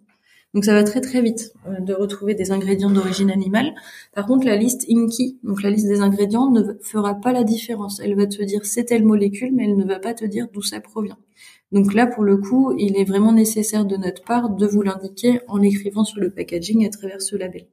Donc 0.54 0.64
ça 0.64 0.72
va 0.72 0.82
très 0.82 1.02
très 1.02 1.20
vite 1.20 1.52
euh, 1.66 1.80
de 1.80 1.92
retrouver 1.92 2.34
des 2.34 2.52
ingrédients 2.52 2.90
d'origine 2.90 3.30
animale. 3.30 3.74
Par 4.14 4.26
contre, 4.26 4.46
la 4.46 4.56
liste 4.56 4.86
INKI, 4.88 5.38
donc 5.42 5.62
la 5.62 5.70
liste 5.70 5.86
des 5.86 6.00
ingrédients, 6.00 6.50
ne 6.50 6.62
fera 6.80 7.14
pas 7.14 7.32
la 7.32 7.44
différence. 7.44 8.00
Elle 8.00 8.16
va 8.16 8.26
te 8.26 8.42
dire 8.42 8.64
c'est 8.64 8.84
telle 8.84 9.04
molécule, 9.04 9.52
mais 9.54 9.64
elle 9.64 9.76
ne 9.76 9.84
va 9.84 9.98
pas 9.98 10.14
te 10.14 10.24
dire 10.24 10.48
d'où 10.52 10.62
ça 10.62 10.80
provient. 10.80 11.18
Donc 11.70 11.92
là, 11.92 12.06
pour 12.06 12.24
le 12.24 12.38
coup, 12.38 12.74
il 12.78 12.96
est 12.96 13.04
vraiment 13.04 13.32
nécessaire 13.32 13.84
de 13.84 13.96
notre 13.96 14.24
part 14.24 14.48
de 14.48 14.66
vous 14.66 14.80
l'indiquer 14.80 15.40
en 15.48 15.58
l'écrivant 15.58 16.04
sur 16.04 16.18
le 16.18 16.30
packaging 16.30 16.86
à 16.86 16.88
travers 16.88 17.20
ce 17.20 17.36
label. 17.36 17.66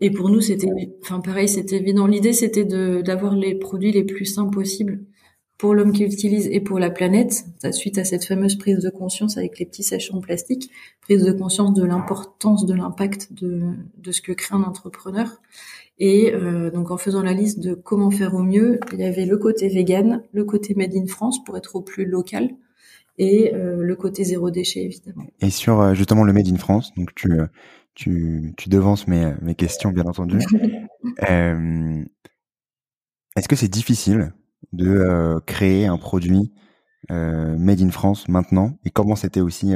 Et 0.00 0.10
pour 0.10 0.30
nous, 0.30 0.40
c'était, 0.40 0.70
enfin 1.02 1.20
pareil, 1.20 1.48
c'était 1.48 1.76
évident. 1.76 2.06
L'idée, 2.06 2.32
c'était 2.32 2.64
de 2.64 3.02
d'avoir 3.02 3.34
les 3.34 3.54
produits 3.54 3.92
les 3.92 4.04
plus 4.04 4.24
simples 4.24 4.54
possibles 4.54 5.00
pour 5.58 5.74
l'homme 5.74 5.92
qui 5.92 6.04
utilise 6.04 6.48
et 6.50 6.60
pour 6.60 6.78
la 6.78 6.88
planète. 6.88 7.44
Suite 7.72 7.98
à 7.98 8.04
cette 8.04 8.24
fameuse 8.24 8.56
prise 8.56 8.78
de 8.78 8.88
conscience 8.88 9.36
avec 9.36 9.58
les 9.58 9.66
petits 9.66 9.82
sachets 9.82 10.14
en 10.14 10.20
plastique, 10.20 10.70
prise 11.02 11.22
de 11.22 11.32
conscience 11.32 11.74
de 11.74 11.84
l'importance, 11.84 12.64
de 12.64 12.74
l'impact 12.74 13.32
de 13.34 13.60
de 13.98 14.12
ce 14.12 14.22
que 14.22 14.32
crée 14.32 14.54
un 14.54 14.62
entrepreneur. 14.62 15.28
Et 15.98 16.32
euh, 16.32 16.70
donc 16.70 16.90
en 16.90 16.96
faisant 16.96 17.22
la 17.22 17.34
liste 17.34 17.60
de 17.60 17.74
comment 17.74 18.10
faire 18.10 18.34
au 18.34 18.42
mieux, 18.42 18.80
il 18.94 19.00
y 19.00 19.04
avait 19.04 19.26
le 19.26 19.36
côté 19.36 19.68
vegan, 19.68 20.22
le 20.32 20.44
côté 20.44 20.74
made 20.74 20.94
in 20.96 21.06
France 21.06 21.44
pour 21.44 21.58
être 21.58 21.76
au 21.76 21.82
plus 21.82 22.06
local 22.06 22.48
et 23.18 23.54
euh, 23.54 23.82
le 23.82 23.96
côté 23.96 24.24
zéro 24.24 24.50
déchet 24.50 24.80
évidemment. 24.80 25.26
Et 25.42 25.50
sur 25.50 25.78
euh, 25.78 25.92
justement 25.92 26.24
le 26.24 26.32
made 26.32 26.48
in 26.48 26.56
France, 26.56 26.94
donc 26.96 27.14
tu 27.14 27.38
tu, 28.00 28.54
tu 28.56 28.70
devances 28.70 29.06
mes, 29.06 29.34
mes 29.42 29.54
questions, 29.54 29.90
bien 29.90 30.04
entendu. 30.04 30.38
euh, 31.28 32.02
Est-ce 33.36 33.46
que 33.46 33.56
c'est 33.56 33.68
difficile 33.68 34.32
de 34.72 34.88
euh, 34.88 35.38
créer 35.44 35.86
un 35.86 35.98
produit 35.98 36.50
euh, 37.10 37.58
made 37.58 37.82
in 37.82 37.90
France 37.90 38.26
maintenant? 38.26 38.78
Et 38.86 38.90
comment 38.90 39.16
c'était 39.16 39.42
aussi, 39.42 39.74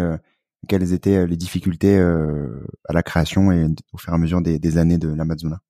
quelles 0.68 0.94
étaient 0.94 1.26
les 1.26 1.36
difficultés 1.36 1.98
à 1.98 2.92
la 2.94 3.02
création 3.02 3.52
et 3.52 3.66
au 3.92 3.98
fur 3.98 4.12
et 4.12 4.16
à 4.16 4.18
mesure 4.18 4.40
des, 4.40 4.58
des 4.58 4.78
années 4.78 4.98
de 4.98 5.12
l'Amazona? 5.12 5.60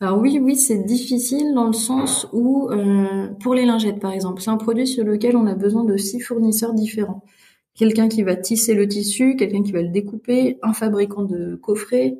Alors 0.00 0.20
oui, 0.20 0.38
oui, 0.40 0.56
c'est 0.56 0.84
difficile 0.84 1.52
dans 1.54 1.66
le 1.66 1.72
sens 1.72 2.28
où, 2.32 2.70
pour 3.40 3.54
les 3.54 3.66
lingettes 3.66 3.98
par 3.98 4.12
exemple, 4.12 4.40
c'est 4.40 4.50
un 4.50 4.56
produit 4.56 4.86
sur 4.86 5.04
lequel 5.04 5.36
on 5.36 5.46
a 5.46 5.54
besoin 5.54 5.82
de 5.82 5.96
six 5.96 6.20
fournisseurs 6.20 6.74
différents 6.74 7.24
quelqu'un 7.74 8.08
qui 8.08 8.22
va 8.22 8.36
tisser 8.36 8.74
le 8.74 8.88
tissu, 8.88 9.36
quelqu'un 9.36 9.62
qui 9.62 9.72
va 9.72 9.82
le 9.82 9.88
découper, 9.88 10.58
un 10.62 10.72
fabricant 10.72 11.24
de 11.24 11.56
coffrets, 11.56 12.16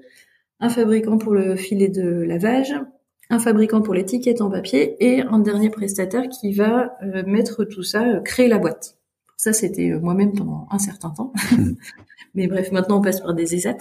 un 0.60 0.68
fabricant 0.68 1.18
pour 1.18 1.34
le 1.34 1.56
filet 1.56 1.88
de 1.88 2.22
lavage, 2.22 2.74
un 3.30 3.38
fabricant 3.38 3.80
pour 3.80 3.94
l'étiquette 3.94 4.40
en 4.40 4.50
papier 4.50 4.96
et 5.00 5.22
un 5.22 5.38
dernier 5.38 5.70
prestataire 5.70 6.28
qui 6.28 6.52
va 6.52 6.96
euh, 7.02 7.22
mettre 7.26 7.64
tout 7.64 7.82
ça, 7.82 8.06
euh, 8.06 8.20
créer 8.20 8.48
la 8.48 8.58
boîte. 8.58 8.98
Ça, 9.36 9.52
c'était 9.52 9.90
euh, 9.90 10.00
moi-même 10.00 10.32
pendant 10.32 10.66
un 10.70 10.78
certain 10.78 11.10
temps. 11.10 11.32
Mais 12.34 12.48
bref, 12.48 12.72
maintenant 12.72 12.98
on 12.98 13.00
passe 13.00 13.20
par 13.20 13.34
des 13.34 13.54
ESAT. 13.54 13.78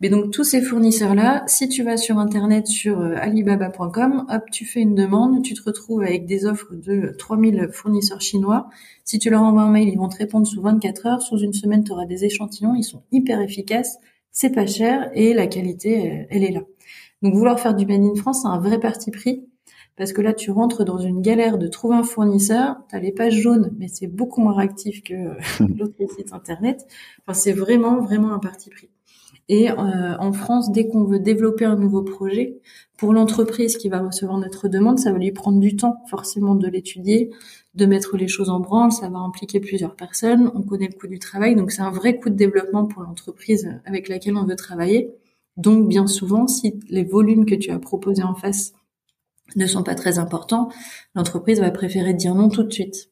Mais 0.00 0.10
donc 0.10 0.30
tous 0.30 0.44
ces 0.44 0.60
fournisseurs-là, 0.60 1.44
si 1.46 1.68
tu 1.68 1.82
vas 1.82 1.96
sur 1.96 2.18
internet 2.18 2.66
sur 2.66 3.00
alibaba.com, 3.00 4.26
hop, 4.28 4.42
tu 4.52 4.66
fais 4.66 4.80
une 4.80 4.94
demande, 4.94 5.42
tu 5.42 5.54
te 5.54 5.62
retrouves 5.62 6.02
avec 6.02 6.26
des 6.26 6.44
offres 6.44 6.74
de 6.74 7.14
3000 7.16 7.70
fournisseurs 7.72 8.20
chinois. 8.20 8.68
Si 9.04 9.18
tu 9.18 9.30
leur 9.30 9.42
envoies 9.42 9.62
un 9.62 9.70
mail, 9.70 9.88
ils 9.88 9.96
vont 9.96 10.08
te 10.08 10.18
répondre 10.18 10.46
sous 10.46 10.60
24 10.60 11.06
heures. 11.06 11.22
Sous 11.22 11.38
une 11.38 11.54
semaine, 11.54 11.84
tu 11.84 11.92
auras 11.92 12.04
des 12.04 12.24
échantillons. 12.24 12.74
Ils 12.74 12.84
sont 12.84 13.02
hyper 13.12 13.40
efficaces, 13.40 13.96
c'est 14.30 14.50
pas 14.50 14.66
cher 14.66 15.10
et 15.14 15.32
la 15.32 15.46
qualité, 15.46 16.26
elle 16.28 16.44
est 16.44 16.52
là. 16.52 16.60
Donc 17.22 17.34
vouloir 17.34 17.58
faire 17.58 17.74
du 17.74 17.86
Made 17.86 18.02
in 18.02 18.14
France, 18.14 18.42
c'est 18.42 18.48
un 18.48 18.58
vrai 18.58 18.78
parti 18.78 19.10
pris 19.10 19.46
parce 19.96 20.12
que 20.12 20.20
là 20.20 20.32
tu 20.32 20.50
rentres 20.50 20.84
dans 20.84 20.98
une 20.98 21.22
galère 21.22 21.58
de 21.58 21.68
trouver 21.68 21.96
un 21.96 22.02
fournisseur, 22.02 22.76
tu 22.88 22.96
as 22.96 23.00
les 23.00 23.12
pages 23.12 23.38
jaunes 23.38 23.72
mais 23.78 23.88
c'est 23.88 24.06
beaucoup 24.06 24.40
moins 24.40 24.54
réactif 24.54 25.02
que 25.02 25.14
l'autre 25.78 25.94
site 26.16 26.32
internet. 26.32 26.86
Enfin 27.22 27.34
c'est 27.34 27.52
vraiment 27.52 28.00
vraiment 28.00 28.32
un 28.32 28.38
parti 28.38 28.70
pris. 28.70 28.90
Et 29.48 29.70
euh, 29.70 29.74
en 30.18 30.32
France, 30.32 30.72
dès 30.72 30.88
qu'on 30.88 31.04
veut 31.04 31.20
développer 31.20 31.64
un 31.64 31.76
nouveau 31.76 32.02
projet, 32.02 32.58
pour 32.96 33.12
l'entreprise 33.12 33.76
qui 33.76 33.88
va 33.88 34.00
recevoir 34.00 34.38
notre 34.38 34.68
demande, 34.68 34.98
ça 34.98 35.12
va 35.12 35.18
lui 35.18 35.30
prendre 35.30 35.60
du 35.60 35.76
temps 35.76 36.02
forcément 36.08 36.54
de 36.54 36.66
l'étudier, 36.66 37.30
de 37.74 37.86
mettre 37.86 38.16
les 38.16 38.26
choses 38.26 38.48
en 38.48 38.58
branle, 38.58 38.90
ça 38.90 39.08
va 39.08 39.18
impliquer 39.18 39.60
plusieurs 39.60 39.94
personnes, 39.94 40.50
on 40.54 40.62
connaît 40.62 40.88
le 40.88 40.98
coût 40.98 41.06
du 41.06 41.18
travail, 41.18 41.54
donc 41.54 41.70
c'est 41.70 41.82
un 41.82 41.90
vrai 41.90 42.18
coût 42.18 42.30
de 42.30 42.34
développement 42.34 42.86
pour 42.86 43.02
l'entreprise 43.02 43.70
avec 43.84 44.08
laquelle 44.08 44.36
on 44.36 44.44
veut 44.44 44.56
travailler. 44.56 45.10
Donc 45.56 45.88
bien 45.88 46.06
souvent, 46.06 46.46
si 46.48 46.80
les 46.88 47.04
volumes 47.04 47.46
que 47.46 47.54
tu 47.54 47.70
as 47.70 47.78
proposés 47.78 48.24
en 48.24 48.34
face 48.34 48.72
ne 49.54 49.66
sont 49.66 49.82
pas 49.82 49.94
très 49.94 50.18
importants, 50.18 50.68
l'entreprise 51.14 51.60
va 51.60 51.70
préférer 51.70 52.14
dire 52.14 52.34
non 52.34 52.48
tout 52.48 52.64
de 52.64 52.72
suite. 52.72 53.10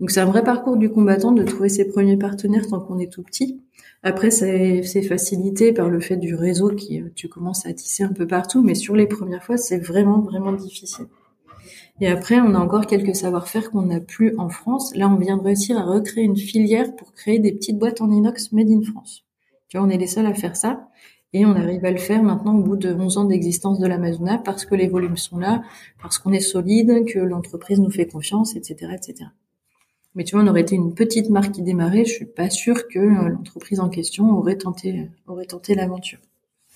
Donc 0.00 0.10
c'est 0.10 0.20
un 0.20 0.26
vrai 0.26 0.42
parcours 0.42 0.76
du 0.76 0.90
combattant 0.90 1.32
de 1.32 1.44
trouver 1.44 1.68
ses 1.68 1.86
premiers 1.86 2.16
partenaires 2.16 2.66
tant 2.68 2.80
qu'on 2.80 2.98
est 2.98 3.12
tout 3.12 3.22
petit. 3.22 3.60
Après, 4.02 4.30
c'est 4.32 5.02
facilité 5.02 5.72
par 5.72 5.88
le 5.88 6.00
fait 6.00 6.16
du 6.16 6.34
réseau 6.34 6.70
qui 6.70 7.00
euh, 7.00 7.12
tu 7.14 7.28
commences 7.28 7.66
à 7.66 7.72
tisser 7.72 8.02
un 8.02 8.12
peu 8.12 8.26
partout, 8.26 8.60
mais 8.60 8.74
sur 8.74 8.96
les 8.96 9.06
premières 9.06 9.44
fois, 9.44 9.56
c'est 9.56 9.78
vraiment 9.78 10.20
vraiment 10.20 10.52
difficile. 10.52 11.06
Et 12.00 12.08
après, 12.08 12.40
on 12.40 12.54
a 12.54 12.58
encore 12.58 12.86
quelques 12.86 13.14
savoir-faire 13.14 13.70
qu'on 13.70 13.82
n'a 13.82 14.00
plus 14.00 14.36
en 14.38 14.48
France. 14.48 14.92
Là, 14.96 15.08
on 15.08 15.16
vient 15.16 15.36
de 15.36 15.42
réussir 15.42 15.78
à 15.78 15.84
recréer 15.84 16.24
une 16.24 16.36
filière 16.36 16.96
pour 16.96 17.12
créer 17.12 17.38
des 17.38 17.52
petites 17.52 17.78
boîtes 17.78 18.00
en 18.00 18.10
inox 18.10 18.50
made 18.50 18.70
in 18.70 18.82
France. 18.82 19.24
Tu 19.68 19.78
vois, 19.78 19.86
on 19.86 19.90
est 19.90 19.98
les 19.98 20.08
seuls 20.08 20.26
à 20.26 20.34
faire 20.34 20.56
ça. 20.56 20.88
Et 21.34 21.46
on 21.46 21.54
arrive 21.54 21.84
à 21.84 21.90
le 21.90 21.98
faire 21.98 22.22
maintenant 22.22 22.54
au 22.54 22.62
bout 22.62 22.76
de 22.76 22.92
11 22.92 23.18
ans 23.18 23.24
d'existence 23.24 23.78
de 23.78 23.86
l'Amazona 23.86 24.38
parce 24.38 24.66
que 24.66 24.74
les 24.74 24.88
volumes 24.88 25.16
sont 25.16 25.38
là, 25.38 25.62
parce 26.02 26.18
qu'on 26.18 26.32
est 26.32 26.40
solide, 26.40 27.06
que 27.06 27.18
l'entreprise 27.18 27.80
nous 27.80 27.90
fait 27.90 28.06
confiance, 28.06 28.54
etc., 28.54 28.92
etc. 28.94 29.30
Mais 30.14 30.24
tu 30.24 30.36
vois, 30.36 30.44
on 30.44 30.48
aurait 30.48 30.60
été 30.60 30.74
une 30.74 30.94
petite 30.94 31.30
marque 31.30 31.52
qui 31.52 31.62
démarrait, 31.62 32.04
je 32.04 32.12
suis 32.12 32.26
pas 32.26 32.50
sûre 32.50 32.86
que 32.88 32.98
euh, 32.98 33.28
l'entreprise 33.30 33.80
en 33.80 33.88
question 33.88 34.30
aurait 34.30 34.56
tenté, 34.56 35.08
aurait 35.26 35.46
tenté 35.46 35.74
l'aventure. 35.74 36.18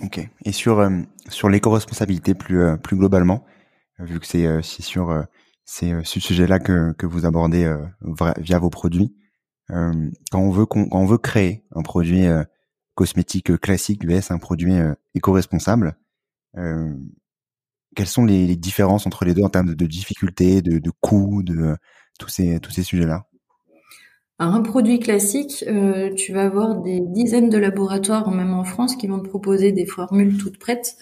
Ok. 0.02 0.26
Et 0.44 0.52
sur 0.52 0.80
euh, 0.80 0.90
sur 1.28 1.50
l'éco-responsabilité 1.50 2.34
plus 2.34 2.62
euh, 2.62 2.76
plus 2.76 2.96
globalement, 2.96 3.44
vu 3.98 4.20
que 4.20 4.26
c'est 4.26 4.46
c'est 4.62 4.82
sur 4.82 5.24
c'est 5.64 5.92
ce 6.04 6.20
sujet-là 6.20 6.58
que 6.58 6.92
que 6.92 7.06
vous 7.06 7.26
abordez 7.26 7.74
via 8.38 8.58
vos 8.58 8.68
produits. 8.68 9.14
quand 9.68 10.10
on 10.34 10.50
veut 10.50 10.66
quand 10.66 10.86
on 10.92 11.06
veut 11.06 11.16
créer 11.16 11.64
un 11.74 11.82
produit 11.82 12.26
cosmétique 12.96 13.56
classique 13.58 14.04
vs 14.04 14.32
un 14.32 14.38
produit 14.38 14.74
éco-responsable, 15.14 15.96
quelles 16.54 18.06
sont 18.06 18.24
les, 18.24 18.56
différences 18.56 19.06
entre 19.06 19.24
les 19.24 19.34
deux 19.34 19.42
en 19.42 19.48
termes 19.48 19.74
de, 19.74 19.86
difficultés, 19.86 20.62
de, 20.62 20.78
de 20.78 20.90
coûts, 21.00 21.44
de 21.44 21.76
tous 22.18 22.28
ces 22.28 22.58
tous 22.58 22.72
ces 22.72 22.82
sujets-là? 22.82 23.26
Un 24.38 24.60
produit 24.60 24.98
classique, 24.98 25.64
euh, 25.66 26.12
tu 26.14 26.34
vas 26.34 26.44
avoir 26.44 26.82
des 26.82 27.00
dizaines 27.00 27.48
de 27.48 27.56
laboratoires, 27.56 28.30
même 28.30 28.52
en 28.52 28.64
France, 28.64 28.94
qui 28.94 29.06
vont 29.06 29.18
te 29.18 29.28
proposer 29.28 29.72
des 29.72 29.86
formules 29.86 30.36
toutes 30.36 30.58
prêtes. 30.58 30.96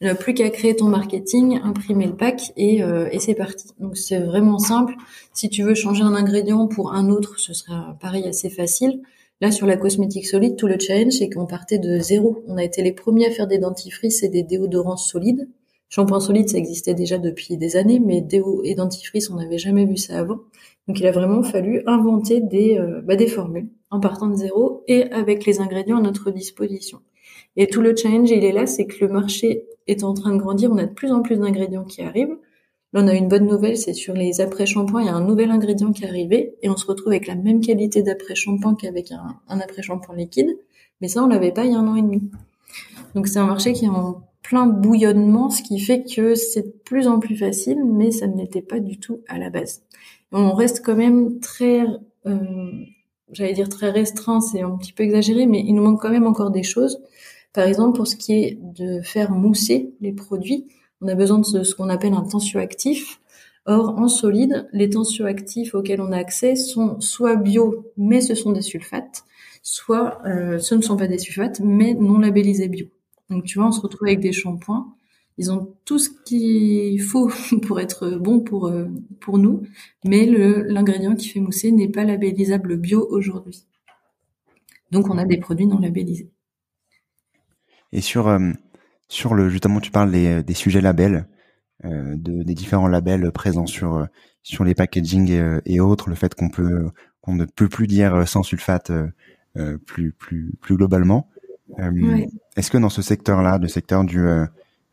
Tu 0.00 0.06
n'as 0.06 0.16
plus 0.16 0.34
qu'à 0.34 0.50
créer 0.50 0.74
ton 0.74 0.88
marketing, 0.88 1.60
imprimer 1.62 2.06
le 2.06 2.16
pack 2.16 2.52
et, 2.56 2.82
euh, 2.82 3.08
et 3.12 3.20
c'est 3.20 3.34
parti. 3.34 3.68
Donc 3.78 3.96
c'est 3.96 4.18
vraiment 4.18 4.58
simple. 4.58 4.94
Si 5.32 5.48
tu 5.48 5.62
veux 5.62 5.74
changer 5.74 6.02
un 6.02 6.14
ingrédient 6.14 6.66
pour 6.66 6.92
un 6.92 7.10
autre, 7.10 7.38
ce 7.38 7.54
sera 7.54 7.96
pareil 8.00 8.26
assez 8.26 8.50
facile. 8.50 9.02
Là, 9.40 9.50
sur 9.50 9.66
la 9.66 9.76
cosmétique 9.76 10.26
solide, 10.26 10.56
tout 10.56 10.66
le 10.66 10.78
challenge, 10.78 11.14
c'est 11.14 11.30
qu'on 11.30 11.46
partait 11.46 11.78
de 11.78 11.98
zéro. 11.98 12.44
On 12.46 12.58
a 12.58 12.64
été 12.64 12.82
les 12.82 12.92
premiers 12.92 13.26
à 13.26 13.30
faire 13.30 13.46
des 13.46 13.58
dentifrices 13.58 14.22
et 14.22 14.28
des 14.28 14.42
déodorants 14.42 14.98
solides. 14.98 15.48
Shampoing 15.88 16.20
solide, 16.20 16.48
ça 16.48 16.58
existait 16.58 16.94
déjà 16.94 17.18
depuis 17.18 17.56
des 17.56 17.76
années, 17.76 18.00
mais 18.00 18.20
déo 18.20 18.60
et 18.64 18.74
dentifrice, 18.74 19.30
on 19.30 19.36
n'avait 19.36 19.58
jamais 19.58 19.86
vu 19.86 19.96
ça 19.96 20.18
avant. 20.18 20.40
Donc 20.86 21.00
il 21.00 21.06
a 21.06 21.10
vraiment 21.10 21.42
fallu 21.42 21.82
inventer 21.86 22.40
des, 22.40 22.78
euh, 22.78 23.00
bah, 23.02 23.16
des 23.16 23.26
formules 23.26 23.68
en 23.90 23.98
partant 23.98 24.28
de 24.28 24.36
zéro 24.36 24.84
et 24.86 25.10
avec 25.10 25.46
les 25.46 25.60
ingrédients 25.60 25.98
à 25.98 26.02
notre 26.02 26.30
disposition. 26.30 27.00
Et 27.56 27.66
tout 27.66 27.80
le 27.80 27.96
challenge, 27.96 28.30
il 28.30 28.44
est 28.44 28.52
là, 28.52 28.66
c'est 28.66 28.86
que 28.86 29.04
le 29.04 29.10
marché 29.10 29.66
est 29.88 30.04
en 30.04 30.14
train 30.14 30.32
de 30.32 30.38
grandir, 30.38 30.70
on 30.70 30.78
a 30.78 30.84
de 30.84 30.94
plus 30.94 31.10
en 31.10 31.22
plus 31.22 31.38
d'ingrédients 31.38 31.84
qui 31.84 32.02
arrivent. 32.02 32.36
Là, 32.92 33.02
on 33.04 33.08
a 33.08 33.14
une 33.14 33.28
bonne 33.28 33.46
nouvelle, 33.46 33.76
c'est 33.76 33.92
sur 33.92 34.14
les 34.14 34.40
après-shampoings, 34.40 35.02
il 35.02 35.06
y 35.06 35.10
a 35.10 35.14
un 35.14 35.24
nouvel 35.24 35.52
ingrédient 35.52 35.92
qui 35.92 36.04
est 36.04 36.08
arrivé 36.08 36.56
et 36.62 36.68
on 36.68 36.76
se 36.76 36.86
retrouve 36.86 37.12
avec 37.12 37.28
la 37.28 37.36
même 37.36 37.60
qualité 37.60 38.02
d'après-shampoing 38.02 38.74
qu'avec 38.74 39.12
un, 39.12 39.60
après-shampoing 39.60 40.16
liquide. 40.16 40.58
Mais 41.00 41.06
ça, 41.06 41.22
on 41.22 41.28
l'avait 41.28 41.52
pas 41.52 41.64
il 41.64 41.72
y 41.72 41.74
a 41.74 41.78
un 41.78 41.86
an 41.86 41.94
et 41.94 42.02
demi. 42.02 42.22
Donc 43.14 43.28
c'est 43.28 43.38
un 43.38 43.46
marché 43.46 43.72
qui 43.72 43.84
est 43.84 43.88
en 43.88 44.22
plein 44.42 44.66
bouillonnement, 44.66 45.50
ce 45.50 45.62
qui 45.62 45.78
fait 45.78 46.02
que 46.02 46.34
c'est 46.34 46.62
de 46.62 46.74
plus 46.84 47.06
en 47.06 47.20
plus 47.20 47.36
facile, 47.36 47.84
mais 47.84 48.10
ça 48.10 48.26
ne 48.26 48.36
l'était 48.36 48.62
pas 48.62 48.80
du 48.80 48.98
tout 48.98 49.20
à 49.28 49.38
la 49.38 49.50
base. 49.50 49.82
On 50.32 50.52
reste 50.52 50.84
quand 50.84 50.96
même 50.96 51.38
très, 51.38 51.84
euh, 52.26 52.70
j'allais 53.30 53.52
dire 53.52 53.68
très 53.68 53.90
restreint, 53.90 54.40
c'est 54.40 54.62
un 54.62 54.76
petit 54.76 54.92
peu 54.92 55.04
exagéré, 55.04 55.46
mais 55.46 55.60
il 55.60 55.74
nous 55.74 55.82
manque 55.82 56.00
quand 56.00 56.10
même 56.10 56.26
encore 56.26 56.50
des 56.50 56.64
choses. 56.64 57.00
Par 57.52 57.66
exemple, 57.66 57.96
pour 57.96 58.08
ce 58.08 58.16
qui 58.16 58.32
est 58.32 58.58
de 58.60 59.00
faire 59.02 59.30
mousser 59.30 59.92
les 60.00 60.12
produits, 60.12 60.66
on 61.00 61.08
a 61.08 61.14
besoin 61.14 61.38
de 61.38 61.44
ce, 61.44 61.74
qu'on 61.74 61.88
appelle 61.88 62.14
un 62.14 62.22
tensioactif. 62.22 63.20
Or, 63.66 63.98
en 63.98 64.08
solide, 64.08 64.68
les 64.72 64.90
tensioactifs 64.90 65.74
auxquels 65.74 66.00
on 66.00 66.12
a 66.12 66.16
accès 66.16 66.56
sont 66.56 67.00
soit 67.00 67.36
bio, 67.36 67.92
mais 67.96 68.20
ce 68.20 68.34
sont 68.34 68.52
des 68.52 68.62
sulfates, 68.62 69.24
soit 69.62 70.20
euh, 70.26 70.58
ce 70.58 70.74
ne 70.74 70.80
sont 70.80 70.96
pas 70.96 71.06
des 71.06 71.18
sulfates, 71.18 71.60
mais 71.60 71.94
non 71.94 72.18
labellisés 72.18 72.68
bio. 72.68 72.86
Donc 73.28 73.44
tu 73.44 73.58
vois, 73.58 73.68
on 73.68 73.72
se 73.72 73.80
retrouve 73.80 74.08
avec 74.08 74.20
des 74.20 74.32
shampoings. 74.32 74.94
Ils 75.36 75.52
ont 75.52 75.74
tout 75.84 75.98
ce 75.98 76.10
qu'il 76.24 77.00
faut 77.00 77.30
pour 77.66 77.80
être 77.80 78.10
bon 78.10 78.40
pour 78.40 78.66
euh, 78.66 78.86
pour 79.20 79.38
nous, 79.38 79.62
mais 80.04 80.26
l'ingrédient 80.26 81.14
qui 81.14 81.28
fait 81.28 81.40
mousser 81.40 81.70
n'est 81.70 81.88
pas 81.88 82.04
labellisable 82.04 82.76
bio 82.76 83.06
aujourd'hui. 83.10 83.64
Donc 84.90 85.08
on 85.08 85.18
a 85.18 85.24
des 85.24 85.38
produits 85.38 85.66
non 85.66 85.78
labellisés. 85.78 86.30
Et 87.92 88.00
sur 88.00 88.28
euh, 88.28 88.50
sur 89.10 89.34
le 89.34 89.50
justement, 89.50 89.80
tu 89.80 89.90
parles 89.90 90.10
des, 90.10 90.42
des 90.42 90.54
sujets 90.54 90.80
labels, 90.80 91.26
euh, 91.84 92.14
de, 92.16 92.42
des 92.42 92.54
différents 92.54 92.88
labels 92.88 93.30
présents 93.32 93.66
sur 93.66 94.06
sur 94.42 94.64
les 94.64 94.74
packaging 94.74 95.30
et, 95.30 95.60
et 95.66 95.80
autres, 95.80 96.08
le 96.08 96.14
fait 96.16 96.34
qu'on 96.34 96.48
peut 96.48 96.88
qu'on 97.20 97.34
ne 97.34 97.44
peut 97.44 97.68
plus 97.68 97.86
dire 97.86 98.26
sans 98.26 98.42
sulfate 98.42 98.90
plus 99.86 100.12
plus 100.12 100.54
plus 100.62 100.76
globalement. 100.76 101.28
Euh, 101.78 102.26
est-ce 102.56 102.70
que 102.70 102.78
dans 102.78 102.88
ce 102.88 103.02
secteur-là, 103.02 103.58
le 103.58 103.68
secteur 103.68 104.04
du, 104.04 104.18
euh, 104.18 104.44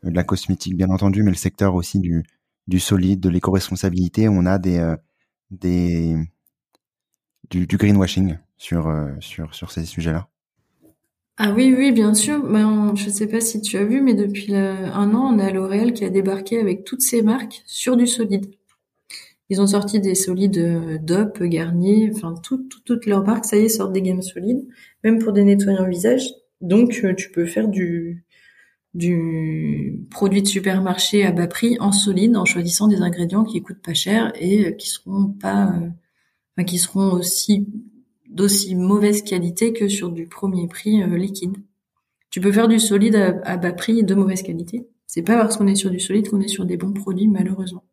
de 0.04 0.14
la 0.14 0.22
cosmétique 0.24 0.76
bien 0.76 0.90
entendu, 0.90 1.22
mais 1.24 1.30
le 1.30 1.36
secteur 1.36 1.74
aussi 1.74 1.98
du, 1.98 2.22
du 2.68 2.78
solide, 2.78 3.20
de 3.20 3.28
l'éco-responsabilité, 3.28 4.28
on 4.28 4.46
a 4.46 4.58
des, 4.58 4.78
euh, 4.78 4.96
des 5.50 6.16
du, 7.50 7.66
du 7.66 7.76
greenwashing 7.76 8.38
sur, 8.58 8.94
sur, 9.20 9.54
sur 9.54 9.72
ces 9.72 9.84
sujets-là? 9.86 10.28
Ah 11.38 11.52
oui, 11.54 11.74
oui, 11.76 11.92
bien 11.92 12.14
sûr. 12.14 12.42
Ben, 12.42 12.94
je 12.96 13.06
ne 13.06 13.10
sais 13.10 13.28
pas 13.28 13.40
si 13.40 13.60
tu 13.60 13.76
as 13.78 13.84
vu, 13.84 14.00
mais 14.00 14.14
depuis 14.14 14.54
un 14.54 15.14
an, 15.14 15.34
on 15.34 15.38
a 15.38 15.50
L'Oréal 15.50 15.92
qui 15.92 16.04
a 16.04 16.10
débarqué 16.10 16.58
avec 16.60 16.84
toutes 16.84 17.02
ses 17.02 17.22
marques 17.22 17.62
sur 17.66 17.96
du 17.96 18.06
solide. 18.06 18.46
Ils 19.50 19.60
ont 19.60 19.66
sorti 19.66 20.00
des 20.00 20.14
solides 20.14 21.00
DOP, 21.04 21.42
Garnier, 21.44 22.10
enfin 22.14 22.34
toutes 22.42 23.06
leurs 23.06 23.24
marques, 23.24 23.46
ça 23.46 23.56
y 23.56 23.64
est, 23.64 23.68
sortent 23.68 23.92
des 23.92 24.02
gammes 24.02 24.22
solides, 24.22 24.66
même 25.04 25.18
pour 25.18 25.32
des 25.32 25.44
nettoyants 25.44 25.88
visage. 25.88 26.28
Donc, 26.60 27.00
euh, 27.04 27.14
tu 27.14 27.30
peux 27.30 27.46
faire 27.46 27.68
du, 27.68 28.24
du 28.94 30.06
produit 30.10 30.42
de 30.42 30.48
supermarché 30.48 31.24
à 31.24 31.32
bas 31.32 31.46
prix 31.46 31.76
en 31.80 31.92
solide 31.92 32.36
en 32.36 32.44
choisissant 32.44 32.88
des 32.88 33.02
ingrédients 33.02 33.44
qui 33.44 33.62
coûtent 33.62 33.82
pas 33.82 33.94
cher 33.94 34.32
et 34.36 34.66
euh, 34.66 34.72
qui 34.72 34.88
seront 34.88 35.28
pas, 35.28 35.68
euh, 35.68 35.88
enfin, 36.56 36.64
qui 36.64 36.78
seront 36.78 37.12
aussi 37.12 37.66
d'aussi 38.28 38.74
mauvaise 38.74 39.22
qualité 39.22 39.72
que 39.72 39.88
sur 39.88 40.10
du 40.10 40.26
premier 40.26 40.66
prix 40.68 41.02
liquide. 41.16 41.56
Tu 42.30 42.40
peux 42.40 42.52
faire 42.52 42.68
du 42.68 42.78
solide 42.78 43.40
à, 43.44 43.56
bas 43.56 43.72
prix 43.72 44.04
de 44.04 44.14
mauvaise 44.14 44.42
qualité. 44.42 44.86
C'est 45.06 45.22
pas 45.22 45.38
parce 45.38 45.56
qu'on 45.56 45.66
est 45.66 45.74
sur 45.74 45.90
du 45.90 45.98
solide 45.98 46.28
qu'on 46.28 46.40
est 46.40 46.48
sur 46.48 46.66
des 46.66 46.76
bons 46.76 46.92
produits, 46.92 47.28
malheureusement. 47.28 47.84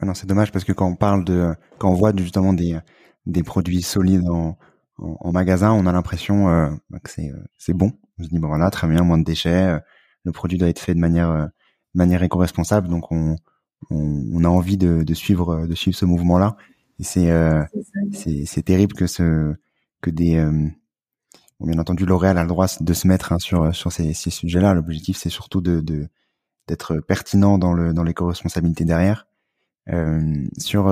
Ouais, 0.00 0.06
non, 0.06 0.14
c'est 0.14 0.26
dommage 0.26 0.52
parce 0.52 0.64
que 0.64 0.72
quand 0.72 0.88
on 0.88 0.96
parle 0.96 1.24
de, 1.24 1.54
quand 1.78 1.90
on 1.90 1.94
voit 1.94 2.12
justement 2.16 2.52
des, 2.52 2.78
des 3.24 3.42
produits 3.42 3.82
solides 3.82 4.28
en, 4.28 4.58
en, 4.98 5.32
magasin, 5.32 5.72
on 5.72 5.86
a 5.86 5.92
l'impression 5.92 6.48
euh, 6.48 6.70
que 7.02 7.10
c'est 7.10 7.30
euh, 7.30 7.44
c'est 7.56 7.74
bon. 7.74 7.92
On 8.18 8.24
se 8.24 8.28
dit 8.28 8.38
bon 8.38 8.48
voilà, 8.48 8.70
très 8.70 8.88
bien, 8.88 9.02
moins 9.02 9.18
de 9.18 9.24
déchets. 9.24 9.68
Euh, 9.68 9.78
le 10.24 10.32
produit 10.32 10.58
doit 10.58 10.68
être 10.68 10.80
fait 10.80 10.94
de 10.94 11.00
manière 11.00 11.48
manière 11.94 12.22
éco-responsable, 12.22 12.88
donc 12.88 13.12
on, 13.12 13.36
on, 13.90 14.44
a 14.44 14.48
envie 14.48 14.76
de, 14.76 15.04
de, 15.04 15.14
suivre 15.14 15.66
de 15.66 15.74
suivre 15.76 15.96
ce 15.96 16.04
mouvement-là. 16.04 16.56
C'est 17.00 17.30
c'est 18.12 18.46
c'est 18.46 18.62
terrible 18.62 18.94
que 18.94 19.06
ce 19.06 19.54
que 20.00 20.10
des 20.10 20.44
bien 21.60 21.78
entendu 21.78 22.06
L'Oréal 22.06 22.38
a 22.38 22.42
le 22.42 22.48
droit 22.48 22.66
de 22.80 22.92
se 22.92 23.06
mettre 23.06 23.32
hein, 23.32 23.38
sur 23.38 23.74
sur 23.74 23.92
ces, 23.92 24.14
ces 24.14 24.30
sujets-là. 24.30 24.74
L'objectif 24.74 25.16
c'est 25.16 25.30
surtout 25.30 25.60
de 25.60 26.08
d'être 26.68 26.98
pertinent 27.00 27.58
dans 27.58 27.72
le 27.72 27.92
dans 27.92 28.02
l'éco-responsabilité 28.02 28.84
derrière. 28.84 29.26
sur 30.58 30.88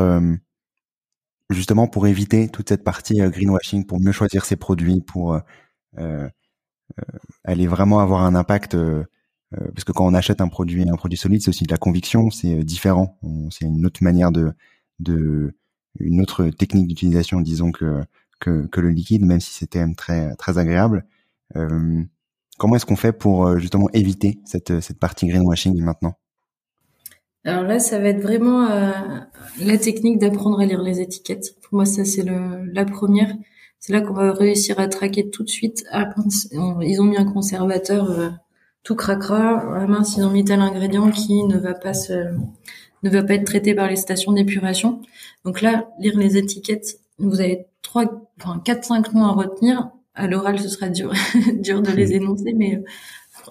justement 1.50 1.86
pour 1.86 2.06
éviter 2.06 2.48
toute 2.48 2.68
cette 2.68 2.84
partie 2.84 3.20
euh, 3.20 3.30
greenwashing, 3.30 3.86
pour 3.86 4.00
mieux 4.00 4.12
choisir 4.12 4.44
ses 4.44 4.56
produits, 4.56 5.00
pour 5.00 5.34
euh, 5.34 5.40
euh, 5.98 6.28
aller 7.44 7.66
vraiment 7.66 8.00
avoir 8.00 8.22
un 8.22 8.34
impact. 8.34 8.76
parce 9.74 9.84
que 9.84 9.92
quand 9.92 10.06
on 10.06 10.14
achète 10.14 10.40
un 10.40 10.48
produit, 10.48 10.88
un 10.88 10.96
produit 10.96 11.18
solide, 11.18 11.42
c'est 11.42 11.50
aussi 11.50 11.64
de 11.64 11.70
la 11.70 11.78
conviction, 11.78 12.30
c'est 12.30 12.64
différent. 12.64 13.18
C'est 13.50 13.66
une 13.66 13.86
autre 13.86 14.02
manière 14.02 14.32
de, 14.32 14.52
de 14.98 15.54
une 16.00 16.20
autre 16.20 16.48
technique 16.50 16.88
d'utilisation, 16.88 17.40
disons 17.40 17.72
que, 17.72 18.02
que, 18.40 18.66
que 18.66 18.80
le 18.80 18.90
liquide, 18.90 19.24
même 19.24 19.40
si 19.40 19.52
c'était 19.52 19.84
très 19.94 20.34
très 20.36 20.58
agréable. 20.58 21.04
comment 22.58 22.76
est-ce 22.76 22.86
qu'on 22.86 22.96
fait 22.96 23.12
pour 23.12 23.58
justement 23.58 23.88
éviter 23.92 24.40
cette 24.44 24.80
cette 24.80 24.98
partie 24.98 25.26
greenwashing 25.26 25.80
maintenant? 25.82 26.16
Alors 27.46 27.64
là, 27.64 27.78
ça 27.78 27.98
va 27.98 28.08
être 28.08 28.22
vraiment 28.22 28.70
euh, 28.70 28.90
la 29.60 29.76
technique 29.76 30.18
d'apprendre 30.18 30.60
à 30.60 30.64
lire 30.64 30.82
les 30.82 31.00
étiquettes. 31.00 31.60
Pour 31.60 31.74
moi, 31.74 31.84
ça 31.84 32.04
c'est 32.04 32.22
le, 32.22 32.64
la 32.72 32.86
première. 32.86 33.34
C'est 33.78 33.92
là 33.92 34.00
qu'on 34.00 34.14
va 34.14 34.32
réussir 34.32 34.80
à 34.80 34.88
traquer 34.88 35.28
tout 35.28 35.44
de 35.44 35.50
suite. 35.50 35.84
ils 35.92 37.00
ont 37.00 37.04
mis 37.04 37.18
un 37.18 37.30
conservateur 37.30 38.10
euh, 38.10 38.30
tout 38.82 38.94
cracra. 38.94 39.62
Ah 39.76 39.86
mince, 39.86 40.16
ils 40.16 40.24
ont 40.24 40.30
mis 40.30 40.44
tel 40.44 40.60
ingrédient 40.60 41.10
qui 41.10 41.44
ne 41.44 41.58
va 41.58 41.74
pas 41.74 41.92
se, 41.92 42.34
ne 43.04 43.10
va 43.10 43.22
pas 43.22 43.34
être 43.34 43.44
traité 43.44 43.74
par 43.74 43.88
les 43.88 43.96
stations 43.96 44.32
d'épuration. 44.32 45.00
Donc 45.44 45.60
là, 45.60 45.88
lire 46.00 46.18
les 46.18 46.36
étiquettes, 46.36 46.98
vous 47.18 47.40
avez 47.40 47.66
trois, 47.82 48.28
enfin 48.40 48.60
quatre, 48.64 48.84
cinq 48.84 49.12
noms 49.12 49.24
à 49.24 49.32
retenir. 49.32 49.90
À 50.14 50.26
l'oral, 50.26 50.58
ce 50.58 50.68
sera 50.68 50.88
dur, 50.88 51.12
dur 51.54 51.82
de 51.82 51.90
les 51.90 52.14
énoncer, 52.14 52.52
mais 52.54 52.82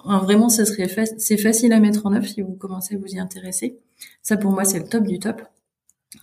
vraiment, 0.04 0.48
ce 0.48 0.64
serait 0.64 0.88
c'est 1.18 1.36
facile 1.36 1.72
à 1.72 1.80
mettre 1.80 2.06
en 2.06 2.12
œuvre 2.14 2.26
si 2.26 2.40
vous 2.42 2.54
commencez 2.54 2.94
à 2.96 2.98
vous 2.98 3.06
y 3.06 3.18
intéresser. 3.18 3.78
Ça, 4.22 4.36
pour 4.36 4.50
moi, 4.50 4.64
c'est 4.64 4.78
le 4.78 4.86
top 4.86 5.04
du 5.04 5.18
top. 5.18 5.42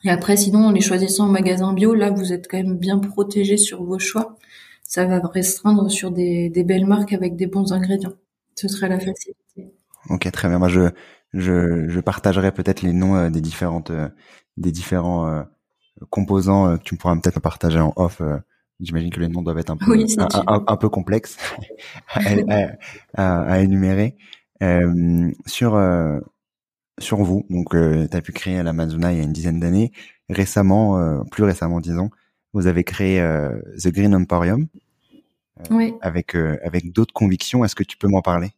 Et 0.03 0.09
après, 0.09 0.37
sinon, 0.37 0.67
en 0.67 0.71
les 0.71 0.81
choisissant 0.81 1.25
en 1.25 1.31
magasin 1.31 1.73
bio, 1.73 1.93
là, 1.93 2.09
vous 2.09 2.33
êtes 2.33 2.47
quand 2.49 2.57
même 2.57 2.77
bien 2.77 2.97
protégé 2.99 3.57
sur 3.57 3.83
vos 3.83 3.99
choix. 3.99 4.35
Ça 4.83 5.05
va 5.05 5.19
restreindre 5.19 5.89
sur 5.89 6.11
des, 6.11 6.49
belles 6.65 6.85
marques 6.85 7.13
avec 7.13 7.35
des 7.35 7.47
bons 7.47 7.71
ingrédients. 7.71 8.13
Ce 8.55 8.67
serait 8.67 8.89
la 8.89 8.99
facilité. 8.99 9.35
Ok, 10.09 10.29
très 10.31 10.47
bien. 10.47 10.59
Moi, 10.59 10.67
je, 10.67 10.89
je, 11.33 11.89
je 11.89 11.99
partagerai 11.99 12.51
peut-être 12.51 12.81
les 12.81 12.93
noms 12.93 13.15
euh, 13.15 13.29
des 13.29 13.41
différentes, 13.41 13.91
euh, 13.91 14.09
des 14.57 14.71
différents 14.71 15.27
euh, 15.27 15.43
composants 16.09 16.77
que 16.77 16.83
tu 16.83 16.95
pourras 16.95 17.15
peut-être 17.15 17.39
partager 17.39 17.79
en 17.79 17.93
off. 17.95 18.21
J'imagine 18.79 19.11
que 19.11 19.19
les 19.19 19.27
noms 19.27 19.43
doivent 19.43 19.59
être 19.59 19.69
un 19.69 19.77
peu, 19.77 19.93
un, 20.67 20.77
peu 20.77 20.89
complexes 20.89 21.37
à, 23.15 23.59
énumérer. 23.61 24.15
sur 25.45 25.75
sur 27.01 27.17
vous. 27.17 27.45
Donc, 27.49 27.75
euh, 27.75 28.07
tu 28.09 28.15
as 28.15 28.21
pu 28.21 28.31
créer 28.31 28.61
l'Amazona 28.63 29.11
il 29.11 29.17
y 29.17 29.21
a 29.21 29.23
une 29.23 29.33
dizaine 29.33 29.59
d'années. 29.59 29.91
Récemment, 30.29 30.97
euh, 30.97 31.21
plus 31.31 31.43
récemment, 31.43 31.81
disons, 31.81 32.09
vous 32.53 32.67
avez 32.67 32.83
créé 32.83 33.19
euh, 33.19 33.59
The 33.81 33.89
Green 33.89 34.15
Emporium 34.15 34.67
oui. 35.69 35.93
avec 36.01 36.35
avec 36.35 36.91
d'autres 36.91 37.13
convictions. 37.13 37.63
Est-ce 37.65 37.75
que 37.75 37.83
tu 37.83 37.97
peux 37.97 38.07
m'en 38.07 38.21
parler? 38.21 38.51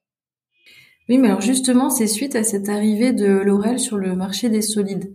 Oui, 1.10 1.18
mais 1.18 1.28
alors 1.28 1.42
justement, 1.42 1.90
c'est 1.90 2.08
suite 2.08 2.36
à 2.36 2.44
cette 2.44 2.70
arrivée 2.70 3.12
de 3.12 3.26
L'Oréal 3.26 3.80
sur 3.80 3.98
le 3.98 4.16
marché 4.16 4.50
des 4.50 4.62
solides. 4.62 5.14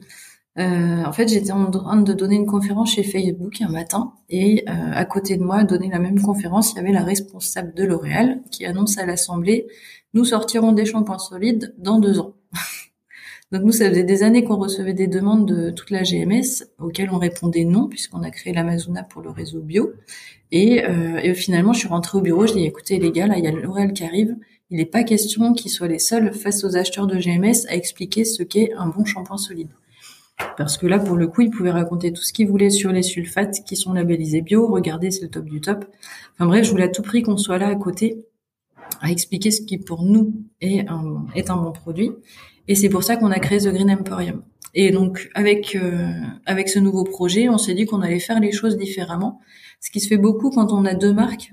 en 0.56 1.12
fait, 1.12 1.28
j'étais 1.28 1.52
en 1.52 1.70
train 1.70 2.00
de 2.00 2.12
donner 2.12 2.36
une 2.36 2.46
conférence 2.46 2.92
chez 2.92 3.02
Facebook 3.02 3.62
un 3.62 3.70
matin 3.70 4.12
et 4.28 4.66
à 4.66 5.04
côté 5.06 5.36
de 5.36 5.44
moi, 5.44 5.64
donner 5.64 5.88
la 5.88 5.98
même 5.98 6.20
conférence, 6.20 6.72
il 6.72 6.76
y 6.76 6.78
avait 6.80 6.92
la 6.92 7.04
responsable 7.04 7.72
de 7.74 7.84
L'Oréal 7.84 8.42
qui 8.50 8.66
annonce 8.66 8.98
à 8.98 9.06
l'Assemblée 9.06 9.66
nous 10.14 10.24
sortirons 10.24 10.72
des 10.72 10.86
shampoings 10.86 11.18
solides 11.18 11.74
dans 11.78 11.98
deux 11.98 12.18
ans. 12.18 12.34
Donc 13.52 13.62
nous, 13.62 13.72
ça 13.72 13.88
faisait 13.88 14.04
des 14.04 14.22
années 14.22 14.44
qu'on 14.44 14.56
recevait 14.56 14.92
des 14.92 15.06
demandes 15.06 15.46
de 15.46 15.70
toute 15.70 15.90
la 15.90 16.02
GMS 16.02 16.64
auxquelles 16.78 17.10
on 17.10 17.18
répondait 17.18 17.64
non 17.64 17.88
puisqu'on 17.88 18.22
a 18.22 18.30
créé 18.30 18.52
l'Amazona 18.52 19.04
pour 19.04 19.22
le 19.22 19.30
réseau 19.30 19.60
bio. 19.60 19.92
Et, 20.50 20.84
euh, 20.84 21.18
et, 21.22 21.34
finalement, 21.34 21.72
je 21.72 21.80
suis 21.80 21.88
rentrée 21.88 22.18
au 22.18 22.20
bureau, 22.20 22.46
je 22.46 22.54
dis 22.54 22.64
écoutez 22.64 22.98
les 22.98 23.10
gars, 23.10 23.26
là 23.26 23.38
il 23.38 23.44
y 23.44 23.46
a 23.46 23.52
L'Oréal 23.52 23.92
qui 23.92 24.04
arrive, 24.04 24.36
il 24.70 24.78
n'est 24.78 24.86
pas 24.86 25.02
question 25.02 25.54
qu'ils 25.54 25.70
soient 25.70 25.88
les 25.88 25.98
seuls 25.98 26.32
face 26.32 26.64
aux 26.64 26.76
acheteurs 26.76 27.06
de 27.06 27.16
GMS 27.16 27.66
à 27.68 27.74
expliquer 27.74 28.24
ce 28.24 28.42
qu'est 28.42 28.72
un 28.74 28.88
bon 28.88 29.04
shampoing 29.04 29.38
solide. 29.38 29.70
Parce 30.56 30.76
que 30.76 30.86
là, 30.86 30.98
pour 30.98 31.16
le 31.16 31.26
coup, 31.26 31.40
ils 31.40 31.50
pouvaient 31.50 31.70
raconter 31.70 32.12
tout 32.12 32.22
ce 32.22 32.32
qu'ils 32.32 32.48
voulaient 32.48 32.70
sur 32.70 32.92
les 32.92 33.02
sulfates 33.02 33.64
qui 33.64 33.76
sont 33.76 33.92
labellisés 33.92 34.40
bio. 34.40 34.66
Regardez, 34.68 35.10
c'est 35.10 35.22
le 35.22 35.30
top 35.30 35.46
du 35.46 35.60
top. 35.60 35.84
Enfin 36.34 36.46
bref, 36.46 36.64
je 36.64 36.70
voulais 36.70 36.84
à 36.84 36.88
tout 36.88 37.02
prix 37.02 37.22
qu'on 37.22 37.36
soit 37.36 37.58
là 37.58 37.68
à 37.68 37.74
côté 37.74 38.24
à 39.00 39.10
expliquer 39.10 39.50
ce 39.50 39.62
qui 39.62 39.78
pour 39.78 40.02
nous 40.02 40.34
est 40.60 40.86
un, 40.88 41.56
bon 41.56 41.72
produit. 41.72 42.10
Et 42.68 42.74
c'est 42.74 42.88
pour 42.88 43.02
ça 43.02 43.16
qu'on 43.16 43.30
a 43.30 43.38
créé 43.38 43.58
The 43.58 43.68
Green 43.68 43.90
Emporium. 43.90 44.42
Et 44.74 44.90
donc 44.90 45.30
avec 45.34 45.76
euh, 45.76 46.12
avec 46.46 46.68
ce 46.68 46.78
nouveau 46.78 47.04
projet, 47.04 47.48
on 47.48 47.58
s'est 47.58 47.74
dit 47.74 47.86
qu'on 47.86 48.02
allait 48.02 48.18
faire 48.18 48.38
les 48.40 48.52
choses 48.52 48.76
différemment. 48.76 49.40
Ce 49.80 49.90
qui 49.90 50.00
se 50.00 50.08
fait 50.08 50.18
beaucoup 50.18 50.50
quand 50.50 50.72
on 50.72 50.84
a 50.84 50.94
deux 50.94 51.12
marques. 51.12 51.52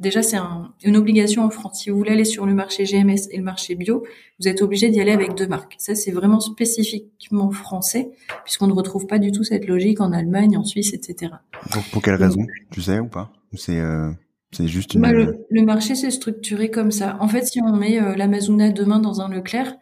Déjà, 0.00 0.22
c'est 0.22 0.36
un, 0.36 0.74
une 0.82 0.96
obligation 0.96 1.44
en 1.44 1.50
France. 1.50 1.82
Si 1.82 1.90
vous 1.90 1.96
voulez 1.96 2.12
aller 2.12 2.24
sur 2.24 2.46
le 2.46 2.54
marché 2.54 2.84
GMS 2.84 3.28
et 3.30 3.36
le 3.36 3.44
marché 3.44 3.76
bio, 3.76 4.04
vous 4.40 4.48
êtes 4.48 4.62
obligé 4.62 4.88
d'y 4.88 5.00
aller 5.00 5.12
avec 5.12 5.34
deux 5.34 5.46
marques. 5.46 5.76
Ça, 5.78 5.94
c'est 5.94 6.10
vraiment 6.10 6.40
spécifiquement 6.40 7.50
français, 7.50 8.10
puisqu'on 8.44 8.66
ne 8.66 8.72
retrouve 8.72 9.06
pas 9.06 9.18
du 9.18 9.30
tout 9.30 9.44
cette 9.44 9.66
logique 9.66 10.00
en 10.00 10.12
Allemagne, 10.12 10.56
en 10.56 10.64
Suisse, 10.64 10.94
etc. 10.94 11.34
Donc, 11.74 11.84
pour 11.92 12.02
quelle 12.02 12.16
raison 12.16 12.44
Tu 12.72 12.82
sais 12.82 12.98
ou 12.98 13.06
pas? 13.06 13.32
C'est 13.54 13.78
euh, 13.78 14.10
c'est 14.52 14.66
juste 14.66 14.94
une... 14.94 15.02
bah, 15.02 15.12
le, 15.12 15.46
le, 15.48 15.62
marché 15.62 15.94
s'est 15.94 16.10
structuré 16.10 16.70
comme 16.70 16.90
ça. 16.90 17.16
En 17.20 17.28
fait, 17.28 17.46
si 17.46 17.60
on 17.60 17.76
met 17.76 18.00
euh, 18.00 18.16
l'Amazona 18.16 18.70
demain 18.70 18.98
dans 18.98 19.20
un 19.20 19.28
Leclerc, 19.28 19.76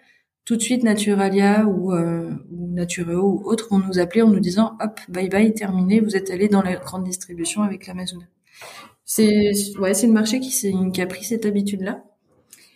tout 0.45 0.57
de 0.57 0.63
suite 0.63 0.83
Naturalia 0.83 1.67
ou, 1.67 1.93
euh, 1.93 2.31
ou 2.51 2.73
Natureo 2.73 3.23
ou 3.23 3.51
autres 3.51 3.69
vont 3.71 3.79
nous 3.79 3.99
appeler 3.99 4.23
en 4.23 4.29
nous 4.29 4.41
disant 4.41 4.79
hop 4.81 4.99
bye 5.11 5.29
bye 5.29 5.53
terminé 5.53 6.01
vous 6.01 6.17
êtes 6.17 6.31
allé 6.31 6.49
dans 6.49 6.63
la 6.63 6.77
grande 6.77 7.05
distribution 7.05 7.63
avec 7.63 7.87
l'Amazon. 7.87 8.21
C'est 9.11 9.53
ouais 9.79 9.95
c'est 9.95 10.07
le 10.07 10.13
marché 10.13 10.39
qui, 10.39 10.51
qui 10.93 11.01
a 11.01 11.07
pris 11.07 11.25
cette 11.25 11.47
habitude 11.47 11.81
là. 11.81 12.05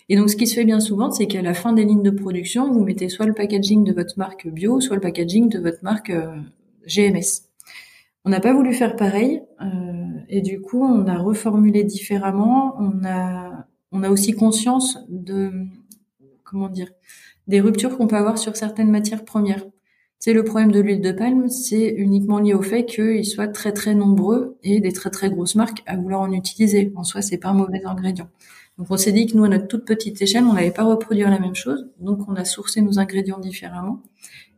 Et 0.08 0.16
donc 0.16 0.30
ce 0.30 0.36
qui 0.36 0.46
se 0.46 0.54
fait 0.54 0.64
bien 0.64 0.80
souvent 0.80 1.10
c'est 1.10 1.26
qu'à 1.26 1.42
la 1.42 1.52
fin 1.52 1.74
des 1.74 1.84
lignes 1.84 2.02
de 2.02 2.10
production 2.10 2.72
vous 2.72 2.82
mettez 2.82 3.10
soit 3.10 3.26
le 3.26 3.34
packaging 3.34 3.84
de 3.84 3.92
votre 3.92 4.18
marque 4.18 4.48
bio 4.48 4.80
soit 4.80 4.96
le 4.96 5.02
packaging 5.02 5.50
de 5.50 5.58
votre 5.58 5.84
marque 5.84 6.08
euh, 6.08 6.34
GMS. 6.86 7.50
On 8.24 8.30
n'a 8.30 8.40
pas 8.40 8.54
voulu 8.54 8.72
faire 8.72 8.96
pareil 8.96 9.42
euh, 9.60 9.66
et 10.30 10.40
du 10.40 10.62
coup 10.62 10.82
on 10.82 11.06
a 11.06 11.18
reformulé 11.18 11.84
différemment. 11.84 12.76
On 12.78 13.04
a 13.04 13.66
on 13.92 14.02
a 14.02 14.08
aussi 14.08 14.32
conscience 14.32 14.96
de 15.10 15.50
comment 16.44 16.70
dire 16.70 16.88
des 17.46 17.60
ruptures 17.60 17.98
qu'on 17.98 18.06
peut 18.06 18.16
avoir 18.16 18.38
sur 18.38 18.56
certaines 18.56 18.90
matières 18.90 19.26
premières. 19.26 19.66
C'est 20.24 20.34
le 20.34 20.44
problème 20.44 20.70
de 20.70 20.78
l'huile 20.78 21.00
de 21.00 21.10
palme, 21.10 21.48
c'est 21.48 21.88
uniquement 21.96 22.38
lié 22.38 22.54
au 22.54 22.62
fait 22.62 22.86
qu'ils 22.86 23.26
soient 23.26 23.48
très 23.48 23.72
très 23.72 23.92
nombreux 23.92 24.56
et 24.62 24.78
des 24.78 24.92
très 24.92 25.10
très 25.10 25.28
grosses 25.30 25.56
marques 25.56 25.82
à 25.84 25.96
vouloir 25.96 26.20
en 26.20 26.30
utiliser. 26.30 26.92
En 26.94 27.02
soi, 27.02 27.22
c'est 27.22 27.38
pas 27.38 27.48
un 27.48 27.54
mauvais 27.54 27.82
ingrédient. 27.84 28.28
Donc 28.78 28.86
on 28.90 28.96
s'est 28.96 29.10
dit 29.10 29.26
que 29.26 29.36
nous, 29.36 29.42
à 29.42 29.48
notre 29.48 29.66
toute 29.66 29.84
petite 29.84 30.22
échelle, 30.22 30.44
on 30.44 30.52
n'allait 30.52 30.70
pas 30.70 30.84
reproduire 30.84 31.28
la 31.28 31.40
même 31.40 31.56
chose. 31.56 31.88
Donc 31.98 32.20
on 32.28 32.36
a 32.36 32.44
sourcé 32.44 32.82
nos 32.82 33.00
ingrédients 33.00 33.40
différemment. 33.40 34.00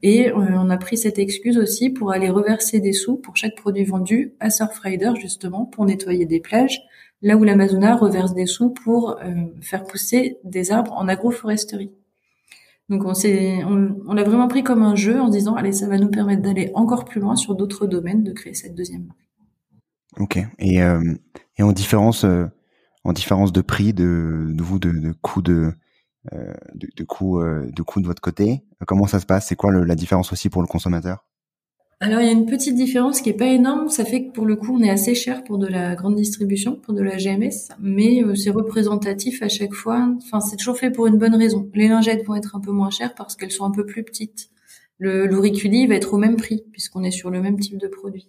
Et 0.03 0.29
euh, 0.29 0.35
on 0.37 0.68
a 0.68 0.77
pris 0.77 0.98
cette 0.98 1.18
excuse 1.18 1.57
aussi 1.57 1.88
pour 1.88 2.12
aller 2.12 2.29
reverser 2.29 2.81
des 2.81 2.92
sous 2.92 3.16
pour 3.16 3.35
chaque 3.38 3.57
produit 3.57 3.85
vendu 3.85 4.35
à 4.40 4.50
Surfrider, 4.50 5.12
justement, 5.18 5.64
pour 5.64 5.87
nettoyer 5.87 6.27
des 6.27 6.40
plages, 6.40 6.83
là 7.22 7.38
où 7.38 7.42
l'Amazona 7.42 7.96
reverse 7.96 8.35
des 8.35 8.44
sous 8.44 8.68
pour 8.68 9.12
euh, 9.12 9.33
faire 9.62 9.85
pousser 9.85 10.37
des 10.44 10.72
arbres 10.72 10.92
en 10.92 11.09
agroforesterie. 11.09 11.90
Donc 12.88 13.05
on 13.05 14.14
l'a 14.14 14.25
vraiment 14.25 14.49
pris 14.49 14.62
comme 14.62 14.83
un 14.83 14.94
jeu 14.94 15.20
en 15.20 15.29
disant 15.29 15.55
allez 15.55 15.73
ça 15.73 15.88
va 15.88 15.99
nous 15.99 16.11
permettre 16.11 16.42
d'aller 16.42 16.70
encore 16.75 17.05
plus 17.05 17.20
loin 17.20 17.35
sur 17.35 17.55
d'autres 17.55 17.87
domaines, 17.87 18.23
de 18.23 18.33
créer 18.33 18.55
cette 18.55 18.75
deuxième 18.75 19.07
marque. 19.07 19.18
Ok. 20.18 20.38
Et 20.59 20.83
euh, 20.83 21.14
et 21.57 21.62
en 21.62 21.73
différence 21.73 22.25
euh, 22.25 22.47
en 23.05 23.12
différence 23.12 23.53
de 23.53 23.62
prix 23.62 23.94
de 23.94 24.55
vous 24.59 24.79
de, 24.79 24.90
de 24.90 25.14
euh, 26.33 26.55
de, 26.75 26.88
de 26.97 27.05
de 28.01 28.07
votre 28.07 28.23
côté, 28.23 28.64
comment 28.87 29.07
ça 29.07 29.20
se 29.20 29.27
passe? 29.27 29.49
C'est 29.49 29.57
quoi 29.57 29.73
la 29.73 29.94
différence 29.94 30.33
aussi 30.33 30.49
pour 30.51 30.62
le 30.62 30.68
consommateur? 30.68 31.27
Alors 32.00 32.20
il 32.20 32.26
y 32.26 32.28
a 32.28 32.33
une 32.33 32.46
petite 32.46 32.74
différence 32.74 33.20
qui 33.20 33.30
est 33.30 33.35
pas 33.35 33.46
énorme, 33.46 33.88
ça 33.88 34.04
fait 34.04 34.26
que 34.26 34.33
pour 34.33 34.46
le 34.46 34.57
coup 34.57 34.76
on 34.76 34.83
est 34.83 34.90
assez 34.90 35.14
cher 35.14 35.44
pour 35.44 35.59
de 35.59 35.66
la 35.66 35.94
grande 35.94 36.16
distribution, 36.16 36.76
pour 36.76 36.92
de 36.92 37.02
la 37.02 37.16
GMS, 37.16 37.72
mais 37.80 38.22
euh, 38.22 38.35
c'est 38.35 38.50
représentatif 38.50 39.42
à 39.42 39.48
chaque 39.48 39.74
fois. 39.74 40.12
Enfin 40.18 40.40
c'est 40.40 40.57
toujours 40.57 40.76
fait 40.76 40.90
pour 40.90 41.07
une 41.07 41.18
bonne 41.18 41.35
raison. 41.35 41.70
Les 41.74 41.88
lingettes 41.88 42.24
vont 42.26 42.35
être 42.35 42.57
un 42.57 42.61
peu 42.61 42.72
moins 42.72 42.90
chères 42.90 43.14
parce 43.14 43.37
qu'elles 43.37 43.52
sont 43.52 43.64
un 43.64 43.70
peu 43.70 43.87
plus 43.87 44.02
petites. 44.02 44.50
Le 44.98 45.26
l'auriculi 45.26 45.87
va 45.87 45.94
être 45.94 46.14
au 46.14 46.18
même 46.18 46.37
prix 46.37 46.64
puisqu'on 46.72 47.04
est 47.04 47.11
sur 47.11 47.30
le 47.30 47.40
même 47.40 47.59
type 47.59 47.78
de 47.78 47.88
produit. 47.88 48.28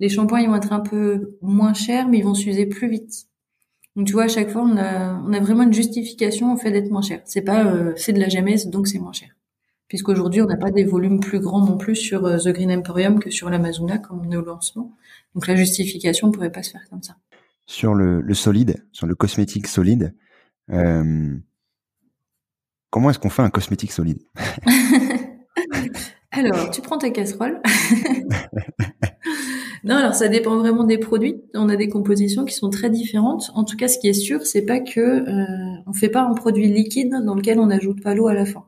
Les 0.00 0.08
shampoings 0.08 0.46
vont 0.48 0.56
être 0.56 0.72
un 0.72 0.80
peu 0.80 1.36
moins 1.40 1.72
chers 1.72 2.08
mais 2.08 2.18
ils 2.18 2.24
vont 2.24 2.34
s'user 2.34 2.66
plus 2.66 2.88
vite. 2.88 3.26
Donc 3.96 4.06
tu 4.06 4.12
vois 4.12 4.24
à 4.24 4.28
chaque 4.28 4.50
fois 4.50 4.62
on 4.62 4.76
a 4.76 5.22
on 5.26 5.32
a 5.32 5.40
vraiment 5.40 5.62
une 5.62 5.72
justification 5.72 6.52
au 6.52 6.56
fait 6.56 6.72
d'être 6.72 6.90
moins 6.90 7.02
cher. 7.02 7.20
C'est 7.24 7.42
pas 7.42 7.64
euh, 7.66 7.92
c'est 7.96 8.12
de 8.12 8.20
la 8.20 8.28
GMS 8.28 8.68
donc 8.70 8.88
c'est 8.88 8.98
moins 8.98 9.12
cher 9.12 9.30
puisqu'aujourd'hui 9.94 10.42
on 10.42 10.46
n'a 10.46 10.56
pas 10.56 10.72
des 10.72 10.82
volumes 10.82 11.20
plus 11.20 11.38
grands 11.38 11.64
non 11.64 11.76
plus 11.76 11.94
sur 11.94 12.26
euh, 12.26 12.36
The 12.38 12.48
Green 12.48 12.72
Emporium 12.72 13.20
que 13.20 13.30
sur 13.30 13.48
l'Amazona 13.48 13.98
comme 13.98 14.26
on 14.26 14.30
est 14.32 14.36
au 14.36 14.44
lancement. 14.44 14.90
Donc 15.36 15.46
la 15.46 15.54
justification 15.54 16.26
ne 16.26 16.32
pourrait 16.32 16.50
pas 16.50 16.64
se 16.64 16.72
faire 16.72 16.84
comme 16.90 17.04
ça. 17.04 17.14
Sur 17.66 17.94
le, 17.94 18.20
le 18.20 18.34
solide, 18.34 18.84
sur 18.90 19.06
le 19.06 19.14
cosmétique 19.14 19.68
solide, 19.68 20.12
euh, 20.72 21.36
comment 22.90 23.10
est-ce 23.10 23.20
qu'on 23.20 23.30
fait 23.30 23.42
un 23.42 23.50
cosmétique 23.50 23.92
solide? 23.92 24.18
Alors, 26.32 26.72
tu 26.72 26.82
prends 26.82 26.98
ta 26.98 27.10
casserole. 27.10 27.62
non, 29.84 29.94
alors 29.94 30.14
ça 30.14 30.26
dépend 30.26 30.58
vraiment 30.58 30.82
des 30.82 30.98
produits. 30.98 31.40
On 31.54 31.68
a 31.68 31.76
des 31.76 31.88
compositions 31.88 32.44
qui 32.44 32.56
sont 32.56 32.70
très 32.70 32.90
différentes. 32.90 33.52
En 33.54 33.62
tout 33.62 33.76
cas, 33.76 33.86
ce 33.86 34.00
qui 34.00 34.08
est 34.08 34.12
sûr, 34.12 34.44
c'est 34.44 34.66
pas 34.66 34.80
que 34.80 35.00
euh, 35.00 35.82
on 35.86 35.92
fait 35.92 36.08
pas 36.08 36.22
un 36.22 36.34
produit 36.34 36.66
liquide 36.66 37.14
dans 37.24 37.36
lequel 37.36 37.60
on 37.60 37.66
n'ajoute 37.66 38.02
pas 38.02 38.16
l'eau 38.16 38.26
à 38.26 38.34
la 38.34 38.44
fin. 38.44 38.66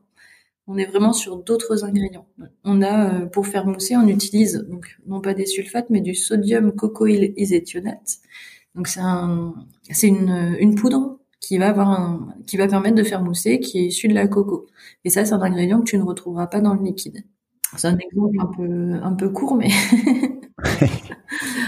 On 0.67 0.77
est 0.77 0.85
vraiment 0.85 1.13
sur 1.13 1.37
d'autres 1.37 1.85
ingrédients. 1.85 2.27
On 2.65 2.81
a, 2.81 3.21
euh, 3.23 3.25
pour 3.25 3.47
faire 3.47 3.65
mousser, 3.65 3.95
on 3.95 4.07
utilise 4.07 4.65
donc 4.69 4.97
non 5.05 5.21
pas 5.21 5.33
des 5.33 5.45
sulfates, 5.45 5.89
mais 5.89 6.01
du 6.01 6.13
sodium 6.13 6.73
cocoïl 6.73 7.33
iséthionate. 7.37 8.17
Donc 8.75 8.87
c'est 8.87 8.99
un, 9.01 9.55
c'est 9.89 10.07
une, 10.07 10.55
une 10.59 10.75
poudre 10.75 11.19
qui 11.39 11.57
va 11.57 11.69
avoir 11.69 11.89
un, 11.91 12.33
qui 12.47 12.57
va 12.57 12.67
permettre 12.67 12.95
de 12.95 13.03
faire 13.03 13.23
mousser, 13.23 13.59
qui 13.59 13.79
est 13.79 13.85
issu 13.87 14.07
de 14.09 14.13
la 14.13 14.27
coco. 14.27 14.67
Et 15.05 15.09
ça, 15.09 15.23
c'est 15.25 15.33
un 15.33 15.41
ingrédient 15.41 15.79
que 15.79 15.85
tu 15.85 15.97
ne 15.97 16.03
retrouveras 16.03 16.47
pas 16.47 16.59
dans 16.61 16.73
le 16.73 16.83
liquide. 16.83 17.23
C'est 17.77 17.87
un 17.87 17.97
exemple 17.97 18.37
un 18.39 18.45
peu, 18.47 18.93
un 19.03 19.13
peu 19.13 19.29
court, 19.29 19.55
mais 19.55 19.67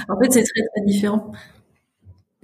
en 0.10 0.20
fait, 0.20 0.32
c'est 0.32 0.44
très 0.44 0.62
très 0.76 0.86
différent 0.86 1.32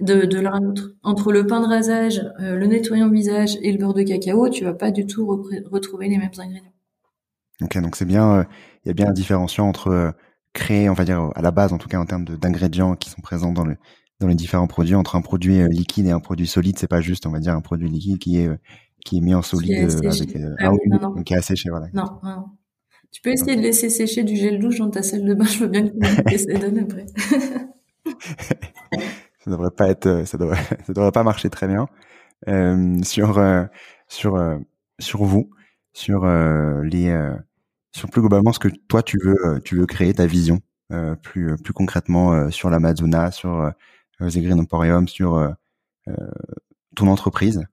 de, 0.00 0.26
de 0.26 0.40
l'un 0.40 0.52
à 0.52 0.60
l'autre. 0.60 0.90
Entre 1.02 1.32
le 1.32 1.46
pain 1.46 1.60
de 1.60 1.66
rasage, 1.66 2.20
euh, 2.40 2.56
le 2.56 2.66
nettoyant 2.66 3.10
visage 3.10 3.56
et 3.62 3.72
le 3.72 3.78
beurre 3.78 3.94
de 3.94 4.02
cacao, 4.02 4.48
tu 4.48 4.64
vas 4.64 4.74
pas 4.74 4.90
du 4.90 5.06
tout 5.06 5.26
retrouver 5.70 6.08
les 6.08 6.18
mêmes 6.18 6.30
ingrédients. 6.38 6.72
Ok, 7.62 7.80
donc 7.80 7.96
c'est 7.96 8.04
bien, 8.04 8.40
euh, 8.40 8.44
il 8.84 8.88
y 8.88 8.90
a 8.90 8.94
bien 8.94 9.08
un 9.08 9.12
différenciant 9.12 9.66
entre 9.66 9.88
euh, 9.88 10.10
créer, 10.52 10.90
on 10.90 10.94
va 10.94 11.04
dire 11.04 11.30
à 11.34 11.42
la 11.42 11.50
base, 11.50 11.72
en 11.72 11.78
tout 11.78 11.88
cas 11.88 11.98
en 11.98 12.04
termes 12.04 12.24
d'ingrédients 12.24 12.94
qui 12.96 13.10
sont 13.10 13.22
présents 13.22 13.52
dans 13.52 13.64
le 13.64 13.76
dans 14.18 14.28
les 14.28 14.34
différents 14.34 14.66
produits, 14.66 14.94
entre 14.94 15.14
un 15.14 15.20
produit 15.20 15.68
liquide 15.68 16.06
et 16.06 16.10
un 16.10 16.20
produit 16.20 16.46
solide, 16.46 16.78
c'est 16.78 16.88
pas 16.88 17.02
juste, 17.02 17.26
on 17.26 17.30
va 17.30 17.38
dire 17.38 17.52
un 17.52 17.60
produit 17.60 17.90
liquide 17.90 18.18
qui 18.18 18.38
est 18.38 18.48
qui 19.04 19.18
est 19.18 19.20
mis 19.20 19.34
en 19.34 19.42
solide 19.42 19.74
avec 19.74 20.36
ah, 20.58 20.72
oui, 20.72 20.78
non, 20.86 20.98
non. 21.00 21.22
qui 21.22 21.34
est 21.34 21.36
asséché, 21.36 21.68
voilà. 21.68 21.88
Non, 21.92 22.18
non. 22.22 22.46
Tu 23.12 23.20
peux 23.20 23.30
essayer 23.30 23.56
de 23.56 23.60
laisser 23.60 23.90
sécher 23.90 24.24
du 24.24 24.34
gel 24.36 24.58
douche 24.58 24.78
dans 24.78 24.90
ta 24.90 25.02
salle 25.02 25.24
de 25.24 25.34
bain, 25.34 25.44
je 25.44 25.58
veux 25.58 25.68
bien 25.68 25.86
que 25.86 26.30
tu 26.30 26.38
ça 26.38 26.58
donne 26.58 26.78
après. 26.78 27.06
ça 29.46 29.52
devrait 29.52 29.70
pas 29.70 29.88
être, 29.88 30.06
euh, 30.06 30.24
ça 30.26 30.38
devrait, 30.38 30.56
ça 30.86 30.92
devrait 30.92 31.12
pas 31.12 31.22
marcher 31.22 31.50
très 31.50 31.68
bien. 31.68 31.88
Euh, 32.48 33.02
sur 33.02 33.38
euh, 33.38 33.64
sur 34.08 34.36
euh, 34.36 34.58
sur 35.00 35.24
vous, 35.24 35.50
sur 35.94 36.26
les, 36.84 37.30
sur 37.92 38.10
plus 38.10 38.20
globalement 38.22 38.52
ce 38.52 38.58
que 38.58 38.68
toi 38.88 39.02
tu 39.02 39.18
veux, 39.24 39.60
tu 39.64 39.76
veux 39.76 39.86
créer 39.86 40.14
ta 40.14 40.26
vision 40.26 40.60
plus 41.22 41.56
plus 41.58 41.72
concrètement 41.74 42.50
sur 42.50 42.70
l'Amazona, 42.70 43.30
sur 43.32 43.72
The 44.20 44.38
Green 44.38 44.60
Emporium, 44.60 45.08
sur 45.08 45.54
ton 46.96 47.08
entreprise. 47.08 47.64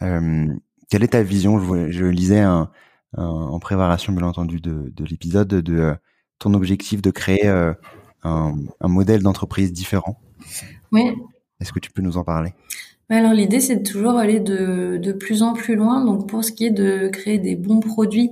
quelle 0.00 1.04
est 1.04 1.08
ta 1.12 1.22
vision? 1.22 1.58
Je, 1.60 1.90
je 1.90 2.04
lisais 2.06 2.40
un, 2.40 2.70
en 3.16 3.58
préparation 3.60 4.12
bien 4.12 4.26
entendu 4.26 4.60
de, 4.60 4.90
de 4.94 5.04
l'épisode 5.04 5.48
de 5.48 5.96
ton 6.38 6.54
objectif 6.54 7.02
de 7.02 7.10
créer 7.10 7.48
un, 7.48 7.76
un 8.24 8.88
modèle 8.88 9.22
d'entreprise 9.22 9.72
différent 9.72 10.20
oui. 10.92 11.12
Est-ce 11.60 11.72
que 11.72 11.80
tu 11.80 11.90
peux 11.90 12.02
nous 12.02 12.16
en 12.16 12.24
parler? 12.24 12.52
Alors 13.08 13.32
l'idée 13.32 13.60
c'est 13.60 13.76
de 13.76 13.88
toujours 13.88 14.16
aller 14.16 14.40
de, 14.40 14.98
de 15.00 15.12
plus 15.12 15.42
en 15.42 15.52
plus 15.52 15.76
loin. 15.76 16.04
Donc 16.04 16.28
pour 16.28 16.44
ce 16.44 16.52
qui 16.52 16.66
est 16.66 16.70
de 16.70 17.08
créer 17.08 17.38
des 17.38 17.54
bons 17.54 17.80
produits, 17.80 18.30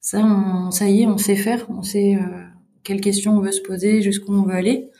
ça, 0.00 0.20
on, 0.24 0.70
ça 0.70 0.88
y 0.88 1.02
est, 1.02 1.06
on 1.06 1.18
sait 1.18 1.36
faire, 1.36 1.66
on 1.70 1.82
sait 1.82 2.16
euh, 2.16 2.44
quelles 2.82 3.00
questions 3.00 3.36
on 3.36 3.40
veut 3.40 3.52
se 3.52 3.60
poser, 3.60 4.02
jusqu'où 4.02 4.32
on 4.32 4.42
veut 4.42 4.54
aller. 4.54 4.90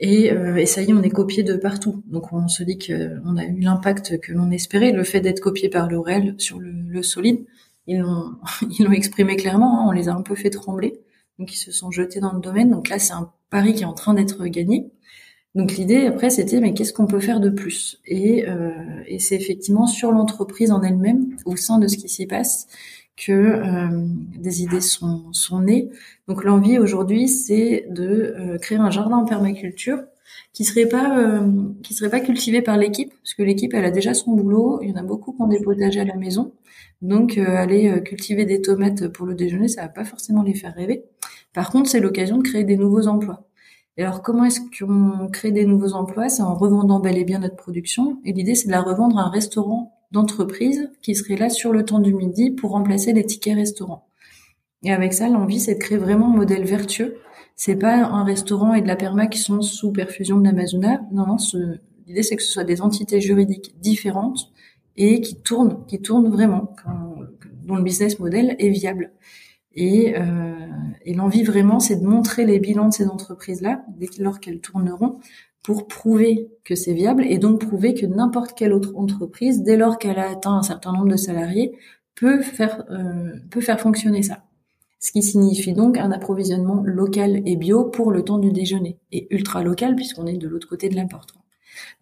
Et, 0.00 0.32
euh, 0.32 0.56
et, 0.56 0.66
ça 0.66 0.82
y 0.82 0.90
est, 0.90 0.92
on 0.92 1.02
est 1.02 1.10
copié 1.10 1.42
de 1.42 1.54
partout. 1.56 2.02
Donc 2.06 2.32
on 2.32 2.48
se 2.48 2.62
dit 2.62 2.78
qu'on 2.78 3.36
a 3.36 3.44
eu 3.44 3.60
l'impact 3.60 4.20
que 4.20 4.32
l'on 4.32 4.50
espérait. 4.50 4.92
Le 4.92 5.04
fait 5.04 5.20
d'être 5.20 5.40
copié 5.40 5.68
par 5.68 5.90
L'Oréal 5.90 6.34
sur 6.38 6.58
le, 6.60 6.70
le, 6.72 7.02
solide, 7.02 7.44
ils 7.86 7.98
l'ont 7.98 8.36
ils 8.78 8.84
l'ont 8.84 8.92
exprimé 8.92 9.36
clairement. 9.36 9.80
Hein, 9.82 9.86
on 9.88 9.92
les 9.92 10.08
a 10.08 10.14
un 10.14 10.22
peu 10.22 10.34
fait 10.34 10.50
trembler. 10.50 11.00
Donc 11.38 11.52
ils 11.52 11.58
se 11.58 11.72
sont 11.72 11.90
jetés 11.90 12.20
dans 12.20 12.32
le 12.32 12.40
domaine. 12.40 12.70
Donc 12.70 12.88
là 12.88 12.98
c'est 12.98 13.12
un 13.12 13.32
pari 13.50 13.74
qui 13.74 13.82
est 13.82 13.86
en 13.86 13.92
train 13.92 14.14
d'être 14.14 14.44
gagné. 14.46 14.90
Donc 15.54 15.72
l'idée 15.72 16.06
après 16.06 16.30
c'était 16.30 16.60
mais 16.60 16.74
qu'est-ce 16.74 16.92
qu'on 16.92 17.06
peut 17.06 17.20
faire 17.20 17.40
de 17.40 17.50
plus? 17.50 18.00
Et, 18.06 18.46
euh, 18.48 18.70
et 19.06 19.18
c'est 19.18 19.34
effectivement 19.36 19.86
sur 19.86 20.12
l'entreprise 20.12 20.70
en 20.70 20.82
elle-même, 20.82 21.36
au 21.46 21.56
sein 21.56 21.78
de 21.78 21.88
ce 21.88 21.96
qui 21.96 22.08
s'y 22.08 22.26
passe, 22.26 22.68
que 23.16 23.32
euh, 23.32 23.88
des 24.38 24.62
idées 24.62 24.80
sont, 24.80 25.32
nées. 25.60 25.90
Donc 26.28 26.44
l'envie 26.44 26.78
aujourd'hui 26.78 27.28
c'est 27.28 27.86
de 27.90 28.34
euh, 28.38 28.58
créer 28.58 28.78
un 28.78 28.90
jardin 28.90 29.16
en 29.16 29.24
permaculture 29.24 30.00
qui 30.52 30.64
serait 30.64 30.86
pas 30.86 31.42
qui 31.82 31.94
serait 31.94 32.10
pas 32.10 32.20
cultivé 32.20 32.62
par 32.62 32.76
l'équipe 32.76 33.10
parce 33.22 33.34
que 33.34 33.42
l'équipe 33.42 33.72
elle 33.74 33.84
a 33.84 33.90
déjà 33.90 34.14
son 34.14 34.32
boulot. 34.32 34.80
Il 34.82 34.90
y 34.90 34.92
en 34.92 34.96
a 34.96 35.02
beaucoup 35.02 35.32
qui 35.32 35.42
ont 35.42 35.48
des 35.48 35.60
potagers 35.60 36.00
à 36.00 36.04
la 36.04 36.16
maison. 36.16 36.52
Donc 37.02 37.38
aller 37.38 38.02
cultiver 38.04 38.44
des 38.44 38.60
tomates 38.60 39.08
pour 39.08 39.26
le 39.26 39.34
déjeuner 39.34 39.68
ça 39.68 39.82
va 39.82 39.88
pas 39.88 40.04
forcément 40.04 40.42
les 40.42 40.54
faire 40.54 40.74
rêver. 40.74 41.04
Par 41.54 41.70
contre 41.70 41.90
c'est 41.90 42.00
l'occasion 42.00 42.38
de 42.38 42.42
créer 42.42 42.64
des 42.64 42.76
nouveaux 42.76 43.06
emplois. 43.06 43.47
Et 43.98 44.02
alors, 44.04 44.22
comment 44.22 44.44
est-ce 44.44 44.60
qu'on 44.60 45.28
crée 45.28 45.50
des 45.50 45.66
nouveaux 45.66 45.94
emplois? 45.94 46.28
C'est 46.28 46.42
en 46.42 46.54
revendant 46.54 47.00
bel 47.00 47.18
et 47.18 47.24
bien 47.24 47.40
notre 47.40 47.56
production. 47.56 48.20
Et 48.24 48.32
l'idée, 48.32 48.54
c'est 48.54 48.68
de 48.68 48.72
la 48.72 48.80
revendre 48.80 49.18
à 49.18 49.24
un 49.24 49.28
restaurant 49.28 49.92
d'entreprise 50.12 50.88
qui 51.02 51.16
serait 51.16 51.36
là 51.36 51.50
sur 51.50 51.72
le 51.72 51.84
temps 51.84 51.98
du 51.98 52.14
midi 52.14 52.52
pour 52.52 52.70
remplacer 52.70 53.12
les 53.12 53.26
tickets 53.26 53.56
restaurants. 53.56 54.06
Et 54.84 54.92
avec 54.92 55.12
ça, 55.12 55.28
l'envie, 55.28 55.58
c'est 55.58 55.74
de 55.74 55.80
créer 55.80 55.98
vraiment 55.98 56.32
un 56.32 56.36
modèle 56.36 56.64
vertueux. 56.64 57.16
C'est 57.56 57.74
pas 57.74 57.96
un 57.96 58.22
restaurant 58.22 58.72
et 58.72 58.82
de 58.82 58.86
la 58.86 58.94
perma 58.94 59.26
qui 59.26 59.40
sont 59.40 59.62
sous 59.62 59.90
perfusion 59.90 60.38
de 60.38 60.44
l'Amazona. 60.44 61.00
Non, 61.10 61.26
non, 61.26 61.36
l'idée, 62.06 62.22
c'est 62.22 62.36
que 62.36 62.42
ce 62.44 62.52
soit 62.52 62.62
des 62.62 62.80
entités 62.80 63.20
juridiques 63.20 63.74
différentes 63.80 64.52
et 64.96 65.20
qui 65.20 65.42
tournent, 65.42 65.84
qui 65.88 66.00
tournent 66.00 66.30
vraiment, 66.30 66.72
dont 67.64 67.74
le 67.74 67.82
business 67.82 68.20
model 68.20 68.54
est 68.60 68.70
viable. 68.70 69.10
Et, 69.80 70.16
euh, 70.18 70.56
et 71.04 71.14
l'envie 71.14 71.44
vraiment, 71.44 71.78
c'est 71.78 72.00
de 72.00 72.04
montrer 72.04 72.44
les 72.44 72.58
bilans 72.58 72.88
de 72.88 72.92
ces 72.92 73.06
entreprises-là, 73.06 73.84
dès 73.96 74.08
lors 74.18 74.40
qu'elles 74.40 74.60
tourneront, 74.60 75.20
pour 75.62 75.86
prouver 75.86 76.50
que 76.64 76.74
c'est 76.74 76.94
viable 76.94 77.24
et 77.24 77.38
donc 77.38 77.64
prouver 77.64 77.94
que 77.94 78.04
n'importe 78.04 78.58
quelle 78.58 78.72
autre 78.72 78.96
entreprise, 78.96 79.62
dès 79.62 79.76
lors 79.76 79.98
qu'elle 79.98 80.18
a 80.18 80.30
atteint 80.30 80.56
un 80.56 80.64
certain 80.64 80.92
nombre 80.92 81.08
de 81.08 81.16
salariés, 81.16 81.78
peut 82.16 82.42
faire 82.42 82.84
euh, 82.90 83.36
peut 83.50 83.60
faire 83.60 83.78
fonctionner 83.78 84.22
ça. 84.22 84.42
Ce 84.98 85.12
qui 85.12 85.22
signifie 85.22 85.74
donc 85.74 85.96
un 85.96 86.10
approvisionnement 86.10 86.82
local 86.84 87.42
et 87.46 87.54
bio 87.54 87.84
pour 87.84 88.10
le 88.10 88.24
temps 88.24 88.38
du 88.38 88.50
déjeuner 88.50 88.98
et 89.12 89.32
ultra 89.32 89.62
local 89.62 89.94
puisqu'on 89.94 90.26
est 90.26 90.38
de 90.38 90.48
l'autre 90.48 90.68
côté 90.68 90.88
de 90.88 90.96
la 90.96 91.04
porte. 91.04 91.37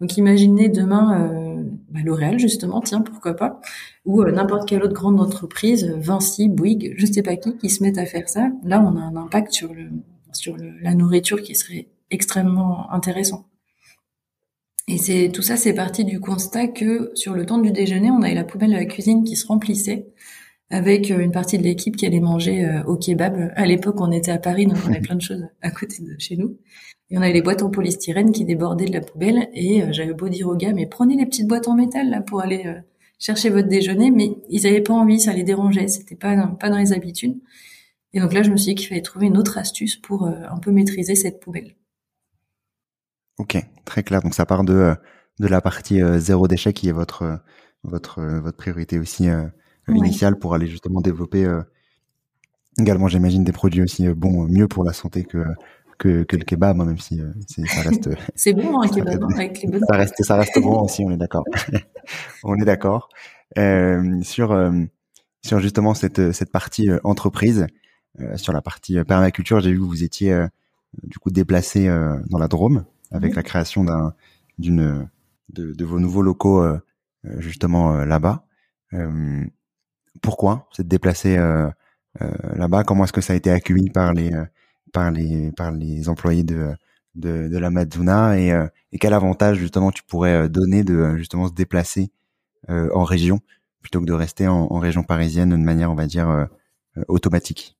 Donc 0.01 0.17
imaginez 0.17 0.69
demain 0.69 1.21
euh, 1.21 1.63
bah, 1.89 1.99
L'Oréal 2.03 2.39
justement, 2.39 2.81
tiens 2.81 3.01
pourquoi 3.01 3.35
pas, 3.35 3.61
ou 4.05 4.21
euh, 4.21 4.31
n'importe 4.31 4.67
quelle 4.67 4.83
autre 4.83 4.93
grande 4.93 5.19
entreprise, 5.19 5.85
Vinci, 5.97 6.49
Bouygues, 6.49 6.95
je 6.97 7.05
sais 7.05 7.23
pas 7.23 7.35
qui, 7.35 7.57
qui 7.57 7.69
se 7.69 7.83
mettent 7.83 7.97
à 7.97 8.05
faire 8.05 8.29
ça. 8.29 8.49
Là, 8.63 8.81
on 8.81 8.97
a 8.97 9.01
un 9.01 9.15
impact 9.15 9.51
sur 9.51 9.73
le 9.73 9.89
sur 10.33 10.55
la 10.81 10.93
nourriture 10.93 11.41
qui 11.41 11.55
serait 11.55 11.87
extrêmement 12.11 12.91
intéressant. 12.91 13.45
Et 14.87 14.97
c'est 14.97 15.29
tout 15.33 15.41
ça, 15.41 15.57
c'est 15.57 15.73
parti 15.73 16.05
du 16.05 16.21
constat 16.21 16.67
que 16.67 17.11
sur 17.13 17.33
le 17.33 17.45
temps 17.45 17.57
du 17.57 17.71
déjeuner, 17.71 18.09
on 18.09 18.21
avait 18.21 18.33
la 18.33 18.45
poubelle 18.45 18.71
de 18.71 18.75
la 18.75 18.85
cuisine 18.85 19.23
qui 19.25 19.35
se 19.35 19.45
remplissait 19.45 20.07
avec 20.69 21.11
euh, 21.11 21.19
une 21.19 21.31
partie 21.31 21.57
de 21.57 21.63
l'équipe 21.63 21.95
qui 21.95 22.05
allait 22.05 22.19
manger 22.19 22.81
au 22.87 22.97
kebab. 22.97 23.51
À 23.55 23.65
l'époque, 23.65 23.99
on 23.99 24.11
était 24.11 24.31
à 24.31 24.37
Paris, 24.37 24.65
donc 24.65 24.77
on 24.85 24.89
avait 24.89 24.99
plein 25.01 25.15
de 25.15 25.21
choses 25.21 25.45
à 25.61 25.71
côté 25.71 26.03
de 26.03 26.15
chez 26.19 26.37
nous. 26.37 26.57
Et 27.09 27.17
on 27.17 27.21
avait 27.21 27.33
les 27.33 27.41
boîtes 27.41 27.61
en 27.61 27.69
polystyrène 27.69 28.31
qui 28.31 28.43
débordaient 28.43 28.85
de 28.85 28.93
la 28.93 29.01
poubelle. 29.01 29.49
Et 29.53 29.81
euh, 29.81 29.87
j'avais 29.91 30.13
beau 30.13 30.27
dire 30.29 30.47
aux 30.47 30.55
gars, 30.55 30.73
mais 30.73 30.85
prenez 30.85 31.15
les 31.15 31.25
petites 31.25 31.47
boîtes 31.47 31.67
en 31.67 31.75
métal 31.75 32.09
là 32.09 32.21
pour 32.21 32.41
aller 32.41 32.63
euh, 32.65 32.79
chercher 33.17 33.49
votre 33.49 33.69
déjeuner. 33.69 34.11
Mais 34.11 34.35
ils 34.49 34.63
n'avaient 34.63 34.81
pas 34.81 34.93
envie, 34.93 35.19
ça 35.19 35.33
les 35.33 35.43
dérangeait. 35.43 35.87
C'était 35.87 36.15
pas 36.15 36.47
pas 36.59 36.69
dans 36.69 36.77
les 36.77 36.91
habitudes. 36.91 37.39
Et 38.13 38.19
donc 38.19 38.33
là, 38.33 38.43
je 38.43 38.51
me 38.51 38.57
suis 38.57 38.73
dit 38.73 38.75
qu'il 38.75 38.89
fallait 38.89 39.01
trouver 39.01 39.27
une 39.27 39.37
autre 39.37 39.57
astuce 39.57 39.95
pour 39.95 40.25
euh, 40.25 40.33
un 40.49 40.57
peu 40.57 40.71
maîtriser 40.71 41.15
cette 41.15 41.39
poubelle. 41.39 41.75
Ok, 43.37 43.57
très 43.85 44.03
clair. 44.03 44.21
Donc 44.21 44.33
ça 44.33 44.45
part 44.45 44.63
de 44.63 44.93
de 45.39 45.47
la 45.47 45.61
partie 45.61 46.01
zéro 46.17 46.47
déchet 46.47 46.73
qui 46.73 46.89
est 46.89 46.93
votre 46.93 47.39
votre 47.83 48.23
votre 48.23 48.57
priorité 48.57 48.97
aussi 48.97 49.27
initiale 49.89 50.37
pour 50.37 50.53
aller 50.53 50.67
justement 50.67 51.01
développer 51.01 51.47
également, 52.79 53.07
j'imagine, 53.07 53.43
des 53.43 53.51
produits 53.51 53.81
aussi 53.81 54.07
bons, 54.09 54.47
mieux 54.47 54.67
pour 54.67 54.83
la 54.83 54.93
santé 54.93 55.23
que 55.23 55.43
que, 55.97 56.23
que 56.23 56.35
le 56.35 56.43
kebab, 56.43 56.79
hein, 56.79 56.85
même 56.85 56.99
si 56.99 57.19
euh, 57.19 57.31
ça 57.47 57.81
reste. 57.81 58.09
c'est 58.35 58.53
bon 58.53 58.81
un 58.81 58.87
kebab 58.87 59.23
hein, 59.23 59.27
avec 59.35 59.61
les 59.61 59.69
bonnes. 59.69 59.83
Ça 59.89 59.97
reste, 59.97 60.23
ça 60.23 60.35
reste 60.35 60.59
bon 60.61 60.79
aussi, 60.83 61.03
on 61.03 61.11
est 61.11 61.17
d'accord. 61.17 61.43
on 62.43 62.55
est 62.55 62.65
d'accord 62.65 63.09
euh, 63.57 64.21
sur 64.21 64.51
euh, 64.51 64.71
sur 65.43 65.59
justement 65.59 65.93
cette 65.93 66.31
cette 66.31 66.51
partie 66.51 66.89
euh, 66.89 66.99
entreprise, 67.03 67.67
sur 68.35 68.51
la 68.51 68.61
partie 68.61 69.03
permaculture. 69.03 69.59
J'ai 69.59 69.71
vu 69.71 69.77
que 69.79 69.83
vous 69.83 70.03
étiez 70.03 70.35
du 71.03 71.19
coup 71.19 71.29
déplacé 71.29 71.87
dans 72.31 72.39
la 72.39 72.47
Drôme 72.47 72.85
avec 73.11 73.35
la 73.35 73.43
création 73.43 73.83
d'un 73.83 74.15
d'une 74.57 75.07
de, 75.49 75.73
de, 75.73 75.85
vos 75.85 75.99
nouveaux 75.99 76.23
locaux 76.23 76.65
justement 77.37 78.03
là-bas. 78.05 78.43
Pourquoi 80.21 80.67
cette 80.75 80.87
déplacé 80.87 81.37
là-bas? 82.55 82.83
Comment 82.83 83.03
est-ce 83.03 83.13
que 83.13 83.21
ça 83.21 83.33
a 83.33 83.35
été 83.35 83.51
accueilli 83.51 83.89
par 83.89 84.13
les 84.13 84.31
par 84.93 85.11
les 85.11 85.51
par 85.51 85.71
les 85.71 86.09
employés 86.09 86.43
de 86.43 86.73
de, 87.17 87.47
de 87.47 87.57
la 87.57 87.69
Madzuna 87.69 88.39
et, 88.39 88.51
euh, 88.51 88.67
quel 88.99 89.13
avantage 89.13 89.57
justement 89.57 89.91
tu 89.91 90.03
pourrais 90.03 90.33
euh, 90.33 90.47
donner 90.47 90.83
de 90.83 91.17
justement 91.17 91.47
se 91.47 91.53
déplacer 91.53 92.11
euh, 92.69 92.89
en 92.93 93.03
région 93.03 93.39
plutôt 93.81 93.99
que 93.99 94.05
de 94.05 94.13
rester 94.13 94.47
en, 94.47 94.79
région 94.79 95.03
parisienne 95.03 95.49
de 95.49 95.55
manière 95.57 95.91
on 95.91 95.95
va 95.95 96.07
dire 96.07 96.47
automatique? 97.07 97.77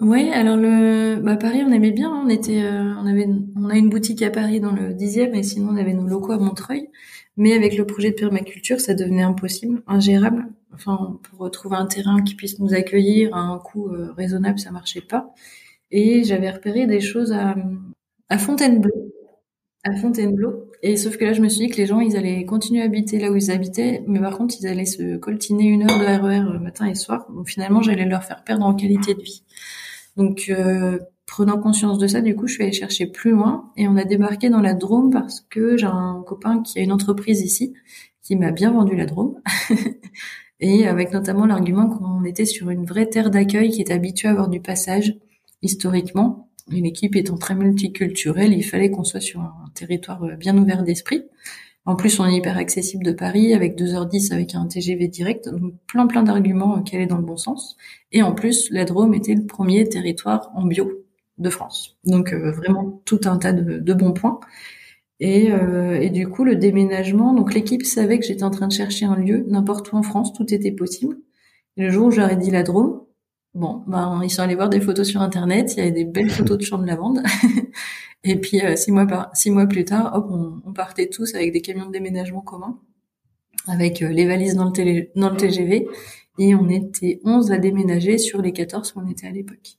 Oui, 0.00 0.28
alors 0.30 0.56
le 0.56 1.20
bah 1.22 1.36
Paris 1.36 1.62
on 1.64 1.70
aimait 1.70 1.92
bien, 1.92 2.10
on 2.10 2.28
était 2.28 2.66
on 2.66 3.06
avait 3.06 3.28
on 3.54 3.68
a 3.68 3.76
une 3.76 3.88
boutique 3.88 4.22
à 4.22 4.30
Paris 4.30 4.58
dans 4.58 4.72
le 4.72 4.92
10e 4.94 5.32
et 5.34 5.44
sinon 5.44 5.68
on 5.72 5.76
avait 5.76 5.92
nos 5.92 6.08
locaux 6.08 6.32
à 6.32 6.38
Montreuil, 6.38 6.88
mais 7.36 7.52
avec 7.52 7.76
le 7.76 7.86
projet 7.86 8.10
de 8.10 8.16
permaculture, 8.16 8.80
ça 8.80 8.94
devenait 8.94 9.22
impossible, 9.22 9.82
ingérable. 9.86 10.48
Enfin 10.74 11.18
pour 11.30 11.50
trouver 11.50 11.76
un 11.76 11.86
terrain 11.86 12.22
qui 12.22 12.34
puisse 12.34 12.58
nous 12.58 12.74
accueillir 12.74 13.34
à 13.34 13.40
un 13.40 13.58
coût 13.58 13.90
raisonnable, 14.16 14.58
ça 14.58 14.70
marchait 14.70 15.00
pas. 15.00 15.32
Et 15.96 16.24
j'avais 16.24 16.50
repéré 16.50 16.86
des 16.86 17.00
choses 17.00 17.32
à, 17.32 17.54
Fontainebleau. 18.36 19.12
À 19.84 19.94
Fontainebleau. 19.94 20.70
Et 20.82 20.96
sauf 20.96 21.16
que 21.16 21.24
là, 21.24 21.32
je 21.32 21.40
me 21.40 21.48
suis 21.48 21.66
dit 21.66 21.72
que 21.72 21.76
les 21.76 21.86
gens, 21.86 22.00
ils 22.00 22.16
allaient 22.16 22.44
continuer 22.44 22.82
à 22.82 22.86
habiter 22.86 23.20
là 23.20 23.30
où 23.30 23.36
ils 23.36 23.50
habitaient, 23.52 24.02
mais 24.08 24.18
par 24.18 24.36
contre, 24.36 24.56
ils 24.58 24.66
allaient 24.66 24.86
se 24.86 25.16
coltiner 25.16 25.64
une 25.66 25.82
heure 25.82 25.98
de 25.98 26.04
RER 26.04 26.56
e 26.56 26.58
matin 26.58 26.86
et 26.86 26.96
soir. 26.96 27.30
Donc 27.30 27.48
finalement, 27.48 27.80
j'allais 27.80 28.06
leur 28.06 28.24
faire 28.24 28.42
perdre 28.42 28.66
en 28.66 28.74
qualité 28.74 29.14
de 29.14 29.22
vie. 29.22 29.44
Donc, 30.16 30.46
euh, 30.50 30.98
prenant 31.26 31.58
conscience 31.60 31.98
de 31.98 32.06
ça, 32.08 32.20
du 32.20 32.34
coup, 32.34 32.48
je 32.48 32.54
suis 32.54 32.62
allée 32.64 32.72
chercher 32.72 33.06
plus 33.06 33.30
loin 33.30 33.70
et 33.76 33.86
on 33.86 33.96
a 33.96 34.04
débarqué 34.04 34.50
dans 34.50 34.60
la 34.60 34.74
Drôme 34.74 35.10
parce 35.10 35.40
que 35.42 35.76
j'ai 35.76 35.86
un 35.86 36.24
copain 36.26 36.60
qui 36.62 36.80
a 36.80 36.82
une 36.82 36.92
entreprise 36.92 37.40
ici 37.40 37.74
qui 38.20 38.36
m'a 38.36 38.50
bien 38.50 38.72
vendu 38.72 38.96
la 38.96 39.06
Drôme. 39.06 39.40
et 40.60 40.86
avec 40.86 41.12
notamment 41.12 41.46
l'argument 41.46 41.88
qu'on 41.88 42.24
était 42.24 42.44
sur 42.44 42.70
une 42.70 42.84
vraie 42.84 43.06
terre 43.06 43.30
d'accueil 43.30 43.70
qui 43.70 43.80
est 43.80 43.90
habituée 43.90 44.28
à 44.28 44.32
avoir 44.32 44.48
du 44.48 44.60
passage, 44.60 45.16
historiquement, 45.62 46.48
une 46.70 46.86
équipe 46.86 47.16
étant 47.16 47.36
très 47.36 47.54
multiculturelle, 47.54 48.52
il 48.52 48.62
fallait 48.62 48.90
qu'on 48.90 49.04
soit 49.04 49.20
sur 49.20 49.40
un 49.40 49.70
territoire 49.74 50.22
euh, 50.24 50.36
bien 50.36 50.56
ouvert 50.56 50.82
d'esprit. 50.82 51.24
En 51.86 51.96
plus, 51.96 52.18
on 52.18 52.26
est 52.26 52.36
hyper 52.36 52.56
accessible 52.56 53.04
de 53.04 53.12
Paris 53.12 53.52
avec 53.52 53.78
2h10 53.78 54.32
avec 54.32 54.54
un 54.54 54.66
TGV 54.66 55.08
direct, 55.08 55.50
donc 55.50 55.74
plein 55.86 56.06
plein 56.06 56.22
d'arguments 56.22 56.78
euh, 56.78 56.80
qui 56.80 56.96
allaient 56.96 57.06
dans 57.06 57.18
le 57.18 57.24
bon 57.24 57.36
sens. 57.36 57.76
Et 58.12 58.22
en 58.22 58.32
plus, 58.32 58.70
la 58.70 58.84
Drôme 58.84 59.12
était 59.14 59.34
le 59.34 59.44
premier 59.44 59.86
territoire 59.88 60.50
en 60.54 60.64
bio 60.64 60.90
de 61.38 61.50
France. 61.50 61.96
Donc 62.04 62.32
euh, 62.32 62.52
vraiment 62.52 63.02
tout 63.04 63.20
un 63.24 63.36
tas 63.36 63.52
de, 63.52 63.94
bons 63.94 64.12
points. 64.12 64.40
Et, 65.20 65.46
et, 66.00 66.10
du 66.10 66.28
coup, 66.28 66.44
le 66.44 66.56
déménagement, 66.56 67.34
donc 67.34 67.54
l'équipe 67.54 67.84
savait 67.84 68.18
que 68.18 68.26
j'étais 68.26 68.42
en 68.42 68.50
train 68.50 68.66
de 68.66 68.72
chercher 68.72 69.06
un 69.06 69.16
lieu 69.16 69.44
n'importe 69.48 69.92
où 69.92 69.96
en 69.96 70.02
France, 70.02 70.32
tout 70.32 70.52
était 70.52 70.72
possible. 70.72 71.16
Et 71.76 71.82
le 71.82 71.90
jour 71.90 72.06
où 72.08 72.10
j'aurais 72.10 72.36
dit 72.36 72.50
la 72.50 72.64
Drôme, 72.64 73.04
Bon, 73.54 73.84
ben, 73.86 74.20
ils 74.24 74.30
sont 74.30 74.42
allés 74.42 74.56
voir 74.56 74.68
des 74.68 74.80
photos 74.80 75.06
sur 75.06 75.22
Internet. 75.22 75.74
Il 75.74 75.78
y 75.78 75.82
avait 75.82 75.92
des 75.92 76.04
belles 76.04 76.30
photos 76.38 76.58
de 76.58 76.64
champs 76.64 76.78
de 76.78 76.86
lavande. 76.86 77.22
et 78.24 78.36
puis, 78.40 78.60
euh, 78.60 78.74
six, 78.74 78.90
mois 78.90 79.06
par, 79.06 79.30
six 79.34 79.50
mois 79.50 79.66
plus 79.66 79.84
tard, 79.84 80.12
hop, 80.14 80.26
on, 80.30 80.60
on, 80.66 80.72
partait 80.72 81.08
tous 81.08 81.34
avec 81.34 81.52
des 81.52 81.60
camions 81.60 81.86
de 81.86 81.92
déménagement 81.92 82.40
communs, 82.40 82.80
avec 83.68 84.02
euh, 84.02 84.08
les 84.08 84.26
valises 84.26 84.56
dans 84.56 84.64
le, 84.64 84.72
télé, 84.72 85.12
dans 85.14 85.30
le 85.30 85.36
TGV. 85.36 85.88
Et 86.40 86.54
on 86.56 86.68
était 86.68 87.20
11 87.24 87.52
à 87.52 87.58
déménager 87.58 88.18
sur 88.18 88.42
les 88.42 88.52
14 88.52 88.90
qu'on 88.90 89.08
était 89.08 89.28
à 89.28 89.30
l'époque. 89.30 89.78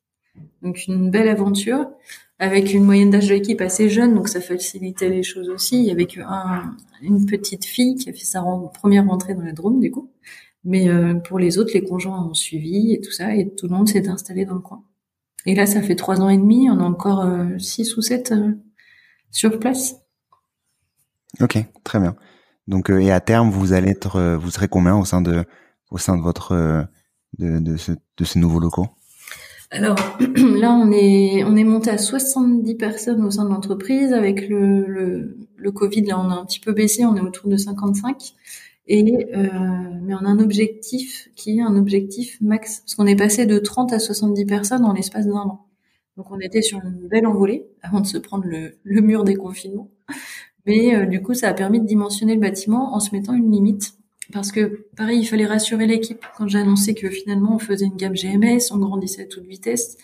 Donc, 0.61 0.87
une 0.87 1.11
belle 1.11 1.27
aventure 1.27 1.89
avec 2.37 2.73
une 2.73 2.83
moyenne 2.83 3.09
d'âge 3.09 3.29
de 3.29 3.33
l'équipe 3.33 3.61
assez 3.61 3.89
jeune, 3.89 4.13
donc 4.13 4.27
ça 4.27 4.41
facilitait 4.41 5.09
les 5.09 5.23
choses 5.23 5.49
aussi. 5.49 5.77
Il 5.77 5.85
y 5.85 5.91
avait 5.91 6.05
qu'une 6.05 6.25
une 7.01 7.25
petite 7.25 7.65
fille 7.65 7.95
qui 7.95 8.09
a 8.09 8.13
fait 8.13 8.25
sa 8.25 8.43
première 8.73 9.05
rentrée 9.05 9.35
dans 9.35 9.43
la 9.43 9.53
Drôme, 9.53 9.79
du 9.79 9.89
coup. 9.91 10.11
Mais 10.63 10.89
euh, 10.89 11.13
pour 11.13 11.39
les 11.39 11.57
autres, 11.57 11.71
les 11.73 11.83
conjoints 11.83 12.27
ont 12.27 12.33
suivi 12.33 12.93
et 12.93 12.99
tout 12.99 13.11
ça, 13.11 13.35
et 13.35 13.53
tout 13.55 13.67
le 13.67 13.75
monde 13.75 13.87
s'est 13.87 14.09
installé 14.09 14.45
dans 14.45 14.55
le 14.55 14.61
coin. 14.61 14.83
Et 15.45 15.55
là, 15.55 15.65
ça 15.65 15.81
fait 15.81 15.95
trois 15.95 16.21
ans 16.21 16.29
et 16.29 16.37
demi, 16.37 16.69
on 16.69 16.79
a 16.79 16.83
encore 16.83 17.21
euh, 17.21 17.57
six 17.59 17.95
ou 17.97 18.01
sept 18.01 18.31
euh, 18.31 18.51
sur 19.31 19.59
place. 19.59 19.95
Ok, 21.39 21.57
très 21.83 21.99
bien. 21.99 22.15
Donc, 22.67 22.89
et 22.89 23.11
à 23.11 23.19
terme, 23.19 23.51
vous 23.51 23.73
allez 23.73 23.91
être, 23.91 24.37
vous 24.41 24.49
serez 24.49 24.67
combien 24.67 24.97
au 24.97 25.05
sein 25.05 25.21
de, 25.21 25.45
au 25.91 25.99
sein 25.99 26.17
de 26.17 26.23
votre, 26.23 26.87
de, 27.37 27.59
de, 27.59 27.77
ce, 27.77 27.91
de 27.91 28.23
ces 28.23 28.39
nouveaux 28.39 28.59
locaux? 28.59 28.87
Alors 29.71 29.97
là, 30.59 30.73
on 30.73 30.91
est 30.91 31.43
on 31.43 31.55
est 31.55 31.63
monté 31.63 31.89
à 31.89 31.97
70 31.97 32.75
personnes 32.75 33.23
au 33.23 33.31
sein 33.31 33.45
de 33.45 33.49
l'entreprise. 33.49 34.13
Avec 34.13 34.47
le, 34.47 34.85
le, 34.85 35.37
le 35.55 35.71
Covid, 35.71 36.03
là, 36.03 36.19
on 36.19 36.29
a 36.29 36.35
un 36.35 36.45
petit 36.45 36.59
peu 36.59 36.71
baissé, 36.73 37.05
on 37.05 37.15
est 37.15 37.21
autour 37.21 37.49
de 37.49 37.57
55. 37.57 38.33
Et 38.87 39.27
euh, 39.35 39.49
mais 40.03 40.13
on 40.13 40.19
a 40.19 40.27
un 40.27 40.39
objectif 40.39 41.29
qui 41.35 41.57
est 41.57 41.61
un 41.61 41.75
objectif 41.75 42.39
max, 42.41 42.81
parce 42.81 42.95
qu'on 42.95 43.07
est 43.07 43.15
passé 43.15 43.45
de 43.47 43.57
30 43.57 43.93
à 43.93 43.99
70 43.99 44.45
personnes 44.45 44.85
en 44.85 44.93
l'espace 44.93 45.25
d'un 45.25 45.33
an. 45.37 45.65
Donc 46.17 46.31
on 46.31 46.39
était 46.39 46.61
sur 46.61 46.79
une 46.79 47.07
belle 47.07 47.25
envolée 47.27 47.65
avant 47.81 47.99
de 48.01 48.05
se 48.07 48.17
prendre 48.17 48.45
le, 48.45 48.77
le 48.83 49.01
mur 49.01 49.23
des 49.23 49.35
confinements. 49.35 49.89
Mais 50.65 50.95
euh, 50.95 51.05
du 51.05 51.21
coup, 51.21 51.33
ça 51.33 51.49
a 51.49 51.53
permis 51.53 51.79
de 51.79 51.85
dimensionner 51.85 52.35
le 52.35 52.41
bâtiment 52.41 52.95
en 52.95 52.99
se 52.99 53.15
mettant 53.15 53.33
une 53.33 53.51
limite. 53.51 53.93
Parce 54.33 54.51
que, 54.51 54.87
pareil, 54.95 55.19
il 55.19 55.25
fallait 55.25 55.45
rassurer 55.45 55.85
l'équipe. 55.85 56.25
Quand 56.37 56.47
j'ai 56.47 56.59
annoncé 56.59 56.95
que 56.95 57.09
finalement 57.09 57.55
on 57.55 57.59
faisait 57.59 57.85
une 57.85 57.95
gamme 57.95 58.13
GMS, 58.13 58.71
on 58.71 58.77
grandissait 58.77 59.23
à 59.23 59.25
toute 59.25 59.45
vitesse, 59.45 59.97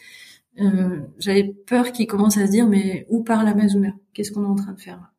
euh, 0.59 0.99
j'avais 1.17 1.43
peur 1.43 1.91
qu'ils 1.91 2.07
commencent 2.07 2.37
à 2.37 2.45
se 2.45 2.51
dire, 2.51 2.67
mais 2.67 3.05
où 3.09 3.23
part 3.23 3.43
l'Amazona? 3.43 3.93
Qu'est-ce 4.13 4.31
qu'on 4.31 4.43
est 4.43 4.47
en 4.47 4.55
train 4.55 4.73
de 4.73 4.79
faire? 4.81 5.11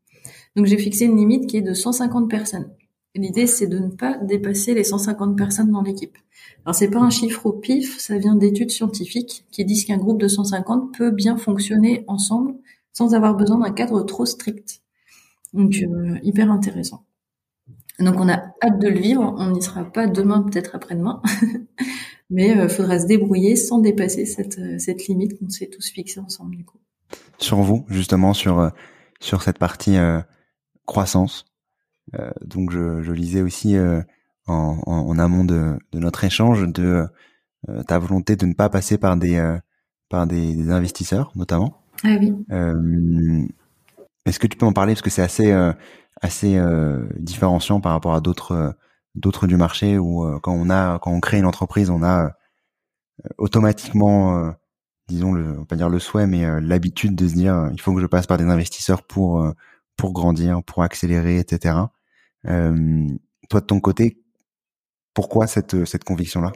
Donc 0.56 0.66
j'ai 0.66 0.78
fixé 0.78 1.06
une 1.06 1.16
limite 1.16 1.46
qui 1.48 1.56
est 1.56 1.62
de 1.62 1.74
150 1.74 2.30
personnes. 2.30 2.70
L'idée, 3.14 3.46
c'est 3.46 3.66
de 3.66 3.78
ne 3.78 3.88
pas 3.88 4.16
dépasser 4.18 4.72
les 4.72 4.84
150 4.84 5.36
personnes 5.36 5.70
dans 5.70 5.82
l'équipe. 5.82 6.16
Alors, 6.64 6.74
c'est 6.74 6.88
pas 6.88 7.00
un 7.00 7.10
chiffre 7.10 7.44
au 7.44 7.52
pif, 7.52 7.98
ça 7.98 8.16
vient 8.16 8.34
d'études 8.34 8.70
scientifiques 8.70 9.44
qui 9.50 9.64
disent 9.66 9.84
qu'un 9.84 9.98
groupe 9.98 10.20
de 10.20 10.28
150 10.28 10.96
peut 10.96 11.10
bien 11.10 11.36
fonctionner 11.36 12.04
ensemble 12.06 12.54
sans 12.92 13.14
avoir 13.14 13.34
besoin 13.34 13.58
d'un 13.58 13.72
cadre 13.72 14.02
trop 14.02 14.24
strict. 14.24 14.80
Donc, 15.52 15.74
euh, 15.82 16.18
hyper 16.22 16.50
intéressant. 16.50 17.04
Donc, 18.02 18.16
on 18.18 18.28
a 18.28 18.42
hâte 18.62 18.78
de 18.78 18.88
le 18.88 18.98
vivre. 18.98 19.34
On 19.38 19.50
n'y 19.50 19.62
sera 19.62 19.84
pas 19.84 20.06
demain, 20.06 20.42
peut-être 20.42 20.74
après-demain. 20.74 21.22
Mais 22.30 22.50
il 22.50 22.60
euh, 22.60 22.68
faudra 22.68 22.98
se 22.98 23.06
débrouiller 23.06 23.56
sans 23.56 23.78
dépasser 23.78 24.24
cette, 24.26 24.58
euh, 24.58 24.78
cette 24.78 25.06
limite 25.06 25.38
qu'on 25.38 25.48
s'est 25.48 25.68
tous 25.68 25.90
fixés 25.90 26.20
ensemble, 26.20 26.56
du 26.56 26.64
coup. 26.64 26.78
Sur 27.38 27.58
vous, 27.58 27.84
justement, 27.88 28.32
sur, 28.32 28.70
sur 29.20 29.42
cette 29.42 29.58
partie 29.58 29.96
croissance, 30.86 31.44
euh, 32.18 32.30
donc 32.44 32.70
je, 32.70 33.02
je, 33.02 33.12
lisais 33.12 33.42
aussi 33.42 33.76
euh, 33.76 34.02
en, 34.46 34.80
en, 34.86 35.18
amont 35.18 35.44
de, 35.44 35.78
de, 35.92 35.98
notre 35.98 36.24
échange 36.24 36.66
de 36.68 37.06
euh, 37.68 37.82
ta 37.84 37.98
volonté 37.98 38.36
de 38.36 38.44
ne 38.44 38.54
pas 38.54 38.68
passer 38.68 38.98
par 38.98 39.16
des 39.16 39.40
par 40.08 40.26
des, 40.26 40.54
des, 40.54 40.70
investisseurs 40.70 41.32
notamment. 41.36 41.82
Ah 42.04 42.16
oui. 42.20 42.34
Est-ce 44.26 44.38
que 44.38 44.46
tu 44.46 44.56
peux 44.56 44.66
en 44.66 44.72
parler? 44.72 44.92
Parce 44.94 45.02
que 45.02 45.10
c'est 45.10 45.22
assez 45.22 45.52
assez 46.22 46.58
différenciant 47.18 47.80
par 47.80 47.92
rapport 47.92 48.14
à 48.14 48.20
d'autres 48.20 48.74
d'autres 49.14 49.46
du 49.46 49.56
marché 49.56 49.98
où 49.98 50.24
quand 50.40 50.52
on 50.52 50.70
a 50.70 50.98
quand 51.00 51.10
on 51.10 51.20
crée 51.20 51.38
une 51.38 51.46
entreprise 51.46 51.90
on 51.90 52.02
a 52.02 52.32
automatiquement 53.38 54.52
disons 55.08 55.32
le 55.32 55.64
pas 55.64 55.76
dire 55.76 55.88
le 55.88 55.98
souhait 55.98 56.26
mais 56.26 56.60
l'habitude 56.60 57.14
de 57.14 57.28
se 57.28 57.34
dire 57.34 57.68
il 57.72 57.80
faut 57.80 57.92
que 57.94 58.00
je 58.00 58.06
passe 58.06 58.26
par 58.26 58.38
des 58.38 58.44
investisseurs 58.44 59.02
pour 59.02 59.52
pour 59.96 60.12
grandir, 60.12 60.62
pour 60.64 60.82
accélérer, 60.82 61.38
etc. 61.38 61.76
Euh, 62.48 63.06
toi, 63.48 63.60
de 63.60 63.66
ton 63.66 63.80
côté, 63.80 64.18
pourquoi 65.14 65.46
cette, 65.46 65.84
cette 65.84 66.04
conviction-là? 66.04 66.52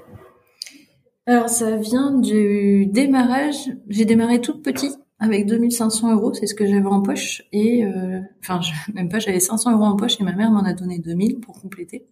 Alors, 1.26 1.48
ça 1.48 1.76
vient 1.76 2.12
du 2.18 2.86
démarrage. 2.86 3.70
J'ai 3.88 4.04
démarré 4.04 4.40
toute 4.40 4.62
petite 4.62 4.98
avec 5.18 5.46
2500 5.46 6.14
euros, 6.14 6.34
c'est 6.34 6.46
ce 6.46 6.54
que 6.54 6.66
j'avais 6.66 6.86
en 6.86 7.02
poche. 7.02 7.42
Et 7.52 7.84
euh, 7.84 8.20
enfin, 8.40 8.60
même 8.94 9.08
pas, 9.08 9.18
j'avais 9.18 9.40
500 9.40 9.72
euros 9.72 9.84
en 9.84 9.96
poche 9.96 10.20
et 10.20 10.24
ma 10.24 10.32
mère 10.32 10.50
m'en 10.50 10.64
a 10.64 10.72
donné 10.72 10.98
2000 10.98 11.40
pour 11.40 11.60
compléter. 11.60 12.06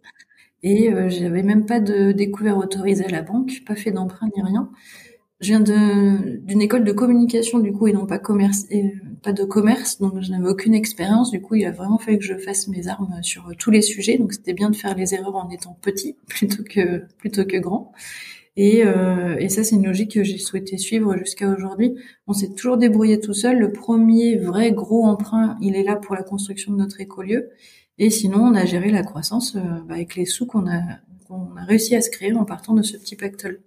Et 0.62 0.92
euh, 0.92 1.10
j'avais 1.10 1.42
même 1.42 1.66
pas 1.66 1.80
de 1.80 2.12
découvert 2.12 2.56
autorisé 2.56 3.04
à 3.04 3.10
la 3.10 3.22
banque, 3.22 3.62
pas 3.66 3.76
fait 3.76 3.90
d'emprunt 3.90 4.28
ni 4.34 4.42
rien. 4.42 4.70
Je 5.40 5.48
viens 5.48 5.60
d'une 5.60 6.62
école 6.62 6.84
de 6.84 6.92
communication 6.92 7.58
du 7.58 7.72
coup 7.72 7.86
et 7.86 7.92
non 7.92 8.06
pas 8.06 8.18
commerce 8.18 8.64
et 8.70 8.94
pas 9.22 9.32
de 9.32 9.44
commerce 9.44 9.98
donc 9.98 10.18
je 10.22 10.30
n'avais 10.30 10.48
aucune 10.48 10.74
expérience 10.74 11.32
du 11.32 11.42
coup 11.42 11.56
il 11.56 11.66
a 11.66 11.72
vraiment 11.72 11.98
fallu 11.98 12.18
que 12.18 12.24
je 12.24 12.38
fasse 12.38 12.68
mes 12.68 12.88
armes 12.88 13.18
sur 13.20 13.50
tous 13.58 13.70
les 13.70 13.82
sujets 13.82 14.16
donc 14.16 14.32
c'était 14.32 14.54
bien 14.54 14.70
de 14.70 14.76
faire 14.76 14.94
les 14.94 15.12
erreurs 15.12 15.34
en 15.34 15.50
étant 15.50 15.76
petit 15.82 16.16
plutôt 16.28 16.62
que 16.62 17.02
plutôt 17.18 17.44
que 17.44 17.58
grand 17.58 17.92
et, 18.56 18.84
euh, 18.84 19.36
et 19.38 19.48
ça 19.48 19.64
c'est 19.64 19.76
une 19.76 19.86
logique 19.86 20.12
que 20.12 20.22
j'ai 20.22 20.38
souhaité 20.38 20.78
suivre 20.78 21.16
jusqu'à 21.16 21.48
aujourd'hui 21.48 21.96
on 22.26 22.32
s'est 22.32 22.54
toujours 22.54 22.76
débrouillé 22.76 23.20
tout 23.20 23.34
seul 23.34 23.58
le 23.58 23.72
premier 23.72 24.36
vrai 24.36 24.72
gros 24.72 25.04
emprunt 25.04 25.56
il 25.60 25.76
est 25.76 25.82
là 25.82 25.96
pour 25.96 26.14
la 26.14 26.22
construction 26.22 26.72
de 26.72 26.78
notre 26.78 27.00
écolieu 27.00 27.50
et 27.98 28.10
sinon 28.10 28.40
on 28.40 28.54
a 28.54 28.64
géré 28.64 28.90
la 28.90 29.02
croissance 29.02 29.56
euh, 29.56 29.60
bah, 29.88 29.94
avec 29.94 30.16
les 30.16 30.26
sous 30.26 30.46
qu'on 30.46 30.68
a 30.68 30.80
qu'on 31.26 31.56
a 31.56 31.64
réussi 31.64 31.96
à 31.96 32.00
se 32.00 32.10
créer 32.10 32.34
en 32.34 32.44
partant 32.44 32.74
de 32.74 32.82
ce 32.82 32.96
petit 32.96 33.16
pactole 33.16 33.60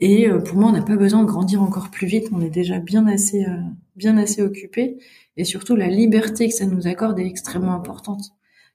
et 0.00 0.28
euh, 0.28 0.38
pour 0.38 0.56
moi, 0.56 0.70
on 0.70 0.72
n'a 0.72 0.82
pas 0.82 0.96
besoin 0.96 1.22
de 1.22 1.26
grandir 1.26 1.62
encore 1.62 1.90
plus 1.90 2.06
vite. 2.06 2.28
On 2.32 2.40
est 2.40 2.50
déjà 2.50 2.78
bien 2.78 3.06
assez, 3.06 3.44
euh, 3.44 3.60
bien 3.96 4.16
assez 4.16 4.42
occupé. 4.42 4.98
Et 5.36 5.44
surtout, 5.44 5.76
la 5.76 5.88
liberté 5.88 6.48
que 6.48 6.54
ça 6.54 6.66
nous 6.66 6.86
accorde 6.86 7.18
est 7.18 7.26
extrêmement 7.26 7.74
importante. 7.74 8.32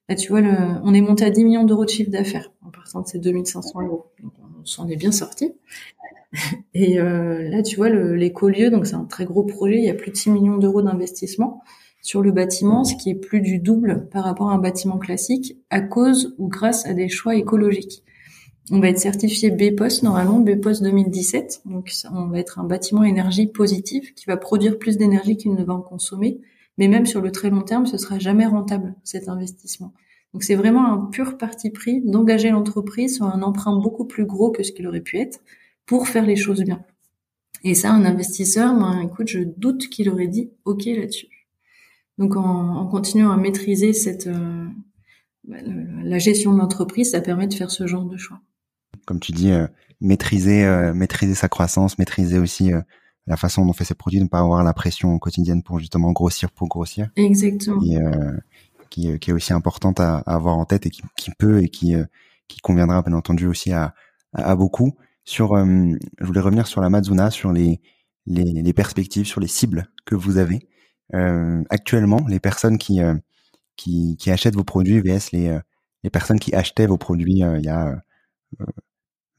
Là, 0.08 0.16
tu 0.16 0.30
vois, 0.30 0.42
le, 0.42 0.56
on 0.84 0.94
est 0.94 1.02
monté 1.02 1.26
à 1.26 1.32
10 1.32 1.44
millions 1.44 1.64
d'euros 1.64 1.86
de 1.86 1.90
chiffre 1.90 2.12
d'affaires 2.12 2.52
en 2.64 2.70
partant 2.70 3.02
de 3.02 3.08
ces 3.08 3.20
2500 3.20 3.82
euros. 3.82 4.06
S'en 4.66 4.88
est 4.88 4.96
bien 4.96 5.12
sorti. 5.12 5.54
Et 6.74 7.00
euh, 7.00 7.50
là, 7.50 7.64
tu 7.64 7.78
vois, 7.78 7.90
l'écolieu, 7.90 8.70
donc 8.70 8.88
c'est 8.88 8.96
un 8.96 9.06
très 9.06 9.26
gros 9.26 9.44
projet. 9.44 9.78
Il 9.78 9.84
y 9.84 9.90
a 9.90 9.94
plus 9.94 10.12
de 10.12 10.18
6 10.18 10.32
millions 10.32 10.58
d'euros 10.58 10.82
d'investissement 10.82 11.62
sur 12.02 12.22
le 12.22 12.32
bâtiment, 12.32 12.84
ce 12.84 12.96
qui 12.96 13.10
est 13.10 13.16
plus 13.16 13.42
du 13.42 13.58
double 13.58 14.08
par 14.12 14.26
rapport 14.26 14.52
à 14.52 14.54
un 14.54 14.60
bâtiment 14.60 15.00
classique, 15.00 15.58
à 15.72 15.82
cause 15.82 16.36
ou 16.38 16.48
grâce 16.48 16.86
à 16.86 16.94
des 16.94 17.10
choix 17.10 17.36
écologiques. 17.36 18.04
On 18.72 18.80
va 18.80 18.90
être 18.90 19.00
certifié 19.00 19.50
BPOS 19.50 20.04
normalement, 20.04 20.40
BPOS 20.40 20.82
2017. 20.82 21.62
Donc 21.66 21.92
on 22.12 22.28
va 22.28 22.40
être 22.40 22.60
un 22.60 22.64
bâtiment 22.64 23.04
énergie 23.04 23.48
positive 23.48 24.14
qui 24.14 24.26
va 24.26 24.38
produire 24.38 24.78
plus 24.78 24.98
d'énergie 24.98 25.38
qu'il 25.38 25.54
ne 25.54 25.64
va 25.64 25.74
en 25.74 25.82
consommer. 25.82 26.40
Mais 26.78 26.88
même 26.88 27.06
sur 27.06 27.22
le 27.22 27.32
très 27.32 27.50
long 27.50 27.62
terme, 27.62 27.86
ce 27.86 27.98
sera 27.98 28.20
jamais 28.20 28.46
rentable 28.46 28.96
cet 29.04 29.30
investissement. 29.30 29.94
Donc 30.36 30.44
c'est 30.44 30.56
vraiment 30.56 30.92
un 30.92 31.06
pur 31.06 31.38
parti 31.38 31.70
pris 31.70 32.02
d'engager 32.02 32.50
l'entreprise 32.50 33.16
sur 33.16 33.26
un 33.26 33.42
emprunt 33.42 33.78
beaucoup 33.78 34.04
plus 34.04 34.26
gros 34.26 34.52
que 34.52 34.64
ce 34.64 34.74
qu'il 34.74 34.86
aurait 34.86 35.00
pu 35.00 35.18
être 35.18 35.40
pour 35.86 36.10
faire 36.10 36.26
les 36.26 36.36
choses 36.36 36.62
bien. 36.62 36.84
Et 37.64 37.74
ça, 37.74 37.94
un 37.94 38.04
investisseur, 38.04 38.78
ben 38.78 39.00
écoute, 39.00 39.30
je 39.30 39.40
doute 39.40 39.88
qu'il 39.88 40.10
aurait 40.10 40.28
dit 40.28 40.52
OK 40.66 40.84
là-dessus. 40.88 41.30
Donc 42.18 42.36
en, 42.36 42.86
continuant 42.88 43.32
à 43.32 43.38
maîtriser 43.38 43.94
cette 43.94 44.28
euh, 44.28 44.68
la 45.48 46.20
gestion 46.20 46.52
de 46.52 46.58
l'entreprise, 46.58 47.12
ça 47.12 47.22
permet 47.22 47.48
de 47.48 47.54
faire 47.54 47.72
ce 47.72 47.88
genre 47.88 48.04
de 48.04 48.18
choix 48.18 48.42
comme 49.06 49.22
tu 49.22 49.32
dis, 49.32 49.52
euh, 49.52 49.68
maîtriser, 50.02 50.66
euh, 50.66 50.94
maîtriser 50.94 51.36
sa 51.36 51.48
croissance, 51.48 51.98
maîtriser 51.98 52.40
aussi 52.40 52.72
la 53.28 53.38
façon 53.38 53.64
dont 53.64 53.70
on 53.70 53.74
fait 53.74 53.86
ses 53.86 53.94
produits, 53.94 54.20
ne 54.20 54.28
pas 54.28 54.40
avoir 54.40 54.64
la 54.64 54.74
pression 54.74 55.18
quotidienne 55.18 55.64
pour 55.64 55.80
justement 55.80 56.12
grossir 56.12 56.52
pour 56.52 56.68
grossir. 56.68 57.10
Exactement. 57.16 57.82
Et, 57.84 58.00
qui, 58.96 59.20
qui, 59.20 59.30
est 59.30 59.34
aussi 59.34 59.54
importante 59.54 60.00
à, 60.00 60.18
avoir 60.26 60.58
en 60.58 60.66
tête 60.66 60.86
et 60.86 60.90
qui, 60.90 61.32
peut 61.38 61.64
et 61.64 61.70
qui, 61.70 61.96
qui 62.48 62.60
conviendra 62.60 63.02
bien 63.02 63.14
entendu 63.14 63.48
aussi 63.48 63.72
à, 63.74 63.94
beaucoup. 64.56 64.96
Sur, 65.24 65.56
je 65.56 66.26
voulais 66.26 66.40
revenir 66.40 66.68
sur 66.68 66.82
la 66.82 66.90
Mazuna, 66.90 67.32
sur 67.32 67.52
les, 67.52 67.82
les, 68.26 68.74
perspectives, 68.74 69.26
sur 69.26 69.42
les 69.42 69.48
cibles 69.48 69.88
que 70.06 70.16
vous 70.16 70.38
avez. 70.38 70.68
actuellement, 71.70 72.26
les 72.28 72.40
personnes 72.40 72.78
qui, 72.78 73.00
qui, 73.76 74.32
achètent 74.32 74.56
vos 74.56 74.64
produits 74.64 75.02
vs 75.02 75.32
les, 75.32 75.60
les 76.04 76.10
personnes 76.10 76.40
qui 76.40 76.54
achetaient 76.54 76.88
vos 76.88 76.98
produits 76.98 77.40
il 77.40 77.66
y 77.66 77.70
a 77.70 78.02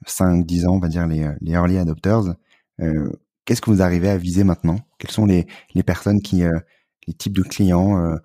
5-10 0.07 0.67
ans, 0.67 0.75
on 0.75 0.79
va 0.79 0.89
dire 0.89 1.07
les, 1.07 1.29
les 1.41 1.53
early 1.53 1.79
adopters. 1.79 2.35
Euh, 2.81 3.11
Qu'est-ce 3.45 3.63
que 3.63 3.71
vous 3.71 3.81
arrivez 3.81 4.09
à 4.09 4.19
viser 4.19 4.43
maintenant? 4.43 4.81
Quelles 4.99 5.13
sont 5.13 5.25
les, 5.25 5.47
les 5.75 5.85
personnes 5.85 6.21
qui, 6.21 6.43
euh, 6.43 6.59
les 7.07 7.15
types 7.15 7.37
de 7.37 7.43
clients, 7.43 7.99
euh, 7.99 8.15
euh 8.15 8.19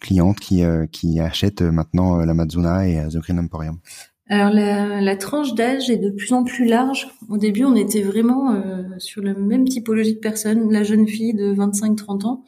clientes 0.00 0.40
qui, 0.40 0.64
euh, 0.64 0.86
qui 0.86 1.20
achètent 1.20 1.62
maintenant 1.62 2.18
la 2.18 2.34
Mazuna 2.34 2.86
et 2.88 3.08
The 3.08 3.18
Green 3.18 3.38
Emporium 3.38 3.78
alors 4.30 4.52
la, 4.52 5.00
la 5.00 5.16
tranche 5.16 5.54
d'âge 5.54 5.90
est 5.90 5.96
de 5.96 6.08
plus 6.08 6.32
en 6.32 6.44
plus 6.44 6.64
large. 6.64 7.08
Au 7.28 7.36
début, 7.36 7.64
on 7.64 7.74
était 7.74 8.02
vraiment 8.02 8.54
euh, 8.54 8.84
sur 8.98 9.22
la 9.22 9.34
même 9.34 9.66
typologie 9.66 10.14
de 10.14 10.20
personnes, 10.20 10.72
la 10.72 10.84
jeune 10.84 11.08
fille 11.08 11.34
de 11.34 11.52
25-30 11.52 12.26
ans, 12.26 12.44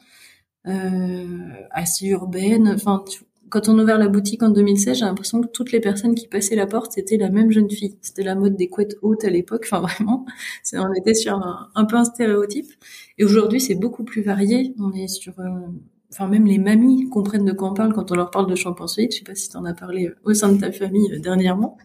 euh, 0.65 1.49
assez 1.71 2.07
urbaine. 2.07 2.69
Enfin, 2.69 3.03
quand 3.49 3.67
on 3.67 3.77
a 3.79 3.83
ouvert 3.83 3.97
la 3.97 4.07
boutique 4.07 4.43
en 4.43 4.49
2016, 4.49 4.99
j'ai 4.99 5.05
l'impression 5.05 5.41
que 5.41 5.47
toutes 5.47 5.73
les 5.73 5.81
personnes 5.81 6.15
qui 6.15 6.29
passaient 6.29 6.55
la 6.55 6.67
porte, 6.67 6.93
c'était 6.93 7.17
la 7.17 7.29
même 7.29 7.51
jeune 7.51 7.69
fille. 7.69 7.97
C'était 8.01 8.23
la 8.23 8.35
mode 8.35 8.55
des 8.55 8.69
couettes 8.69 8.95
hautes 9.01 9.25
à 9.25 9.29
l'époque. 9.29 9.67
Enfin, 9.69 9.81
vraiment, 9.85 10.25
on 10.73 10.93
était 10.93 11.13
sur 11.13 11.35
un, 11.75 11.85
peu 11.85 11.97
un 11.97 12.05
stéréotype. 12.05 12.71
Et 13.17 13.25
aujourd'hui, 13.25 13.59
c'est 13.59 13.75
beaucoup 13.75 14.05
plus 14.05 14.21
varié. 14.21 14.73
On 14.79 14.93
est 14.93 15.09
sur, 15.09 15.37
euh, 15.41 15.67
enfin, 16.13 16.27
même 16.27 16.45
les 16.45 16.57
mamies 16.57 17.09
comprennent 17.09 17.45
de 17.45 17.51
quoi 17.51 17.71
on 17.71 17.73
parle 17.73 17.93
quand 17.93 18.11
on 18.11 18.15
leur 18.15 18.31
parle 18.31 18.47
de 18.47 18.55
shampoing 18.55 18.87
solide. 18.87 19.11
Je 19.11 19.17
sais 19.17 19.23
pas 19.23 19.35
si 19.35 19.49
tu 19.49 19.57
en 19.57 19.65
as 19.65 19.73
parlé 19.73 20.07
euh, 20.07 20.15
au 20.23 20.33
sein 20.33 20.51
de 20.51 20.59
ta 20.59 20.71
famille 20.71 21.11
euh, 21.13 21.19
dernièrement. 21.19 21.77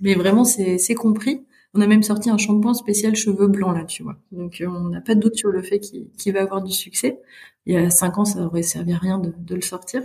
Mais 0.00 0.14
vraiment, 0.14 0.44
c'est 0.44 0.94
compris. 0.94 1.44
On 1.74 1.80
a 1.80 1.86
même 1.86 2.02
sorti 2.02 2.30
un 2.30 2.38
shampoing 2.38 2.74
spécial 2.74 3.14
cheveux 3.14 3.48
blancs 3.48 3.76
là, 3.76 3.84
tu 3.84 4.02
vois. 4.02 4.16
Donc 4.32 4.62
on 4.66 4.88
n'a 4.88 5.00
pas 5.00 5.14
de 5.14 5.20
doute 5.20 5.36
sur 5.36 5.50
le 5.50 5.62
fait 5.62 5.80
qu'il 5.80 6.32
va 6.32 6.42
avoir 6.42 6.62
du 6.62 6.72
succès. 6.72 7.20
Il 7.66 7.74
y 7.74 7.76
a 7.76 7.90
cinq 7.90 8.18
ans, 8.18 8.24
ça 8.24 8.40
aurait 8.40 8.62
servi 8.62 8.92
à 8.92 8.98
rien 8.98 9.18
de, 9.18 9.32
de 9.38 9.54
le 9.54 9.60
sortir. 9.62 10.02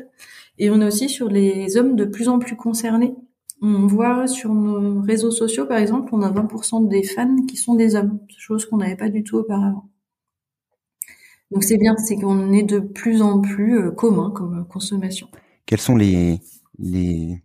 Et 0.57 0.69
on 0.69 0.81
est 0.81 0.85
aussi 0.85 1.09
sur 1.09 1.29
les 1.29 1.77
hommes 1.77 1.95
de 1.95 2.05
plus 2.05 2.29
en 2.29 2.39
plus 2.39 2.55
concernés 2.55 3.15
on 3.61 3.85
voit 3.85 4.27
sur 4.27 4.53
nos 4.53 5.01
réseaux 5.01 5.31
sociaux, 5.31 5.65
par 5.67 5.77
exemple, 5.77 6.09
on 6.13 6.21
a 6.23 6.31
20% 6.31 6.87
des 6.87 7.03
fans 7.03 7.45
qui 7.47 7.57
sont 7.57 7.75
des 7.75 7.95
hommes, 7.95 8.19
chose 8.37 8.65
qu'on 8.65 8.77
n'avait 8.77 8.95
pas 8.95 9.09
du 9.09 9.23
tout 9.23 9.37
auparavant. 9.37 9.87
Donc 11.51 11.63
c'est 11.63 11.77
bien, 11.77 11.95
c'est 11.97 12.15
qu'on 12.15 12.53
est 12.53 12.63
de 12.63 12.79
plus 12.79 13.21
en 13.21 13.41
plus 13.41 13.77
euh, 13.77 13.91
commun 13.91 14.31
comme 14.31 14.65
consommation. 14.67 15.27
Quels 15.65 15.81
sont 15.81 15.95
les 15.95 16.39
les 16.79 17.43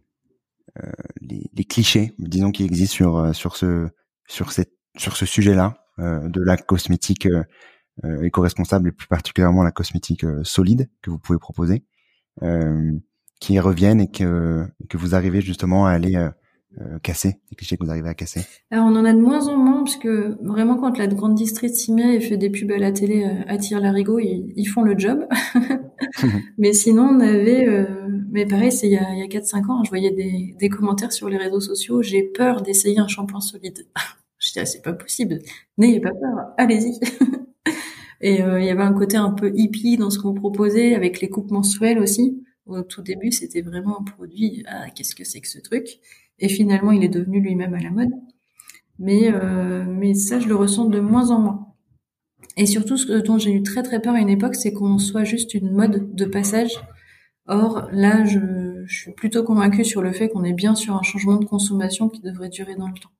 euh, 0.82 0.90
les, 1.20 1.50
les, 1.54 1.64
clichés, 1.64 2.12
disons, 2.18 2.50
qui 2.50 2.64
existent 2.64 2.94
sur 2.94 3.16
euh, 3.18 3.32
sur 3.32 3.56
ce 3.56 3.88
sur 4.26 4.52
cette 4.52 4.72
sur 4.96 5.16
ce 5.16 5.26
sujet-là 5.26 5.78
euh, 5.98 6.28
de 6.28 6.42
la 6.42 6.56
cosmétique 6.56 7.26
euh, 7.26 8.22
éco-responsable 8.22 8.90
et 8.90 8.92
plus 8.92 9.08
particulièrement 9.08 9.62
la 9.62 9.72
cosmétique 9.72 10.24
solide 10.42 10.90
que 11.02 11.10
vous 11.10 11.18
pouvez 11.18 11.38
proposer, 11.38 11.86
qui 13.40 13.58
reviennent 13.58 14.02
et 14.02 14.10
que 14.10 14.66
que 14.90 14.98
vous 14.98 15.14
arrivez 15.14 15.40
justement 15.40 15.86
à 15.86 15.92
aller 15.92 16.14
euh, 16.80 16.98
casser, 16.98 17.38
les 17.50 17.56
clichés 17.56 17.76
que 17.76 17.84
vous 17.84 17.90
arrivez 17.90 18.08
à 18.08 18.14
casser 18.14 18.40
Alors 18.70 18.86
on 18.86 18.96
en 18.96 19.04
a 19.04 19.12
de 19.12 19.18
moins 19.18 19.48
en 19.48 19.56
moins 19.56 19.84
parce 19.84 19.96
que 19.96 20.36
vraiment 20.42 20.76
quand 20.76 20.98
la 20.98 21.06
grande 21.06 21.34
district 21.34 21.74
s'y 21.74 21.92
met 21.92 22.16
et 22.16 22.20
fait 22.20 22.36
des 22.36 22.50
pubs 22.50 22.70
à 22.70 22.78
la 22.78 22.92
télé, 22.92 23.24
euh, 23.24 23.42
attire 23.48 23.80
l'arigot, 23.80 24.18
ils, 24.18 24.52
ils 24.56 24.66
font 24.66 24.82
le 24.82 24.98
job. 24.98 25.26
mais 26.58 26.72
sinon 26.72 27.04
on 27.04 27.20
avait, 27.20 27.66
euh, 27.66 27.86
mais 28.30 28.44
pareil 28.46 28.72
c'est 28.72 28.88
il 28.88 28.92
y 28.92 28.98
a, 28.98 29.10
il 29.14 29.18
y 29.18 29.22
a 29.22 29.26
4-5 29.26 29.70
ans, 29.70 29.84
je 29.84 29.88
voyais 29.88 30.10
des, 30.10 30.54
des 30.58 30.68
commentaires 30.68 31.12
sur 31.12 31.28
les 31.28 31.38
réseaux 31.38 31.60
sociaux, 31.60 32.02
j'ai 32.02 32.22
peur 32.22 32.62
d'essayer 32.62 32.98
un 32.98 33.08
shampoing 33.08 33.40
solide. 33.40 33.86
je 34.38 34.52
dis 34.52 34.60
ah, 34.60 34.66
c'est 34.66 34.82
pas 34.82 34.92
possible, 34.92 35.38
n'ayez 35.78 36.00
pas 36.00 36.12
peur, 36.12 36.52
allez-y. 36.58 37.00
et 38.20 38.42
euh, 38.42 38.60
il 38.60 38.66
y 38.66 38.70
avait 38.70 38.82
un 38.82 38.92
côté 38.92 39.16
un 39.16 39.30
peu 39.30 39.50
hippie 39.54 39.96
dans 39.96 40.10
ce 40.10 40.18
qu'on 40.18 40.34
proposait 40.34 40.94
avec 40.94 41.20
les 41.20 41.28
coupes 41.28 41.50
mensuelles 41.50 41.98
aussi. 41.98 42.42
Au 42.66 42.82
tout 42.82 43.00
début 43.00 43.32
c'était 43.32 43.62
vraiment 43.62 44.00
un 44.00 44.04
produit, 44.04 44.64
ah 44.66 44.90
qu'est-ce 44.90 45.14
que 45.14 45.24
c'est 45.24 45.40
que 45.40 45.48
ce 45.48 45.60
truc? 45.60 46.00
Et 46.38 46.48
finalement, 46.48 46.92
il 46.92 47.04
est 47.04 47.08
devenu 47.08 47.40
lui-même 47.40 47.74
à 47.74 47.80
la 47.80 47.90
mode. 47.90 48.10
Mais, 48.98 49.30
euh, 49.32 49.84
mais 49.86 50.14
ça, 50.14 50.40
je 50.40 50.48
le 50.48 50.56
ressens 50.56 50.86
de 50.86 51.00
moins 51.00 51.30
en 51.30 51.40
moins. 51.40 51.74
Et 52.56 52.66
surtout, 52.66 52.96
ce 52.96 53.12
dont 53.12 53.38
j'ai 53.38 53.52
eu 53.52 53.62
très 53.62 53.82
très 53.82 54.00
peur 54.00 54.14
à 54.14 54.20
une 54.20 54.30
époque, 54.30 54.54
c'est 54.54 54.72
qu'on 54.72 54.98
soit 54.98 55.24
juste 55.24 55.54
une 55.54 55.70
mode 55.70 56.14
de 56.14 56.24
passage. 56.24 56.72
Or, 57.46 57.88
là, 57.92 58.24
je, 58.24 58.84
je 58.86 59.00
suis 59.00 59.12
plutôt 59.12 59.44
convaincue 59.44 59.84
sur 59.84 60.02
le 60.02 60.12
fait 60.12 60.28
qu'on 60.28 60.44
est 60.44 60.52
bien 60.54 60.74
sur 60.74 60.94
un 60.96 61.02
changement 61.02 61.36
de 61.36 61.44
consommation 61.44 62.08
qui 62.08 62.20
devrait 62.22 62.48
durer 62.48 62.74
dans 62.74 62.88
le 62.88 62.94
temps. 62.94 63.10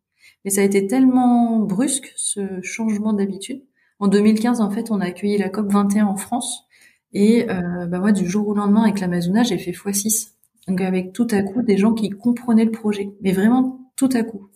Mais 0.45 0.51
ça 0.51 0.63
a 0.63 0.65
été 0.65 0.87
tellement 0.87 1.59
brusque, 1.61 2.13
ce 2.17 2.61
changement 2.63 3.13
d'habitude. 3.13 3.63
En 3.99 4.09
2015, 4.09 4.61
en 4.61 4.71
fait, 4.71 4.91
on 4.91 5.01
a 5.01 5.07
accueilli 5.07 5.39
la 5.39 5.49
COP 5.49 5.73
21 5.73 6.07
en 6.07 6.17
France. 6.17 6.65
Et 7.13 7.51
euh, 7.51 7.87
bah 7.87 7.99
moi, 7.99 8.13
du 8.13 8.29
jour 8.29 8.47
au 8.49 8.55
lendemain, 8.55 8.83
avec 8.83 9.01
l'Amazona, 9.01 9.43
j'ai 9.43 9.59
fait 9.59 9.73
x6. 9.73 10.36
Donc 10.67 10.81
avec 10.81 11.13
tout 11.13 11.29
à 11.31 11.43
coup 11.43 11.63
des 11.63 11.77
gens 11.77 11.93
qui 11.93 12.11
comprenaient 12.11 12.65
le 12.65 12.73
projet, 12.73 13.11
mais 13.23 13.33
vraiment 13.33 13.93
tout 13.97 14.09
à 14.13 14.23
coup. 14.23 14.51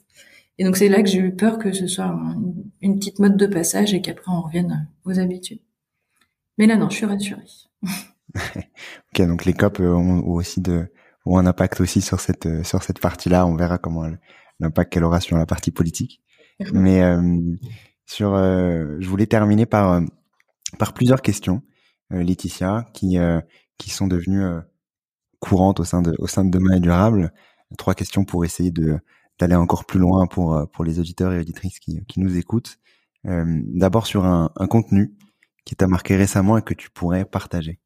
Et 0.59 0.65
donc 0.65 0.77
c'est 0.77 0.89
là 0.89 1.03
que 1.03 1.09
j'ai 1.09 1.19
eu 1.19 1.35
peur 1.35 1.59
que 1.59 1.73
ce 1.73 1.87
soit 1.87 2.15
une, 2.83 2.99
petite 2.99 3.19
mode 3.19 3.37
de 3.37 3.47
passage 3.47 3.95
et 3.95 4.03
qu'après 4.03 4.31
on 4.31 4.43
revienne 4.43 4.89
aux 5.05 5.19
habitudes. 5.19 5.61
Mais 6.59 6.67
là 6.67 6.77
non, 6.77 6.91
je 6.91 6.97
suis 6.97 7.07
rassurée. 7.07 7.47
ok, 8.37 9.27
donc 9.27 9.45
les 9.45 9.55
COP 9.55 9.81
euh, 9.81 9.95
ont, 9.95 10.21
aussi 10.27 10.61
de 10.61 10.93
ont 11.25 11.39
un 11.39 11.47
impact 11.47 11.81
aussi 11.81 12.01
sur 12.01 12.21
cette 12.21 12.47
euh, 12.47 12.63
sur 12.65 12.83
cette 12.83 12.99
partie-là. 12.99 13.47
On 13.47 13.55
verra 13.55 13.79
comment 13.79 14.05
l'impact 14.59 14.93
qu'elle 14.93 15.05
aura 15.05 15.21
sur 15.21 15.39
la 15.39 15.47
partie 15.47 15.71
politique. 15.71 16.21
Mais 16.75 17.03
euh, 17.03 17.39
sur, 18.05 18.37
je 18.37 19.09
voulais 19.09 19.27
terminer 19.27 19.65
par 19.65 20.03
par 20.79 20.93
plusieurs 20.93 21.23
questions, 21.23 21.63
Laetitia, 22.11 22.87
qui 22.93 23.17
qui 23.79 23.89
sont 23.89 24.09
devenues 24.09 24.45
courante 25.41 25.81
au 25.81 25.85
sein 25.85 26.03
de 26.03 26.15
au 26.19 26.27
sein 26.27 26.45
de 26.45 26.51
Demain 26.51 26.77
et 26.77 26.81
Durable. 26.81 27.33
Trois 27.79 27.95
questions 27.95 28.25
pour 28.25 28.45
essayer 28.45 28.71
de 28.71 28.99
d'aller 29.39 29.55
encore 29.55 29.85
plus 29.85 29.99
loin 29.99 30.27
pour 30.27 30.55
euh, 30.55 30.67
pour 30.67 30.85
les 30.85 30.99
auditeurs 30.99 31.33
et 31.33 31.41
auditrices 31.41 31.79
qui, 31.81 32.05
qui 32.07 32.21
nous 32.21 32.37
écoutent. 32.37 32.79
Euh, 33.27 33.45
D'abord 33.67 34.07
sur 34.07 34.25
un, 34.25 34.51
contenu 34.69 35.13
qui 35.65 35.77
t'a 35.77 35.87
marqué 35.87 36.17
récemment 36.17 36.57
et 36.59 36.63
que 36.63 36.75
tu 36.75 36.91
pourrais 36.91 37.25
partager. 37.25 37.79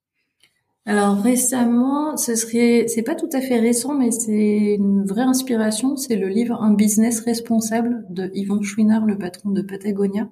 Alors 0.86 1.20
récemment, 1.20 2.16
ce 2.16 2.34
serait, 2.34 2.86
c'est 2.88 3.02
pas 3.02 3.14
tout 3.14 3.30
à 3.32 3.40
fait 3.40 3.59
récent, 3.59 3.94
mais 3.94 4.11
c'est 4.11 4.74
une 4.74 5.05
vraie 5.05 5.22
inspiration. 5.22 5.96
C'est 5.96 6.16
le 6.16 6.28
livre 6.28 6.61
Un 6.62 6.74
business 6.74 7.20
responsable 7.20 8.05
de 8.11 8.30
Yvon 8.34 8.62
Chouinard, 8.62 9.07
le 9.07 9.16
patron 9.16 9.50
de 9.50 9.62
Patagonia. 9.62 10.28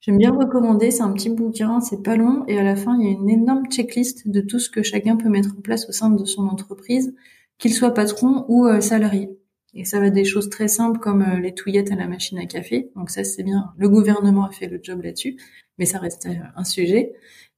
J'aime 0.00 0.18
bien 0.18 0.32
recommander, 0.32 0.90
c'est 0.90 1.02
un 1.02 1.12
petit 1.12 1.30
bouquin, 1.30 1.80
c'est 1.80 2.02
pas 2.02 2.16
long, 2.16 2.44
et 2.46 2.58
à 2.58 2.62
la 2.62 2.76
fin, 2.76 2.96
il 2.98 3.06
y 3.06 3.08
a 3.08 3.12
une 3.12 3.28
énorme 3.28 3.66
checklist 3.66 4.28
de 4.28 4.40
tout 4.40 4.58
ce 4.58 4.70
que 4.70 4.82
chacun 4.82 5.16
peut 5.16 5.28
mettre 5.28 5.54
en 5.56 5.60
place 5.60 5.88
au 5.88 5.92
sein 5.92 6.10
de 6.10 6.24
son 6.24 6.46
entreprise, 6.46 7.14
qu'il 7.58 7.72
soit 7.72 7.92
patron 7.92 8.44
ou 8.48 8.66
euh, 8.66 8.80
salarié. 8.80 9.30
Et 9.74 9.84
ça 9.84 9.98
va 10.00 10.10
des 10.10 10.24
choses 10.24 10.48
très 10.48 10.68
simples 10.68 11.00
comme 11.00 11.22
euh, 11.22 11.40
les 11.40 11.54
touillettes 11.54 11.90
à 11.90 11.96
la 11.96 12.06
machine 12.06 12.38
à 12.38 12.46
café, 12.46 12.90
donc 12.94 13.10
ça 13.10 13.24
c'est 13.24 13.42
bien, 13.42 13.72
le 13.76 13.88
gouvernement 13.88 14.44
a 14.44 14.50
fait 14.50 14.68
le 14.68 14.78
job 14.82 15.02
là-dessus, 15.02 15.38
mais 15.78 15.86
ça 15.86 15.98
reste 15.98 16.26
euh, 16.26 16.34
un 16.54 16.64
sujet, 16.64 17.14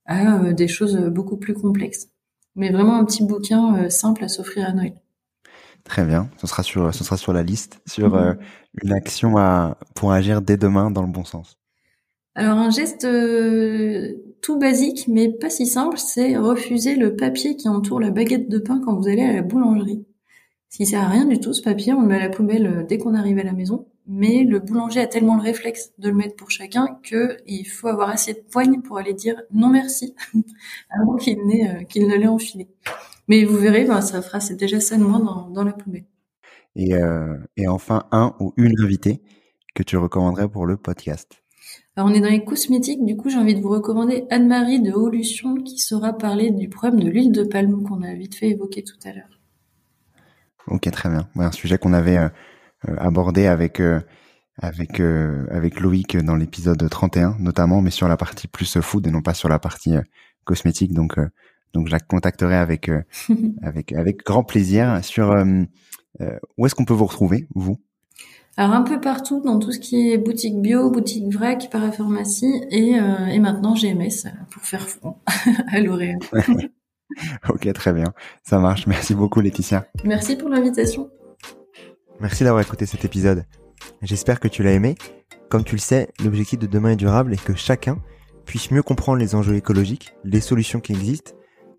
à 0.07 0.53
des 0.55 0.69
choses 0.69 0.97
beaucoup 0.97 1.37
plus 1.37 1.53
complexes. 1.53 2.09
Mais 2.57 2.71
vraiment 2.71 2.97
un 2.97 3.05
petit 3.05 3.23
bouquin 3.23 3.91
simple 3.91 4.25
à 4.25 4.29
s'offrir 4.29 4.67
à 4.67 4.73
Noël. 4.73 4.95
Très 5.85 6.03
bien, 6.03 6.31
ce 6.39 6.47
sera 6.47 6.63
sur, 6.63 6.95
ce 6.95 7.05
sera 7.05 7.19
sur 7.19 7.35
la 7.35 7.43
liste, 7.43 7.83
sur 7.87 8.15
mhm. 8.15 8.39
une 8.83 8.93
action 8.93 9.37
à, 9.37 9.77
pour 9.95 10.13
agir 10.13 10.41
dès 10.41 10.57
demain 10.57 10.91
dans 10.91 11.03
le 11.03 11.09
bon 11.09 11.25
sens. 11.25 11.59
Alors 12.39 12.57
un 12.57 12.71
geste 12.71 13.05
euh, 13.05 14.13
tout 14.43 14.61
basique 14.61 15.09
mais 15.09 15.29
pas 15.29 15.51
si 15.51 15.67
simple, 15.67 15.99
c'est 15.99 16.37
refuser 16.37 16.95
le 16.95 17.17
papier 17.17 17.57
qui 17.57 17.69
entoure 17.69 17.99
la 17.99 18.13
baguette 18.13 18.49
de 18.49 18.61
pain 18.61 18.81
quand 18.85 18.95
vous 18.95 19.09
allez 19.09 19.23
à 19.23 19.33
la 19.33 19.43
boulangerie. 19.43 20.07
Si 20.69 20.87
sert 20.87 21.03
à 21.03 21.09
rien 21.09 21.25
du 21.25 21.41
tout 21.41 21.53
ce 21.53 21.63
papier, 21.63 21.95
on 21.95 22.03
le 22.03 22.07
met 22.07 22.15
à 22.15 22.21
la 22.21 22.29
poubelle 22.29 22.67
euh, 22.69 22.85
dès 22.85 22.97
qu'on 22.97 23.15
arrive 23.15 23.41
à 23.41 23.43
la 23.43 23.53
maison. 23.53 23.89
Mais 24.07 24.45
le 24.45 24.61
boulanger 24.61 25.01
a 25.01 25.09
tellement 25.09 25.35
le 25.35 25.43
réflexe 25.43 25.91
de 25.99 26.11
le 26.11 26.15
mettre 26.15 26.37
pour 26.37 26.53
chacun 26.53 27.01
qu'il 27.03 27.67
faut 27.67 27.89
avoir 27.89 28.09
assez 28.09 28.35
de 28.35 28.43
poigne 28.49 28.83
pour 28.83 28.99
aller 28.99 29.15
dire 29.15 29.43
non 29.53 29.69
merci 29.69 30.15
avant 30.91 31.17
qu'il 31.17 31.39
euh, 31.41 31.83
qu'il 31.89 32.07
ne 32.07 32.15
l'ait 32.15 32.29
enfilé. 32.29 32.69
Mais 33.27 33.45
vous 33.45 33.57
verrez, 33.57 33.85
ben, 33.85 34.01
ça 34.01 34.23
fera 34.23 34.39
c'est 34.39 34.55
déjà 34.55 34.79
ça 34.79 34.97
de 34.97 35.03
moins 35.03 35.51
dans, 35.51 35.65
la 35.65 35.73
poubelle. 35.73 36.05
Et 36.77 37.67
enfin 37.67 38.05
un 38.13 38.37
ou 38.39 38.55
une 38.57 38.81
invitée 38.81 39.23
que 39.75 39.83
tu 39.83 39.97
recommanderais 39.97 40.49
pour 40.49 40.67
le 40.67 40.77
podcast? 40.77 41.43
Alors 41.97 42.11
on 42.11 42.15
est 42.15 42.21
dans 42.21 42.29
les 42.29 42.45
cosmétiques, 42.45 43.05
du 43.05 43.17
coup 43.17 43.29
j'ai 43.29 43.39
envie 43.39 43.55
de 43.55 43.61
vous 43.61 43.71
recommander 43.71 44.25
Anne-Marie 44.31 44.81
de 44.81 44.93
Olution 44.93 45.57
qui 45.57 45.79
saura 45.79 46.13
parler 46.13 46.51
du 46.51 46.69
problème 46.69 47.01
de 47.01 47.09
l'huile 47.09 47.33
de 47.33 47.43
palme 47.43 47.83
qu'on 47.83 48.03
a 48.03 48.15
vite 48.15 48.37
fait 48.37 48.51
évoquer 48.51 48.85
tout 48.85 48.99
à 49.05 49.13
l'heure. 49.13 49.39
Ok, 50.71 50.91
très 50.91 51.09
bien. 51.09 51.29
un 51.37 51.53
sujet 51.53 51.79
qu'on 51.79 51.93
avait 51.93 52.19
euh, 52.19 52.29
euh, 52.89 52.97
abordé 52.99 53.47
avec 53.47 53.81
euh, 53.81 54.01
avec 54.59 55.01
avec 55.01 55.81
Loïc 55.81 56.17
dans 56.17 56.35
l'épisode 56.35 56.89
31 56.89 57.37
notamment, 57.39 57.81
mais 57.81 57.91
sur 57.91 58.09
la 58.09 58.17
partie 58.17 58.49
plus 58.49 58.81
food 58.81 59.07
et 59.07 59.11
non 59.11 59.23
pas 59.23 59.35
sur 59.35 59.49
la 59.49 59.59
partie 59.59 59.95
cosmétique. 60.45 60.93
Donc 60.93 61.17
donc 61.75 61.87
je 61.87 61.93
la 61.93 62.01
contacterai 62.01 62.57
avec 62.57 62.91
avec 63.63 63.93
avec 63.93 64.25
grand 64.25 64.43
plaisir. 64.43 64.99
Sur 65.05 65.33
où 66.57 66.67
est-ce 66.67 66.75
qu'on 66.75 66.85
peut 66.85 66.95
vous 66.95 67.07
retrouver 67.07 67.47
vous? 67.55 67.79
Alors 68.59 68.75
un 68.75 68.83
peu 68.83 69.01
partout 69.01 69.41
dans 69.41 69.61
tout 69.61 69.71
ce 69.71 69.79
qui 69.79 70.11
est 70.11 70.19
boutique 70.19 70.61
bio, 70.61 70.91
boutique 70.91 71.33
vrac, 71.33 71.71
parapharmacie 71.71 72.65
et, 72.73 72.99
euh, 72.99 73.27
et 73.27 73.39
maintenant 73.39 73.75
GMS 73.75 74.27
pour 74.51 74.63
faire 74.65 74.89
front 74.89 75.15
à 75.69 75.79
L'Oréal. 75.79 76.19
ok, 77.49 77.73
très 77.73 77.93
bien. 77.93 78.13
Ça 78.43 78.59
marche. 78.59 78.89
Merci 78.89 79.15
beaucoup 79.15 79.41
Laetitia. 79.41 79.87
Merci 80.03 80.35
pour 80.35 80.49
l'invitation. 80.49 81.09
Merci 82.19 82.43
d'avoir 82.43 82.61
écouté 82.61 82.85
cet 82.85 83.05
épisode. 83.05 83.45
J'espère 84.03 84.41
que 84.41 84.49
tu 84.49 84.65
l'as 84.65 84.73
aimé. 84.73 84.97
Comme 85.51 85.63
tu 85.63 85.77
le 85.77 85.81
sais, 85.81 86.09
l'objectif 86.25 86.59
de 86.59 86.67
demain 86.67 86.91
est 86.91 86.97
durable 86.97 87.35
et 87.35 87.37
que 87.39 87.55
chacun 87.55 88.03
puisse 88.45 88.73
mieux 88.73 88.83
comprendre 88.83 89.21
les 89.21 89.37
enjeux 89.37 89.55
écologiques, 89.55 90.15
les 90.25 90.41
solutions 90.41 90.81
qui 90.81 90.91
existent, 90.95 91.31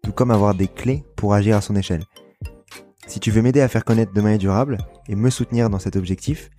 tout 0.02 0.14
comme 0.14 0.32
avoir 0.32 0.56
des 0.56 0.70
clés 0.70 1.04
pour 1.18 1.34
agir 1.34 1.58
à 1.58 1.62
son 1.62 1.76
échelle. 1.76 2.06
Si 3.06 3.20
tu 3.20 3.32
veux 3.32 3.42
m'aider 3.42 3.60
à 3.60 3.68
faire 3.68 3.84
connaître 3.84 4.14
Demain 4.14 4.36
est 4.36 4.38
durable 4.38 4.78
et 5.10 5.16
me 5.16 5.30
soutenir 5.30 5.70
dans 5.70 5.80
cet 5.80 5.98
objectif, 5.98 6.50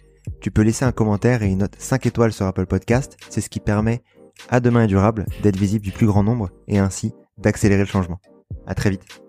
tu 0.40 0.50
peux 0.50 0.62
laisser 0.62 0.84
un 0.84 0.92
commentaire 0.92 1.42
et 1.42 1.48
une 1.48 1.58
note 1.58 1.76
5 1.78 2.06
étoiles 2.06 2.32
sur 2.32 2.46
Apple 2.46 2.66
Podcast. 2.66 3.16
C'est 3.28 3.40
ce 3.40 3.50
qui 3.50 3.60
permet 3.60 4.02
à 4.48 4.60
Demain 4.60 4.84
et 4.84 4.86
Durable 4.86 5.26
d'être 5.42 5.56
visible 5.56 5.84
du 5.84 5.92
plus 5.92 6.06
grand 6.06 6.22
nombre 6.22 6.50
et 6.68 6.78
ainsi 6.78 7.12
d'accélérer 7.38 7.82
le 7.82 7.86
changement. 7.86 8.20
À 8.66 8.74
très 8.74 8.90
vite. 8.90 9.22